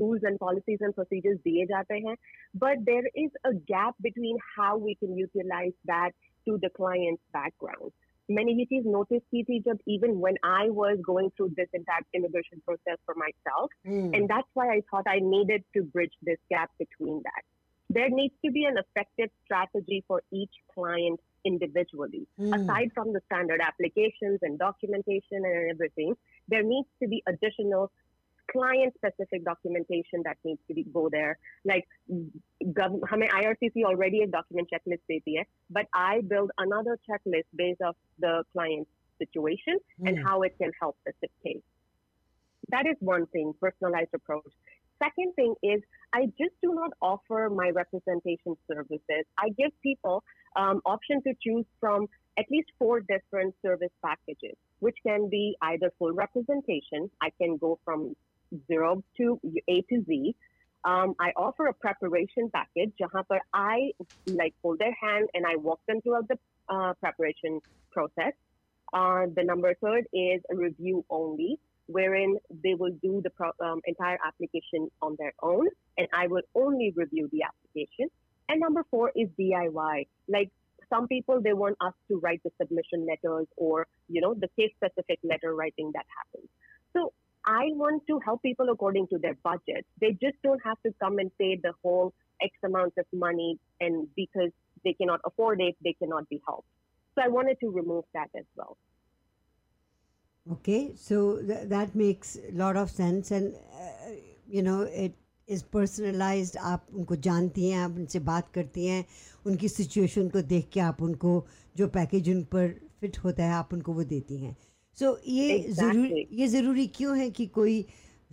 rules 0.00 0.22
and 0.22 0.38
policies 0.38 0.78
and 0.80 0.94
procedures 0.94 1.38
दिए 1.46 1.64
जाते 1.66 1.94
हैं, 1.94 2.16
but 2.56 2.84
there 2.84 3.08
is 3.24 3.30
a 3.44 3.52
gap 3.54 3.94
between 4.00 4.38
how 4.56 4.76
we 4.76 4.94
can 4.94 5.16
utilize 5.18 5.74
that 5.84 6.10
to 6.46 6.58
the 6.58 6.70
client's 6.70 7.22
background. 7.32 7.92
मैंने 8.30 8.52
ये 8.52 8.64
चीज 8.64 8.86
notice 8.86 9.24
की 9.34 9.42
थी 9.44 9.60
जब 9.62 9.78
even 9.88 10.14
when 10.20 10.38
I 10.44 10.70
was 10.70 11.02
going 11.08 11.30
through 11.30 11.50
this 11.56 11.68
entire 11.74 12.06
immigration 12.14 12.62
process 12.68 12.98
for 13.04 13.14
myself, 13.14 13.70
hmm, 13.86 14.14
and 14.14 14.28
that's 14.28 14.48
why 14.54 14.68
I 14.76 14.80
thought 14.80 15.06
I 15.06 15.18
needed 15.18 15.64
to 15.76 15.82
bridge 15.82 16.16
this 16.22 16.38
gap 16.50 16.70
between 16.78 17.20
that. 17.22 17.42
There 17.90 18.08
needs 18.08 18.34
to 18.44 18.50
be 18.50 18.64
an 18.64 18.78
effective 18.78 19.30
strategy 19.44 20.04
for 20.08 20.22
each 20.32 20.54
client 20.74 21.20
individually. 21.44 22.26
Hmm, 22.38 22.54
Aside 22.54 22.92
from 22.94 23.12
the 23.12 23.20
standard 23.26 23.60
applications 23.60 24.38
and 24.42 24.58
documentation 24.58 25.44
and 25.44 25.70
everything, 25.70 26.16
there 26.48 26.62
needs 26.62 26.88
to 27.02 27.08
be 27.08 27.22
additional 27.26 27.90
client 28.52 28.94
specific 28.94 29.44
documentation 29.44 30.22
that 30.24 30.36
needs 30.44 30.60
to 30.68 30.74
be 30.74 30.82
go 30.82 31.08
there. 31.08 31.38
Like 31.64 31.86
gov- 32.62 33.00
हमें 33.10 33.28
IRCC 33.28 33.84
already 33.84 34.22
a 34.22 34.26
document 34.26 34.68
checklist 34.74 35.04
देती 35.10 35.36
है, 35.36 35.44
but 35.70 35.86
I 35.94 36.20
build 36.32 36.50
another 36.58 36.98
checklist 37.10 37.48
based 37.54 37.82
off 37.82 37.96
the 38.18 38.44
client's 38.52 38.90
situation 39.18 39.80
and 40.06 40.18
hmm, 40.18 40.26
how 40.26 40.42
it 40.42 40.58
can 40.58 40.72
help 40.80 40.96
the 41.06 41.12
SIP 41.20 41.30
case. 41.46 41.62
That 42.68 42.86
is 42.86 42.96
one 43.00 43.26
thing, 43.26 43.54
personalized 43.60 44.14
approach. 44.14 44.52
Second 45.01 45.33
thing 45.35 45.55
is, 45.63 45.81
I 46.13 46.25
just 46.37 46.55
do 46.61 46.73
not 46.73 46.91
offer 47.01 47.49
my 47.53 47.69
representation 47.69 48.57
services. 48.67 49.23
I 49.37 49.49
give 49.57 49.71
people 49.81 50.23
um, 50.55 50.81
option 50.85 51.21
to 51.23 51.33
choose 51.41 51.65
from 51.79 52.07
at 52.37 52.45
least 52.51 52.69
four 52.77 53.01
different 53.01 53.55
service 53.61 53.91
packages, 54.03 54.55
which 54.79 54.97
can 55.05 55.29
be 55.29 55.55
either 55.61 55.91
full 55.97 56.11
representation. 56.13 57.09
I 57.21 57.29
can 57.41 57.57
go 57.57 57.79
from 57.85 58.15
zero 58.67 59.03
to 59.17 59.39
A 59.69 59.81
to 59.89 60.03
Z. 60.05 60.35
Um, 60.85 61.13
I 61.19 61.31
offer 61.35 61.67
a 61.67 61.73
preparation 61.73 62.49
package, 62.53 62.93
par 62.99 63.41
I 63.53 63.91
like 64.27 64.53
hold 64.61 64.79
their 64.79 64.95
hand 65.01 65.27
and 65.33 65.45
I 65.45 65.57
walk 65.57 65.81
them 65.87 66.01
throughout 66.01 66.27
the 66.29 66.39
uh, 66.69 66.93
preparation 66.99 67.59
process. 67.91 68.33
Uh, 68.93 69.25
the 69.35 69.43
number 69.43 69.73
third 69.75 70.05
is 70.13 70.41
a 70.51 70.55
review 70.55 71.05
only, 71.09 71.59
wherein 71.89 72.37
they 72.63 72.75
will 72.75 72.95
do 73.01 73.19
the 73.23 73.31
pro- 73.31 73.57
um, 73.59 73.81
entire 73.85 74.19
application 74.25 74.89
on 75.01 75.15
their 75.17 75.33
own, 75.41 75.67
and 75.97 76.07
I 76.13 76.27
will 76.27 76.43
only 76.53 76.93
review 76.95 77.27
the 77.31 77.43
application. 77.43 78.09
And 78.47 78.59
number 78.59 78.85
four 78.91 79.11
is 79.15 79.27
DIY. 79.39 80.07
Like 80.27 80.49
some 80.89 81.07
people, 81.07 81.41
they 81.41 81.53
want 81.53 81.77
us 81.81 81.93
to 82.09 82.19
write 82.19 82.41
the 82.43 82.51
submission 82.61 83.07
letters 83.07 83.47
or 83.57 83.87
you 84.07 84.21
know 84.21 84.33
the 84.33 84.49
case-specific 84.57 85.19
letter 85.23 85.55
writing 85.55 85.91
that 85.93 86.05
happens. 86.17 86.49
So 86.93 87.11
I 87.45 87.69
want 87.73 88.03
to 88.07 88.19
help 88.19 88.43
people 88.43 88.69
according 88.69 89.07
to 89.07 89.17
their 89.17 89.35
budget. 89.43 89.85
They 89.99 90.11
just 90.11 90.37
don't 90.43 90.61
have 90.63 90.77
to 90.85 90.93
come 91.01 91.17
and 91.17 91.31
pay 91.39 91.59
the 91.61 91.73
whole 91.83 92.13
X 92.41 92.51
amount 92.63 92.93
of 92.97 93.05
money, 93.11 93.57
and 93.81 94.07
because 94.15 94.51
they 94.83 94.93
cannot 94.93 95.21
afford 95.25 95.59
it, 95.59 95.75
they 95.83 95.93
cannot 95.93 96.29
be 96.29 96.39
helped. 96.45 96.67
So 97.15 97.23
I 97.23 97.27
wanted 97.27 97.59
to 97.61 97.69
remove 97.71 98.05
that 98.13 98.29
as 98.37 98.45
well. 98.55 98.77
Okay, 100.45 100.93
so 100.95 101.41
th- 101.41 101.67
that 101.67 101.95
makes 101.95 102.35
a 102.35 102.51
lot 102.51 102.75
of 102.75 102.89
sense, 102.89 103.31
and 103.31 103.53
uh, 103.53 104.11
you 104.47 104.63
know 104.63 104.81
it 104.81 105.13
is 105.47 105.63
personalized. 105.63 106.57
आप 106.57 106.87
उनको 106.93 107.15
जानती 107.15 107.69
हैं, 107.69 107.77
आप 107.79 107.91
उनसे 107.91 108.19
बात 108.19 108.51
करती 108.53 108.85
हैं, 108.85 109.05
उनकी 109.45 109.67
सिचुएशन 109.67 110.29
को 110.29 110.41
देख 110.41 110.69
के 110.73 110.79
आप 110.79 111.01
उनको 111.01 111.45
जो 111.77 111.87
पैकेज 111.87 112.29
उन 112.29 112.43
पर 112.43 112.67
फिट 113.01 113.17
होता 113.17 113.43
है 113.43 113.51
आप 113.53 113.73
उनको 113.73 113.93
वो 113.93 114.03
देती 114.03 114.37
हैं. 114.37 114.57
So 114.97 115.15
ये 115.27 115.59
ज़रूरी 115.59 116.27
ये 116.31 116.47
ज़रूरी 116.47 116.87
क्यों 116.87 117.17
है 117.17 117.29
कि 117.29 117.45
कोई 117.45 117.85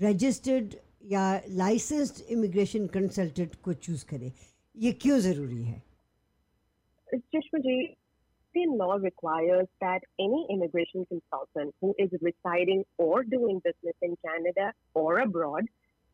रजिस्टर्ड 0.02 0.74
या 1.12 1.40
लाइसेंस्ड 1.48 2.24
इमिग्रेशन 2.30 2.86
कंसल्टेंट 2.86 3.54
को 3.54 3.72
चूज़ 3.72 4.04
करे? 4.04 4.32
ये 4.76 4.92
क्यों 4.92 5.18
ज़रूरी 5.18 5.62
है? 5.64 5.82
Jishmaji, 7.14 7.96
Indian 8.55 8.77
law 8.77 8.95
requires 8.95 9.67
that 9.79 10.01
any 10.19 10.45
immigration 10.49 11.05
consultant 11.05 11.73
who 11.79 11.95
is 11.97 12.09
residing 12.21 12.83
or 12.97 13.23
doing 13.23 13.61
business 13.63 13.95
in 14.01 14.17
Canada 14.25 14.73
or 14.93 15.19
abroad 15.19 15.65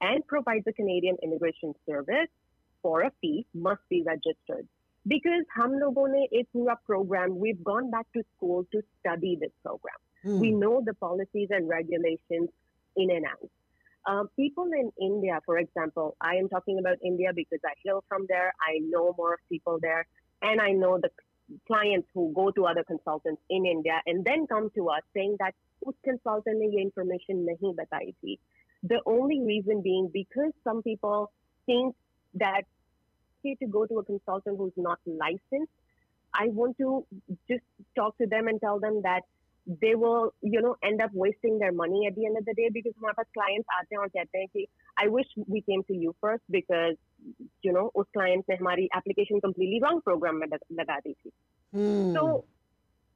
and 0.02 0.26
provides 0.28 0.66
a 0.68 0.74
Canadian 0.74 1.18
immigration 1.24 1.74
service 1.88 2.30
for 2.82 3.02
a 3.02 3.12
fee 3.22 3.46
must 3.54 3.82
be 3.90 4.04
registered. 4.04 4.68
Because 5.08 5.46
हम 5.56 5.74
लोगों 5.80 6.08
ने 6.14 6.24
एक 6.40 6.48
पूरा 6.54 6.76
program, 6.86 7.40
we've 7.40 7.64
gone 7.64 7.90
back 7.90 8.06
to 8.14 8.24
school 8.36 8.66
to 8.74 8.82
study 9.00 9.38
this 9.40 9.52
program. 9.64 9.96
Hmm. 10.24 10.40
We 10.40 10.52
know 10.52 10.82
the 10.86 10.94
policies 10.94 11.48
and 11.50 11.68
regulations 11.70 12.50
in 12.96 13.12
and 13.12 13.26
out. 13.26 13.50
Um, 14.06 14.30
people 14.36 14.66
in 14.66 14.92
India, 15.02 15.40
for 15.46 15.58
example, 15.58 16.16
I 16.22 16.36
am 16.36 16.50
talking 16.50 16.80
about 16.80 16.98
India 17.04 17.32
because 17.34 17.60
I 17.66 17.74
hail 17.84 18.04
from 18.08 18.26
there. 18.28 18.54
I 18.62 18.80
know 18.80 19.14
more 19.18 19.38
people 19.50 19.80
there, 19.82 20.06
and 20.42 20.62
I 20.62 20.72
know 20.72 20.98
the 20.98 21.10
clients 21.66 22.08
who 22.14 22.32
go 22.34 22.52
to 22.52 22.66
other 22.66 22.84
consultants 22.84 23.42
in 23.50 23.66
India 23.66 24.02
and 24.06 24.26
then 24.26 24.48
come 24.48 24.70
to 24.76 24.90
us 24.90 25.02
saying 25.14 25.38
that 25.40 25.54
उस 25.86 25.96
consultant 26.04 26.60
ने 26.60 26.68
ये 26.78 26.84
information 26.86 27.46
नहीं 27.50 27.74
बताई 27.76 28.12
थी. 28.12 28.38
The 28.84 29.02
only 29.06 29.42
reason 29.42 29.82
being 29.82 30.10
because 30.14 30.52
some 30.64 30.82
people 30.84 31.32
think 31.66 31.96
that 32.36 32.64
to 33.46 33.68
go 33.68 33.86
to 33.86 34.00
a 34.00 34.04
consultant 34.04 34.58
who's 34.58 34.74
not 34.76 35.00
licensed, 35.06 35.72
I 36.34 36.48
want 36.50 36.78
to 36.80 37.06
just 37.50 37.64
talk 37.96 38.18
to 38.18 38.28
them 38.28 38.48
and 38.48 38.60
tell 38.60 38.80
them 38.80 39.02
that 39.04 39.22
they 39.82 39.96
will, 39.96 40.34
you 40.42 40.62
know, 40.62 40.76
end 40.84 41.02
up 41.02 41.12
wasting 41.14 41.60
their 41.60 41.72
money 41.72 42.08
at 42.08 42.16
the 42.16 42.26
end 42.26 42.38
of 42.38 42.46
the 42.46 42.54
day 42.54 42.70
because 42.70 42.94
हमारे 43.00 43.14
पास 43.20 43.26
clients 43.38 43.68
आते 43.78 43.96
हैं 43.96 44.02
और 44.02 44.08
कहते 44.08 44.38
हैं 44.40 44.48
कि 44.48 44.68
I 45.01 45.09
wish 45.09 45.35
we 45.51 45.61
came 45.61 45.83
to 45.89 45.95
you 45.95 46.11
first 46.23 46.45
because 46.53 46.97
you 47.67 47.73
know 47.73 47.87
उस 47.95 48.07
client 48.13 48.45
ने 48.51 48.57
हमारी 48.57 48.85
एप्लीकेशन 48.97 49.39
कम्प्लीटली 49.39 49.79
रॉन्ग 49.85 50.03
प्रोग्राम 50.03 50.37
में 50.37 50.47
लगा 50.47 50.99
दी 50.99 51.13
थी। 51.13 51.31
तो 52.15 52.39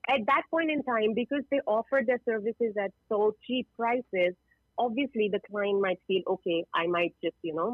at 0.05 0.22
that 0.22 0.45
point 0.51 0.70
in 0.70 0.81
time 0.81 1.14
because 1.14 1.43
they 1.55 1.59
offer 1.68 2.05
their 2.05 2.18
services 2.18 2.81
at 2.81 2.93
so 3.12 3.31
cheap 3.31 3.66
prices 3.77 4.35
obviously 4.79 5.27
the 5.33 5.39
client 5.45 5.81
might 5.83 6.01
feel 6.09 6.24
okay 6.33 6.57
i 6.79 6.81
might 6.95 7.14
just 7.27 7.47
you 7.49 7.53
know 7.59 7.68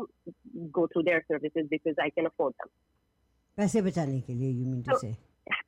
go 0.76 0.82
through 0.90 1.02
their 1.08 1.22
services 1.30 1.64
because 1.70 1.96
i 2.04 2.10
can 2.10 2.28
afford 2.28 2.54
them. 2.58 2.68
पैसे 3.58 3.80
बचाने 3.82 4.20
के 4.20 4.34
लिए 4.34 4.50
you 4.50 4.66
mean 4.66 4.82
to 4.82 4.98
से 4.98 5.12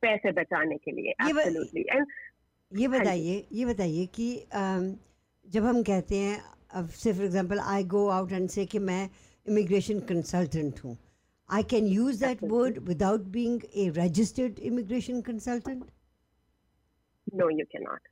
पैसे 0.03 0.33
बचाने 0.33 0.77
के 0.85 0.93
लिए 0.93 1.15
absolutely 1.23 1.85
and 1.91 2.07
ये 2.73 2.87
हाँ 2.87 2.99
बताइए 2.99 3.35
ये 3.53 3.65
बताइए 3.67 4.07
कि 4.19 4.29
जब 5.47 5.65
हम 5.65 5.83
कहते 5.83 6.19
हैं 6.19 6.39
अब 6.75 6.89
से 7.03 7.13
for 7.13 7.25
example 7.25 7.59
I 7.59 7.85
go 7.97 8.07
out 8.09 8.33
and 8.33 8.49
say 8.51 8.67
कि 8.67 8.79
मैं 8.79 9.09
इमिग्रेशन 9.47 10.01
कंसल्टेंट 10.09 10.85
हूँ। 10.85 10.97
I 11.49 11.63
can 11.71 11.87
use 11.87 12.21
that 12.21 12.45
word 12.53 12.79
without 12.89 13.21
being 13.37 13.61
a 13.77 13.89
registered 13.97 14.59
immigration 14.73 15.21
consultant 15.23 15.85
no 17.27 17.47
you 17.51 17.65
cannot. 17.71 18.11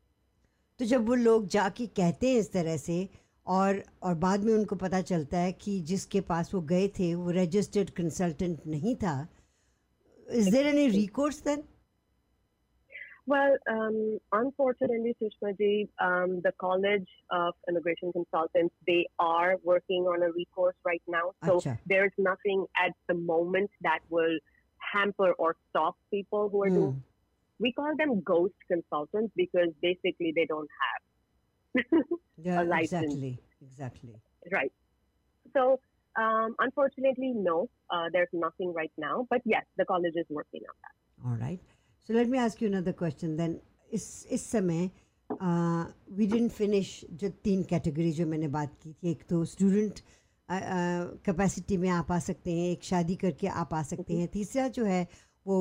तो 0.80 0.84
जब 0.84 1.06
वो 1.08 1.14
लोग 1.14 1.46
जाके 1.48 1.86
कहते 1.86 2.30
हैं 2.30 2.38
इस 2.38 2.52
तरह 2.52 2.76
से 2.76 3.08
और 3.46 3.82
और 4.02 4.14
बाद 4.14 4.44
में 4.44 4.52
उनको 4.54 4.76
पता 4.76 5.00
चलता 5.00 5.38
है 5.38 5.52
कि 5.52 5.78
जिसके 5.90 6.20
पास 6.30 6.52
वो 6.54 6.60
गए 6.70 6.88
थे 6.98 7.14
वो 7.14 7.30
रजिस्टर्ड 7.30 7.90
कंसल्टेंट 7.90 8.66
नहीं 8.66 8.94
था 8.96 9.14
is 10.30 10.50
there 10.50 10.66
any 10.66 10.86
recourse 10.88 11.42
then 11.44 11.62
Well, 13.26 13.56
um, 13.70 14.18
unfortunately, 14.32 15.14
Sushmaji, 15.22 15.88
um, 16.00 16.40
the 16.42 16.52
College 16.58 17.06
of 17.30 17.54
Immigration 17.68 18.12
Consultants, 18.12 18.74
they 18.86 19.06
are 19.18 19.56
working 19.62 20.04
on 20.04 20.22
a 20.22 20.32
recourse 20.32 20.74
right 20.84 21.02
now. 21.06 21.32
So 21.46 21.60
there 21.86 22.04
is 22.04 22.12
nothing 22.18 22.66
at 22.76 22.92
the 23.08 23.14
moment 23.14 23.70
that 23.82 24.00
will 24.10 24.38
hamper 24.92 25.32
or 25.38 25.56
stop 25.70 25.96
people 26.10 26.48
who 26.48 26.64
are 26.64 26.70
mm. 26.70 26.74
doing. 26.74 27.02
We 27.60 27.72
call 27.72 27.94
them 27.96 28.22
ghost 28.22 28.54
consultants 28.66 29.32
because 29.36 29.68
basically 29.80 30.32
they 30.34 30.46
don't 30.46 30.68
have 30.82 31.02
yeah, 32.36 32.62
Exactly. 32.62 33.38
Exactly. 33.62 34.14
Right. 34.50 34.72
So 35.54 35.78
um, 36.16 36.54
unfortunately, 36.58 37.32
no, 37.34 37.68
uh, 37.90 38.08
there's 38.12 38.28
nothing 38.32 38.72
right 38.74 38.92
now. 38.98 39.26
But 39.30 39.42
yes, 39.44 39.64
the 39.76 39.84
college 39.84 40.14
is 40.16 40.26
working 40.28 40.62
on 40.68 40.74
that. 40.82 41.28
All 41.28 41.36
right. 41.36 41.60
So 42.08 42.14
let 42.14 42.28
me 42.28 42.38
ask 42.38 42.60
you 42.60 42.68
another 42.68 42.92
question 42.94 43.36
then. 43.36 43.60
इस 43.92 44.26
इस 44.30 44.44
समय 44.50 44.90
we 45.30 46.26
didn't 46.26 46.50
finish 46.50 46.88
जो 47.12 47.28
तीन 47.44 47.62
category 47.70 48.12
जो 48.12 48.26
मैंने 48.26 48.48
बात 48.48 48.74
की 48.82 48.92
थी 48.92 49.10
एक 49.10 49.22
तो 49.30 49.44
स्टूडेंट 49.44 50.00
कैपेसिटी 51.26 51.76
में 51.76 51.88
आप 51.90 52.12
आ 52.12 52.18
सकते 52.18 52.52
हैं 52.52 52.70
एक 52.70 52.84
शादी 52.84 53.16
करके 53.16 53.46
आप 53.62 53.74
आ 53.74 53.82
सकते 53.82 54.16
हैं 54.16 54.28
तीसरा 54.28 54.66
जो 54.78 54.84
है 54.84 55.06
वो 55.46 55.58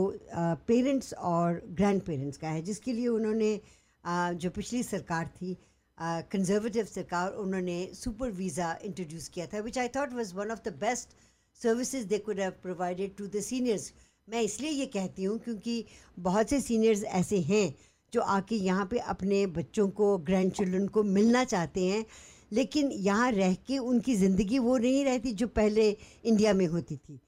पेरेंट्स 0.67 1.13
और 1.31 1.61
ग्रैंड 1.79 2.01
पेरेंट्स 2.01 2.37
का 2.37 2.49
है 2.49 2.61
जिसके 2.61 2.93
लिए 2.93 3.07
उन्होंने 3.07 3.51
uh, 3.55 4.33
जो 4.33 4.49
पिछली 4.49 4.83
सरकार 4.83 5.27
थी 5.35 5.57
कंजर्वेटिव 5.97 6.85
सरकार 6.85 7.33
उन्होंने 7.37 7.77
सुपर 7.95 8.31
वीज़ा 8.33 8.75
इंट्रोड्यूस 8.83 9.27
किया 9.29 9.45
था 9.47 9.59
which 9.61 9.77
I 9.77 9.87
thought 9.95 10.13
was 10.13 10.33
one 10.33 10.51
of 10.51 10.61
the 10.65 10.73
best 10.79 11.15
services 11.59 12.07
they 12.07 12.17
could 12.19 12.39
have 12.39 12.51
provided 12.61 13.15
to 13.17 13.27
the 13.27 13.41
seniors 13.43 13.91
मैं 14.27 14.41
इसलिए 14.41 14.71
ये 14.71 14.85
कहती 14.87 15.23
हूँ 15.23 15.37
क्योंकि 15.39 15.83
बहुत 16.17 16.49
से 16.49 16.59
सीनियर्स 16.61 17.03
ऐसे 17.03 17.39
हैं 17.41 17.73
जो 18.13 18.21
आके 18.21 18.55
यहाँ 18.55 18.85
पे 18.91 18.97
अपने 19.13 19.45
बच्चों 19.47 19.87
को 19.89 20.17
ग्रैंड 20.27 20.51
चिल्ड्रन 20.51 20.87
को 20.87 21.03
मिलना 21.03 21.43
चाहते 21.43 21.85
हैं, 21.85 22.05
लेकिन 22.51 22.91
यहाँ 22.93 23.31
रह 23.31 23.53
के 23.67 23.77
उनकी 23.79 24.15
ज़िंदगी 24.15 24.59
वो 24.59 24.77
नहीं 24.77 25.03
रहती 25.05 25.31
जो 25.33 25.47
पहले 25.49 25.89
इंडिया 26.25 26.53
में 26.53 26.65
होती 26.67 26.97
थी। 26.97 27.19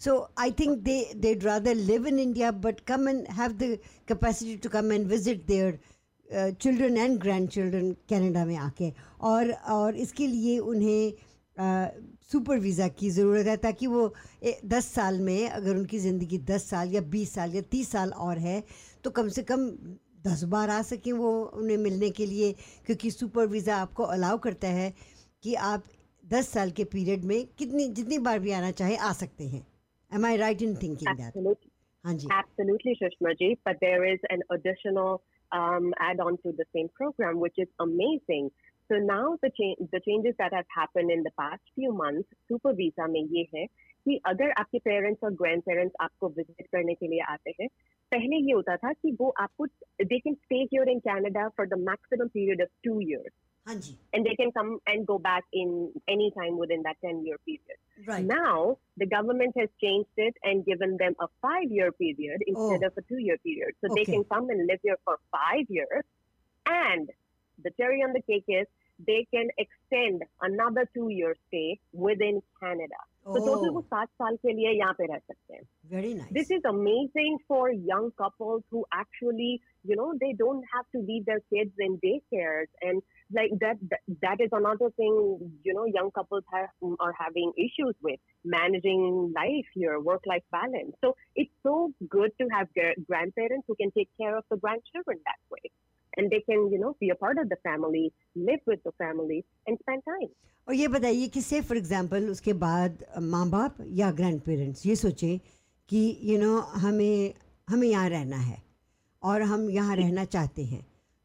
So 0.00 0.16
I 0.38 0.50
think 0.60 0.78
they 0.78 0.98
they 1.16 1.32
rather 1.44 1.74
live 1.74 2.06
in 2.06 2.18
India 2.18 2.50
but 2.60 2.80
come 2.88 3.08
and 3.08 3.26
have 3.38 3.52
the 3.52 3.78
capacity 4.08 4.56
to 4.56 4.68
come 4.68 4.92
and 4.92 5.06
visit 5.06 5.46
their 5.46 5.78
children 6.52 6.96
and 6.96 7.18
grandchildren 7.48 7.92
Canada 8.08 8.44
में 8.44 8.56
आके। 8.58 8.92
और 9.22 9.50
और 9.50 9.96
इसके 9.98 10.26
लिए 10.26 10.58
उन्हें 10.58 11.12
uh, 11.56 11.88
सुपर 12.32 12.58
वीज़ा 12.58 12.88
की 12.98 13.10
ज़रूरत 13.10 13.46
है 13.46 13.56
ताकि 13.56 13.86
वो 13.86 14.02
दस 14.74 14.86
साल 14.94 15.20
में 15.20 15.48
अगर 15.48 15.76
उनकी 15.76 15.98
ज़िंदगी 15.98 16.38
दस 16.50 16.68
साल 16.70 16.92
या 16.94 17.00
बीस 17.14 17.34
साल 17.34 17.54
या 17.54 17.62
तीस 17.70 17.90
साल 17.92 18.10
और 18.26 18.38
है 18.38 18.62
तो 19.04 19.10
कम 19.10 19.28
से 19.38 19.42
कम 19.42 19.68
दस 20.26 20.44
बार 20.52 20.70
आ 20.70 20.80
सकें 20.82 21.12
वो 21.12 21.32
उन्हें 21.62 21.76
मिलने 21.76 22.10
के 22.18 22.26
लिए 22.26 22.52
क्योंकि 22.86 23.10
सुपर 23.10 23.46
वीज़ा 23.46 23.76
आपको 23.76 24.02
अलाउ 24.16 24.38
करता 24.46 24.68
है 24.78 24.92
कि 25.42 25.54
आप 25.72 25.84
दस 26.24 26.48
साल 26.48 26.70
के 26.70 26.84
पीरियड 26.94 27.24
में 27.24 27.46
कितनी 27.58 27.88
जितनी 27.88 28.18
बार 28.28 28.38
भी 28.38 28.52
आना 28.52 28.70
चाहे 28.80 28.96
आ 28.96 29.12
सकते 29.12 29.44
हैं 29.44 29.66
I 30.10 30.38
right 30.38 30.60
in 30.60 30.76
thinking 30.76 31.08
that? 31.08 31.28
Absolutely. 31.28 31.70
हाँ 32.04 32.14
जी 32.14 32.28
Absolutely, 32.32 32.96
Sushma 33.00 33.36
ji. 33.38 33.58
But 33.64 33.76
there 33.80 34.04
is 34.04 34.20
an 34.30 34.42
additional 34.50 35.22
um, 35.52 35.92
add-on 35.98 36.38
to 36.38 36.52
the 36.52 36.64
same 36.74 36.88
program, 36.94 37.38
which 37.38 37.58
is 37.58 37.68
amazing. 37.78 38.50
So 38.89 38.97
now 39.03 39.37
the 39.43 39.49
cha- 39.59 39.85
the 39.93 39.99
changes 40.07 40.35
that 40.39 40.53
have 40.53 40.65
happened 40.77 41.11
in 41.17 41.23
the 41.27 41.31
past 41.41 41.61
few 41.75 41.91
months, 42.01 42.27
Super 42.51 42.73
Visa 42.81 43.07
में 43.13 43.21
ये 43.35 43.47
है 43.55 43.65
कि 44.07 44.19
अगर 44.31 44.51
आपके 44.59 44.79
parents 44.87 45.23
और 45.23 45.31
grand 45.41 45.61
parents 45.69 45.95
आपको 46.01 46.27
visit 46.37 46.67
करने 46.75 46.93
के 46.95 47.07
लिए 47.13 47.21
आते 47.33 47.53
हैं 47.61 47.67
पहले 48.11 48.37
ये 48.47 48.53
होता 48.53 48.75
था 48.83 48.91
कि 48.93 49.11
वो 49.21 49.29
आपको 49.43 49.65
they 50.11 50.19
can 50.19 50.33
stay 50.33 50.55
here 50.73 50.89
in 50.89 50.99
Canada 51.07 51.47
for 51.57 51.67
the 51.67 51.79
maximum 51.89 52.27
period 52.33 52.61
of 52.61 52.67
two 52.83 52.99
years 53.01 53.33
हाँ 53.67 53.75
जी 53.75 53.95
and 54.15 54.27
they 54.29 54.33
can 54.39 54.51
come 54.55 54.67
and 54.91 55.05
go 55.11 55.15
back 55.23 55.45
in 55.61 55.71
any 56.15 56.25
time 56.35 56.57
within 56.63 56.83
that 56.87 56.99
10 57.05 57.23
year 57.27 57.37
period. 57.47 57.79
Right 58.09 58.27
Now, 58.31 58.59
the 59.01 59.07
government 59.13 59.57
has 59.61 59.71
changed 59.85 60.21
it 60.25 60.37
and 60.49 60.63
given 60.67 60.93
them 61.01 61.17
a 61.25 61.27
five 61.45 61.73
year 61.77 61.87
period 62.03 62.45
instead 62.51 62.85
Oh. 62.85 62.89
of 62.89 63.01
a 63.01 63.05
two 63.09 63.21
year 63.23 63.37
period. 63.47 63.79
So 63.81 63.91
they 63.95 64.03
Okay. 64.05 64.13
can 64.13 64.27
come 64.35 64.51
and 64.55 64.67
live 64.73 64.85
here 64.89 64.99
for 65.09 65.17
five 65.37 65.73
years. 65.79 66.05
And 66.65 67.11
the 67.59 67.71
cherry 67.81 68.05
on 68.09 68.13
the 68.13 68.21
cake 68.29 68.53
is 68.59 68.67
they 69.07 69.27
can 69.33 69.49
extend 69.57 70.23
another 70.41 70.85
two 70.93 71.09
year 71.09 71.35
stay 71.47 71.79
within 71.93 72.41
Canada. 72.63 73.01
So 73.33 73.39
total 73.45 73.71
वो 73.75 73.81
सात 73.81 74.07
साल 74.21 74.35
के 74.41 74.53
लिए 74.53 74.71
यहाँ 74.77 74.93
पे 74.97 75.05
रह 75.11 75.17
सकते 75.17 75.53
हैं. 75.53 75.61
Very 75.91 76.13
nice 76.13 76.33
This 76.37 76.51
is 76.55 76.67
amazing 76.71 77.37
for 77.47 77.71
young 77.71 78.11
couples 78.21 78.63
who 78.71 78.83
actually, 78.97 79.61
you 79.83 79.95
know, 79.99 80.13
they 80.21 80.33
don't 80.41 80.63
have 80.73 80.85
to 80.95 81.01
leave 81.07 81.25
their 81.25 81.41
kids 81.53 81.73
in 81.85 81.97
daycares 82.03 82.69
and 82.81 83.01
like 83.31 83.55
that. 83.63 83.81
That, 83.93 83.99
that 84.21 84.43
is 84.45 84.49
another 84.51 84.89
thing, 84.91 85.17
you 85.63 85.73
know, 85.73 85.85
young 85.85 86.11
couples 86.11 86.43
have, 86.53 86.69
are 86.99 87.13
having 87.19 87.51
issues 87.57 87.95
with 88.01 88.19
managing 88.43 89.33
life 89.35 89.73
here, 89.73 89.99
work-life 89.99 90.43
balance. 90.51 90.95
So 91.01 91.15
it's 91.35 91.51
so 91.63 91.91
good 92.07 92.31
to 92.39 92.47
have 92.55 92.71
gra- 92.73 92.95
grandparents 93.09 93.65
who 93.67 93.75
can 93.75 93.91
take 93.91 94.09
care 94.21 94.37
of 94.37 94.45
the 94.51 94.57
grandchildren 94.57 95.19
that 95.25 95.41
way, 95.49 95.71
and 96.20 96.30
they 96.30 96.40
can, 96.46 96.64
you 96.72 96.78
know, 96.78 96.94
be 97.00 97.10
a 97.10 97.18
part 97.24 97.38
of 97.38 97.48
the 97.48 97.58
family, 97.68 98.04
live 98.36 98.60
with 98.72 98.82
the 98.88 98.92
family, 99.02 99.44
and 99.66 99.78
spend 99.84 100.08
time. 100.08 100.30
और 100.68 100.74
ये 100.74 100.88
बताइए 100.88 101.28
कि 101.34 101.40
से 101.42 101.60
for 101.68 101.76
example 101.76 102.28
उसके 102.30 102.52
बाद 102.64 103.04
माँ 103.22 103.48
बाप 103.50 103.76
या 104.00 104.10
ग्रैंड 104.18 104.40
पेरेंट्स 104.40 104.84
ये 104.86 104.96
सोचें 104.96 105.38
कि 105.88 106.02
यू 106.22 106.38
नो 106.38 106.58
हमें 106.82 107.34
हमें 107.68 107.86
यहाँ 107.88 108.08
रहना 108.08 108.36
है 108.36 108.58
और 109.22 109.42
हम 109.52 109.68
यहाँ 109.70 109.96
रहना 109.96 110.24
चाहते 110.34 110.64
हैं 110.64 110.84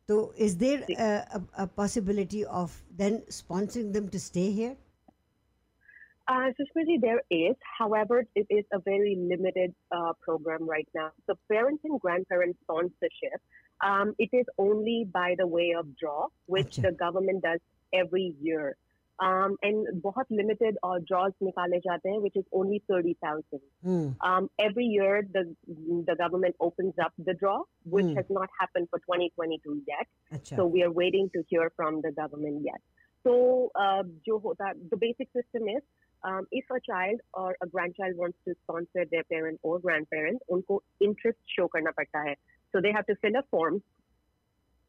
तो 0.09 0.17
is 0.45 0.57
there 0.59 0.81
a 0.93 1.65
possibility 1.77 2.43
of 2.61 2.81
then 3.03 3.21
sponsoring 3.39 3.93
them 3.93 4.07
to 4.07 4.19
stay 4.19 4.47
here 4.57 4.75
Uh, 6.27 6.49
Sushmiti, 6.57 6.99
there 6.99 7.21
is. 7.29 7.55
However, 7.79 8.25
it 8.33 8.47
is 8.49 8.65
a 8.73 8.79
very 8.79 9.15
limited 9.15 9.75
uh, 9.91 10.13
program 10.21 10.67
right 10.67 10.87
now. 10.95 11.11
So, 11.27 11.35
parents 11.51 11.83
and 11.83 11.99
grandparents 12.01 12.57
sponsorship, 12.63 13.41
um, 13.80 14.14
it 14.18 14.30
is 14.32 14.46
only 14.58 15.04
by 15.04 15.34
the 15.38 15.46
way 15.46 15.72
of 15.78 15.96
draw, 15.96 16.28
which 16.46 16.76
Acha. 16.76 16.82
the 16.82 16.92
government 16.92 17.42
does 17.42 17.60
every 17.92 18.34
year. 18.40 18.76
Um, 19.22 19.56
and 19.62 19.86
बहुत 20.02 20.24
limited 20.30 20.76
uh, 20.82 20.98
draws 21.06 21.32
निकाले 21.42 21.78
जाते 21.86 22.08
हैं, 22.08 22.20
which 22.22 22.36
is 22.36 22.44
only 22.60 22.78
30,000. 22.90 23.60
Hmm 23.84 24.14
Um, 24.28 24.48
every 24.58 24.84
year, 24.86 25.26
the 25.34 25.42
the 26.10 26.14
government 26.16 26.56
opens 26.60 26.94
up 27.06 27.12
the 27.18 27.34
draw, 27.34 27.64
which 27.84 28.06
Hmm. 28.06 28.14
has 28.16 28.30
not 28.30 28.48
happened 28.60 28.88
for 28.88 28.98
2022 29.00 29.82
yet. 29.90 30.06
अच्छा 30.32 30.56
So 30.56 30.66
we 30.66 30.82
are 30.82 30.90
waiting 30.90 31.28
to 31.34 31.42
hear 31.50 31.68
from 31.76 32.00
the 32.00 32.12
government 32.12 32.62
yet. 32.64 32.80
So 33.26 33.70
uh, 33.74 34.02
जो 34.28 34.38
होता 34.46 34.72
the 34.90 34.96
basic 34.96 35.28
system 35.32 35.68
is 35.68 35.82
um, 36.24 36.46
if 36.50 36.64
a 36.70 36.80
child 36.80 37.20
or 37.34 37.56
a 37.60 37.66
grandchild 37.66 38.16
wants 38.16 38.38
to 38.48 38.54
sponsor 38.62 39.04
their 39.10 39.24
parent 39.34 39.60
or 39.62 39.78
grandparent, 39.80 40.40
उनको 40.50 40.80
interest 41.00 41.38
show 41.58 41.68
करना 41.76 41.90
पड़ता 42.00 42.28
है. 42.30 42.34
So 42.71 42.81
they 42.81 42.91
have 42.91 43.05
to 43.07 43.15
fill 43.21 43.35
a 43.35 43.43
form 43.51 43.81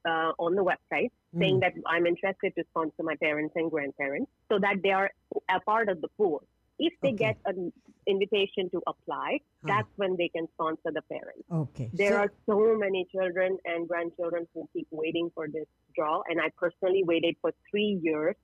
uh, 0.04 0.32
on 0.38 0.54
the 0.54 0.62
website 0.64 1.10
Hmm. 1.32 1.40
saying 1.40 1.60
that 1.60 1.72
I'm 1.86 2.06
interested 2.06 2.54
to 2.56 2.64
sponsor 2.70 3.02
my 3.02 3.16
parents 3.16 3.52
and 3.56 3.70
grandparents 3.70 4.30
so 4.50 4.58
that 4.60 4.76
they 4.82 4.90
are 4.92 5.10
a 5.50 5.60
part 5.60 5.88
of 5.88 6.00
the 6.00 6.08
pool. 6.16 6.42
If 6.78 6.92
they 7.02 7.08
Okay. 7.08 7.16
get 7.16 7.36
an 7.46 7.72
invitation 8.06 8.70
to 8.70 8.82
apply, 8.86 9.40
Huh. 9.62 9.68
that's 9.72 9.92
when 9.96 10.16
they 10.16 10.28
can 10.28 10.46
sponsor 10.54 10.90
the 10.98 11.02
parents. 11.02 11.44
Okay. 11.50 11.90
There 11.92 12.12
So- 12.12 12.18
are 12.22 12.32
so 12.46 12.76
many 12.78 13.04
children 13.06 13.58
and 13.64 13.88
grandchildren 13.88 14.46
who 14.54 14.68
keep 14.72 14.86
waiting 14.92 15.30
for 15.30 15.48
this 15.48 15.66
draw, 15.96 16.22
and 16.28 16.40
I 16.40 16.48
personally 16.50 17.02
waited 17.02 17.36
for 17.42 17.52
three 17.70 17.98
years 18.08 18.36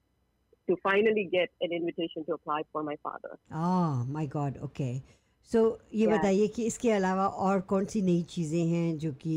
to 0.69 0.77
finally 0.83 1.25
get 1.25 1.51
an 1.61 1.73
invitation 1.73 2.25
to 2.27 2.33
apply 2.35 2.63
for 2.73 2.83
my 2.83 2.97
father. 2.97 3.39
Oh 3.53 4.05
my 4.09 4.27
God. 4.27 4.59
Okay. 4.59 5.03
So 5.53 5.61
ये 5.95 6.07
Yeah. 6.07 6.17
बताइए 6.19 6.47
कि 6.57 6.65
इसके 6.67 6.91
अलावा 6.91 7.27
और 7.47 7.61
कौन 7.73 7.85
सी 7.93 8.03
नई 8.03 8.23
चीज़ें 8.35 8.67
हैं 8.67 8.99
जो 8.99 9.13
कि 9.25 9.35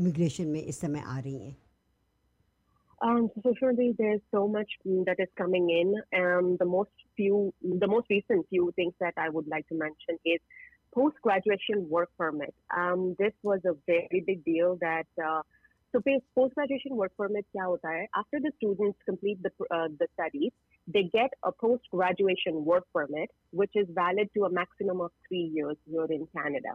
इमिग्रेशन 0.00 0.46
में 0.48 0.62
इस 0.62 0.80
समय 0.80 1.02
आ 1.06 1.18
रही 1.18 1.38
हैं 1.38 1.56
Um, 3.02 3.28
so 3.42 3.52
surely 3.58 3.94
there's 3.98 4.22
so 4.30 4.48
much 4.48 4.70
mm, 4.86 5.04
that 5.06 5.16
is 5.18 5.28
coming 5.36 5.68
in. 5.68 5.94
Um, 6.18 6.56
the 6.58 6.64
most 6.64 6.90
few, 7.16 7.52
the 7.62 7.86
most 7.86 8.06
recent 8.08 8.46
few 8.48 8.72
things 8.76 8.94
that 9.00 9.12
I 9.18 9.28
would 9.28 9.46
like 9.46 9.66
to 9.68 9.74
mention 9.74 10.16
is 10.24 10.40
post-graduation 10.94 11.88
work 11.90 12.10
permit. 12.16 12.54
Um, 12.74 13.14
this 13.18 13.34
was 13.42 13.60
a 13.66 13.74
very 13.86 14.22
big 14.26 14.44
deal 14.44 14.78
that. 14.80 15.06
Uh, 15.22 15.42
So 15.94 16.02
post 16.34 16.54
graduation 16.56 16.96
work 16.96 17.12
permit 17.16 17.46
kya 17.54 17.66
hota 17.66 17.86
hai? 17.86 18.08
After 18.16 18.40
the 18.40 18.50
students 18.56 18.98
complete 19.06 19.38
the 19.44 19.50
uh, 19.70 19.88
the 20.00 20.08
studies, 20.14 20.50
they 20.88 21.04
get 21.04 21.30
a 21.44 21.52
post 21.52 21.84
graduation 21.92 22.64
work 22.64 22.84
permit, 22.92 23.30
which 23.52 23.70
is 23.74 23.86
valid 23.94 24.28
to 24.36 24.44
a 24.46 24.50
maximum 24.50 25.00
of 25.00 25.12
three 25.28 25.52
years 25.54 25.76
here 25.88 26.06
in 26.10 26.26
Canada. 26.36 26.74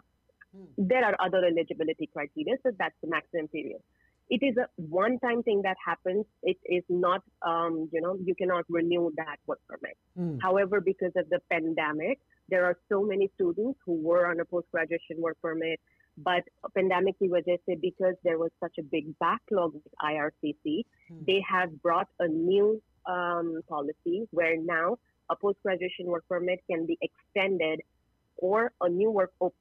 Hmm. 0.55 0.67
There 0.77 1.03
are 1.03 1.15
other 1.19 1.43
eligibility 1.45 2.09
criteria, 2.13 2.55
so 2.63 2.71
that's 2.79 2.95
the 3.03 3.09
maximum 3.09 3.49
period. 3.49 3.81
It 4.29 4.41
is 4.41 4.55
a 4.57 4.67
one-time 4.77 5.43
thing 5.43 5.63
that 5.63 5.75
happens. 5.85 6.25
It 6.43 6.57
is 6.63 6.83
not, 6.87 7.21
um, 7.45 7.89
you 7.91 7.99
know, 7.99 8.15
you 8.23 8.35
cannot 8.35 8.65
renew 8.69 9.09
that 9.17 9.37
work 9.47 9.59
permit. 9.67 9.97
Hmm. 10.15 10.37
However, 10.39 10.79
because 10.79 11.11
of 11.17 11.29
the 11.29 11.39
pandemic, 11.51 12.19
there 12.47 12.63
are 12.63 12.77
so 12.87 13.03
many 13.03 13.29
students 13.35 13.79
who 13.85 13.95
were 14.01 14.27
on 14.27 14.39
a 14.39 14.45
post 14.45 14.67
graduation 14.71 15.17
work 15.19 15.37
permit 15.41 15.79
but 16.23 16.43
pandemic 16.75 17.15
eh, 17.21 17.75
because 17.81 18.15
there 18.23 18.37
was 18.37 18.51
such 18.59 18.77
a 18.79 18.83
big 18.83 19.17
backlog 19.19 19.73
with 19.73 19.93
IRCC, 20.01 20.83
hmm. 21.07 21.17
they 21.25 21.43
have 21.47 21.81
brought 21.81 22.07
a 22.19 22.27
new 22.27 22.81
um, 23.05 23.61
policy 23.67 24.27
where 24.31 24.57
now 24.57 24.97
a 25.29 25.35
post-graduation 25.35 26.07
work 26.07 26.25
permit 26.27 26.61
can 26.69 26.85
be 26.85 26.97
extended 27.01 27.81
or 28.37 28.71
a 28.81 28.89
new 28.89 29.11
work 29.11 29.31
permit 29.39 29.53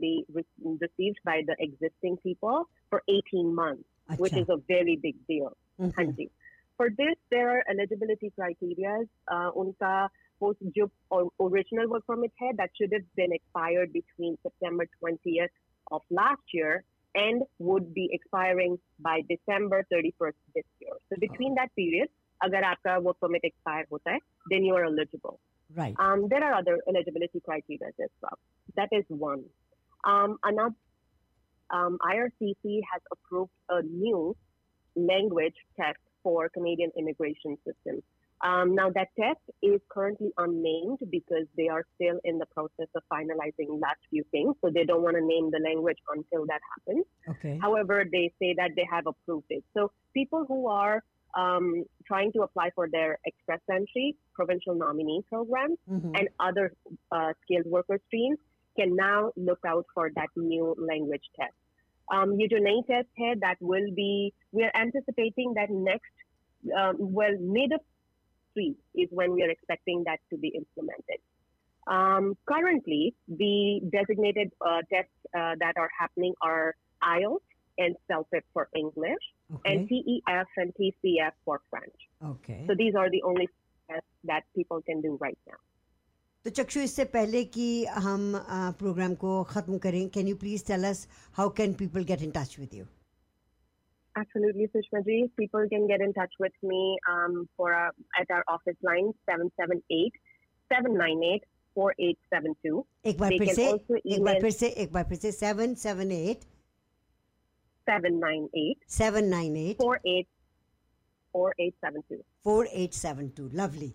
be 0.00 0.24
re- 0.32 0.44
received 0.80 1.18
by 1.24 1.42
the 1.46 1.54
existing 1.58 2.16
people 2.18 2.68
for 2.90 3.02
18 3.08 3.54
months, 3.54 3.84
which 4.16 4.34
is 4.34 4.48
a 4.48 4.56
very 4.68 4.96
big 4.96 5.14
deal. 5.26 5.56
Mm-hmm. 5.80 6.24
For 6.76 6.90
this, 6.90 7.14
there 7.30 7.50
are 7.50 7.64
eligibility 7.70 8.32
criteria. 8.34 9.04
Uh, 9.28 9.50
unka 9.52 10.08
post 10.40 10.58
or 11.10 11.30
original 11.40 11.88
work 11.88 12.06
permit 12.06 12.32
that 12.56 12.70
should 12.76 12.92
have 12.92 13.06
been 13.14 13.32
expired 13.32 13.92
between 13.92 14.36
September 14.42 14.86
20th 15.02 15.48
of 15.91 16.01
last 16.09 16.41
year 16.53 16.83
and 17.15 17.43
would 17.57 17.93
be 17.93 18.09
expiring 18.11 18.77
by 18.99 19.21
December 19.29 19.85
31st 19.91 20.39
this 20.55 20.65
year. 20.79 20.93
So 21.09 21.19
between 21.19 21.55
that 21.55 21.75
period, 21.75 22.09
अगर 22.43 22.63
आपका 22.63 22.97
work 23.03 23.17
permit 23.23 23.45
expire 23.45 23.85
होता 23.91 24.11
है, 24.11 24.19
then 24.51 24.63
you 24.63 24.75
are 24.75 24.85
eligible. 24.85 25.39
right 25.77 25.95
Um, 25.99 26.27
there 26.29 26.43
are 26.43 26.53
other 26.53 26.75
eligibility 26.87 27.39
criteria 27.47 27.89
as 28.05 28.13
well. 28.21 28.37
That 28.75 28.89
is 28.91 29.05
one. 29.07 29.43
Um, 30.03 30.37
another, 30.43 30.75
um, 31.69 31.97
IRCC 32.01 32.81
has 32.91 33.01
approved 33.11 33.51
a 33.69 33.81
new 33.81 34.35
language 34.95 35.59
test 35.79 35.99
for 36.23 36.49
Canadian 36.49 36.91
immigration 36.97 37.57
system. 37.65 38.01
Um, 38.44 38.74
now, 38.74 38.90
that 38.90 39.08
test 39.18 39.40
is 39.62 39.80
currently 39.88 40.30
unnamed 40.36 40.98
because 41.10 41.46
they 41.56 41.68
are 41.68 41.84
still 41.94 42.20
in 42.24 42.38
the 42.38 42.44
process 42.46 42.88
of 42.94 43.02
finalizing 43.10 43.80
last 43.80 44.00
few 44.10 44.22
things. 44.30 44.54
So 44.62 44.70
they 44.70 44.84
don't 44.84 45.02
want 45.02 45.16
to 45.16 45.24
name 45.24 45.50
the 45.50 45.60
language 45.64 45.96
until 46.14 46.44
that 46.46 46.60
happens. 46.76 47.06
Okay. 47.30 47.58
However, 47.60 48.04
they 48.10 48.30
say 48.38 48.54
that 48.58 48.72
they 48.76 48.86
have 48.90 49.06
approved 49.06 49.46
it. 49.48 49.64
So 49.72 49.90
people 50.12 50.44
who 50.46 50.68
are 50.68 51.02
um, 51.34 51.84
trying 52.06 52.32
to 52.32 52.42
apply 52.42 52.70
for 52.74 52.86
their 52.90 53.18
express 53.24 53.60
entry, 53.70 54.14
provincial 54.34 54.74
nominee 54.74 55.22
program, 55.26 55.76
mm-hmm. 55.90 56.14
and 56.14 56.28
other 56.38 56.74
uh, 57.10 57.32
skilled 57.42 57.66
worker 57.66 57.98
streams 58.08 58.38
can 58.78 58.94
now 58.94 59.32
look 59.36 59.60
out 59.66 59.86
for 59.94 60.10
that 60.16 60.28
new 60.36 60.76
language 60.78 61.24
test. 61.40 61.54
Um, 62.12 62.36
UDONATE 62.36 62.86
test 62.86 63.08
here 63.16 63.34
that 63.40 63.56
will 63.60 63.90
be, 63.96 64.34
we're 64.52 64.70
anticipating 64.74 65.54
that 65.54 65.70
next 65.70 66.12
um, 66.78 66.96
well, 66.98 67.36
mid 67.40 67.72
of 67.72 67.80
three 68.53 68.75
is 68.95 69.09
when 69.11 69.33
we 69.33 69.43
are 69.43 69.49
expecting 69.49 70.03
that 70.05 70.19
to 70.29 70.37
be 70.37 70.49
implemented. 70.49 71.19
Um, 71.87 72.37
currently, 72.45 73.15
the 73.27 73.81
designated 73.91 74.51
uh, 74.61 74.81
tests 74.91 75.11
uh, 75.35 75.55
that 75.59 75.73
are 75.77 75.89
happening 75.97 76.33
are 76.41 76.75
IELTS 77.01 77.41
and 77.77 77.95
CELFIP 78.09 78.43
for 78.53 78.67
English 78.75 79.23
and 79.65 79.85
okay 79.85 80.21
TEF 80.27 80.47
and 80.57 80.73
TCF 80.75 81.31
for 81.45 81.61
French. 81.69 81.95
okay 82.23 82.65
So 82.67 82.75
these 82.75 82.95
are 82.95 83.09
the 83.09 83.23
only 83.23 83.47
tests 83.89 84.07
that 84.25 84.43
people 84.55 84.81
can 84.81 85.01
do 85.01 85.17
right 85.21 85.37
now. 85.47 85.59
तो 86.45 86.49
चक्षु 86.49 86.79
इससे 86.79 87.03
पहले 87.13 87.43
कि 87.53 87.85
हम 87.85 88.35
आ, 88.35 88.71
programme 88.79 89.15
को 89.23 89.31
ख़त्म 89.43 89.77
करें 89.85 90.07
can 90.09 90.27
you 90.27 90.35
please 90.43 90.65
tell 90.67 90.83
us 90.89 91.07
how 91.37 91.49
can 91.57 91.73
people 91.81 92.03
get 92.11 92.21
in 92.27 92.31
touch 92.35 92.55
with 92.59 92.75
you 92.75 92.85
Absolutely, 94.15 94.67
Sushma 94.75 95.03
ji. 95.05 95.29
People 95.37 95.67
can 95.69 95.87
get 95.87 96.01
in 96.01 96.13
touch 96.13 96.33
with 96.39 96.51
me 96.63 96.97
um, 97.11 97.47
for 97.55 97.73
uh, 97.73 97.91
at 98.19 98.29
our 98.31 98.43
office 98.47 98.77
line 98.83 99.13
778 99.29 100.13
798 100.71 101.43
4872. 101.75 102.83
एक 103.05 103.17
बार 103.19 103.29
They 103.29 103.37
फिर 103.39 103.47
can 103.47 103.55
से 103.55 103.67
also 103.71 103.95
एक 103.95 104.01
बार 104.05 104.19
email- 104.19 104.41
फिर 104.41 104.51
से 104.51 104.67
एक 104.83 104.91
बार 104.93 105.03
फिर 105.09 105.17
से 105.17 105.31
seven 105.31 105.73
seven 105.83 106.11
eight 106.11 106.43
798 107.89 108.89
seven 108.97 109.25
nine 109.35 109.55
eight 109.57 109.77
48 109.81 110.27
4872. 111.35 112.21
Four 112.43 112.67
eight 112.83 112.93
seven 113.03 113.29
to 113.37 113.47
lovely 113.61 113.91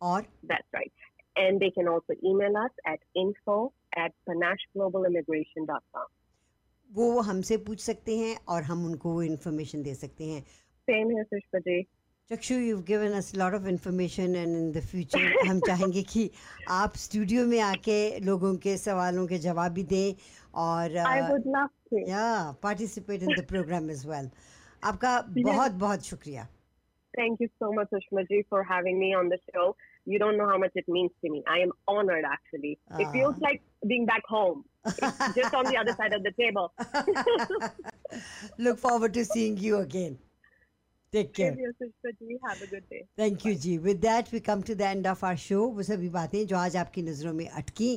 और 0.00 0.22
That's 0.52 0.70
right. 0.78 0.92
And 1.36 1.60
they 1.62 1.70
can 1.74 1.88
also 1.88 2.14
email 2.30 2.56
us 2.62 2.72
at 2.92 3.00
info 3.24 3.72
at 4.04 4.12
panashglobalimmigration.com. 4.28 6.08
वो 6.95 7.21
हमसे 7.27 7.57
पूछ 7.67 7.79
सकते 7.81 8.17
हैं 8.17 8.35
और 8.49 8.63
हम 8.63 8.85
उनको 8.85 9.13
वो 9.13 9.21
इन्फॉर्मेशन 9.23 9.83
दे 9.83 9.93
सकते 9.95 10.23
हैं। 10.25 10.41
Chakshu 12.31 12.55
you 12.55 12.77
given 12.87 13.11
us 13.13 13.31
lot 13.37 13.53
of 13.53 13.67
information 13.69 14.35
and 14.35 14.55
in 14.57 14.71
the 14.71 14.81
future 14.85 15.47
हम 15.47 15.59
चाहेंगे 15.67 16.01
कि 16.11 16.29
आप 16.77 16.95
स्टूडियो 16.97 17.45
में 17.47 17.59
आके 17.61 17.97
लोगों 18.25 18.55
के 18.63 18.77
सवालों 18.77 19.25
के 19.27 19.37
जवाब 19.39 19.71
भी 19.73 19.83
दें 19.91 20.13
और 20.63 20.97
participate 22.63 23.23
in 23.23 23.35
the 23.35 23.45
programme 23.47 23.89
is 23.91 24.07
well 24.07 24.29
आपका 24.83 25.11
बहुत 25.29 25.71
बहुत 25.83 26.05
शुक्रिया। 26.05 26.47
Thank 27.13 27.41
you 27.41 27.47
so 27.47 27.71
much 27.79 27.87
Sushma 27.87 28.21
ji 28.31 28.41
for 28.51 28.63
having 28.71 28.99
me 28.99 29.13
on 29.15 29.29
the 29.29 29.35
show 29.41 29.67
you 30.07 30.19
don't 30.19 30.37
know 30.37 30.47
how 30.47 30.57
much 30.59 30.71
it 30.77 30.89
means 30.89 31.11
to 31.23 31.31
me 31.33 31.43
I 31.49 31.61
am 31.61 31.71
honoured 31.89 32.25
actually 32.33 32.71
it 32.71 33.07
feels 33.07 33.37
like 33.43 33.61
being 33.85 34.05
back 34.07 34.23
home 34.31 34.63
It's 34.85 35.35
just 35.35 35.53
on 35.53 35.65
the 35.65 35.77
other 35.77 35.93
side 35.93 36.13
of 36.13 36.23
the 36.23 36.31
table. 36.31 36.71
Look 38.57 38.79
forward 38.79 39.13
to 39.15 39.25
seeing 39.25 39.57
you 39.57 39.77
again. 39.77 40.17
Take 41.13 41.33
care. 41.33 41.51
Have 41.51 42.61
a 42.61 42.67
good 42.67 42.89
day. 42.89 43.01
Thank 43.19 43.45
you 43.45 43.53
ji 43.65 43.77
with 43.83 43.97
that 43.99 44.33
we 44.33 44.39
come 44.47 44.61
to 44.61 44.75
the 44.75 44.81
end 44.81 45.07
of 45.07 45.25
our 45.25 45.35
show 45.43 45.61
वो 45.75 45.83
सभी 45.83 46.09
बातें 46.15 46.45
जो 46.47 46.57
आज 46.57 46.75
आपकी 46.77 47.01
नज़रों 47.01 47.33
में 47.33 47.47
अटकी 47.47 47.95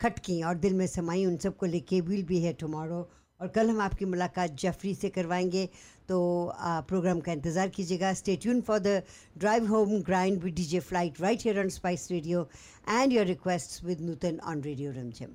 खटकी 0.00 0.42
और 0.42 0.54
दिल 0.58 0.74
में 0.74 0.86
समाई 0.86 1.24
उन 1.26 1.36
सबको 1.46 1.66
लेके 1.66 2.00
विल 2.10 2.22
बी 2.26 2.40
है 2.42 2.52
टुमारो 2.60 3.08
और 3.40 3.48
कल 3.54 3.70
हम 3.70 3.80
आपकी 3.80 4.04
मुलाकात 4.04 4.50
जेफरी 4.62 4.94
से 4.94 5.08
करवाएँगे 5.10 5.68
तो 6.08 6.18
आ, 6.46 6.80
प्रोग्राम 6.88 7.20
का 7.20 7.32
इंतज़ार 7.32 7.68
कीजिएगा 7.76 8.12
stay 8.14 8.36
tune 8.42 8.60
for 8.68 8.78
the 8.78 9.02
drive 9.38 9.66
home 9.68 10.00
grind 10.10 10.42
with 10.42 10.54
DJ 10.54 10.80
Flight 10.90 11.20
right 11.20 11.44
here 11.44 11.60
on 11.60 11.68
Spice 11.78 12.10
Radio 12.10 12.48
and 12.88 13.12
your 13.12 13.26
request 13.26 13.82
with 13.84 14.00
Nutan 14.10 14.38
on 14.52 14.62
Radio 14.62 14.92
Rimjhim 14.92 15.34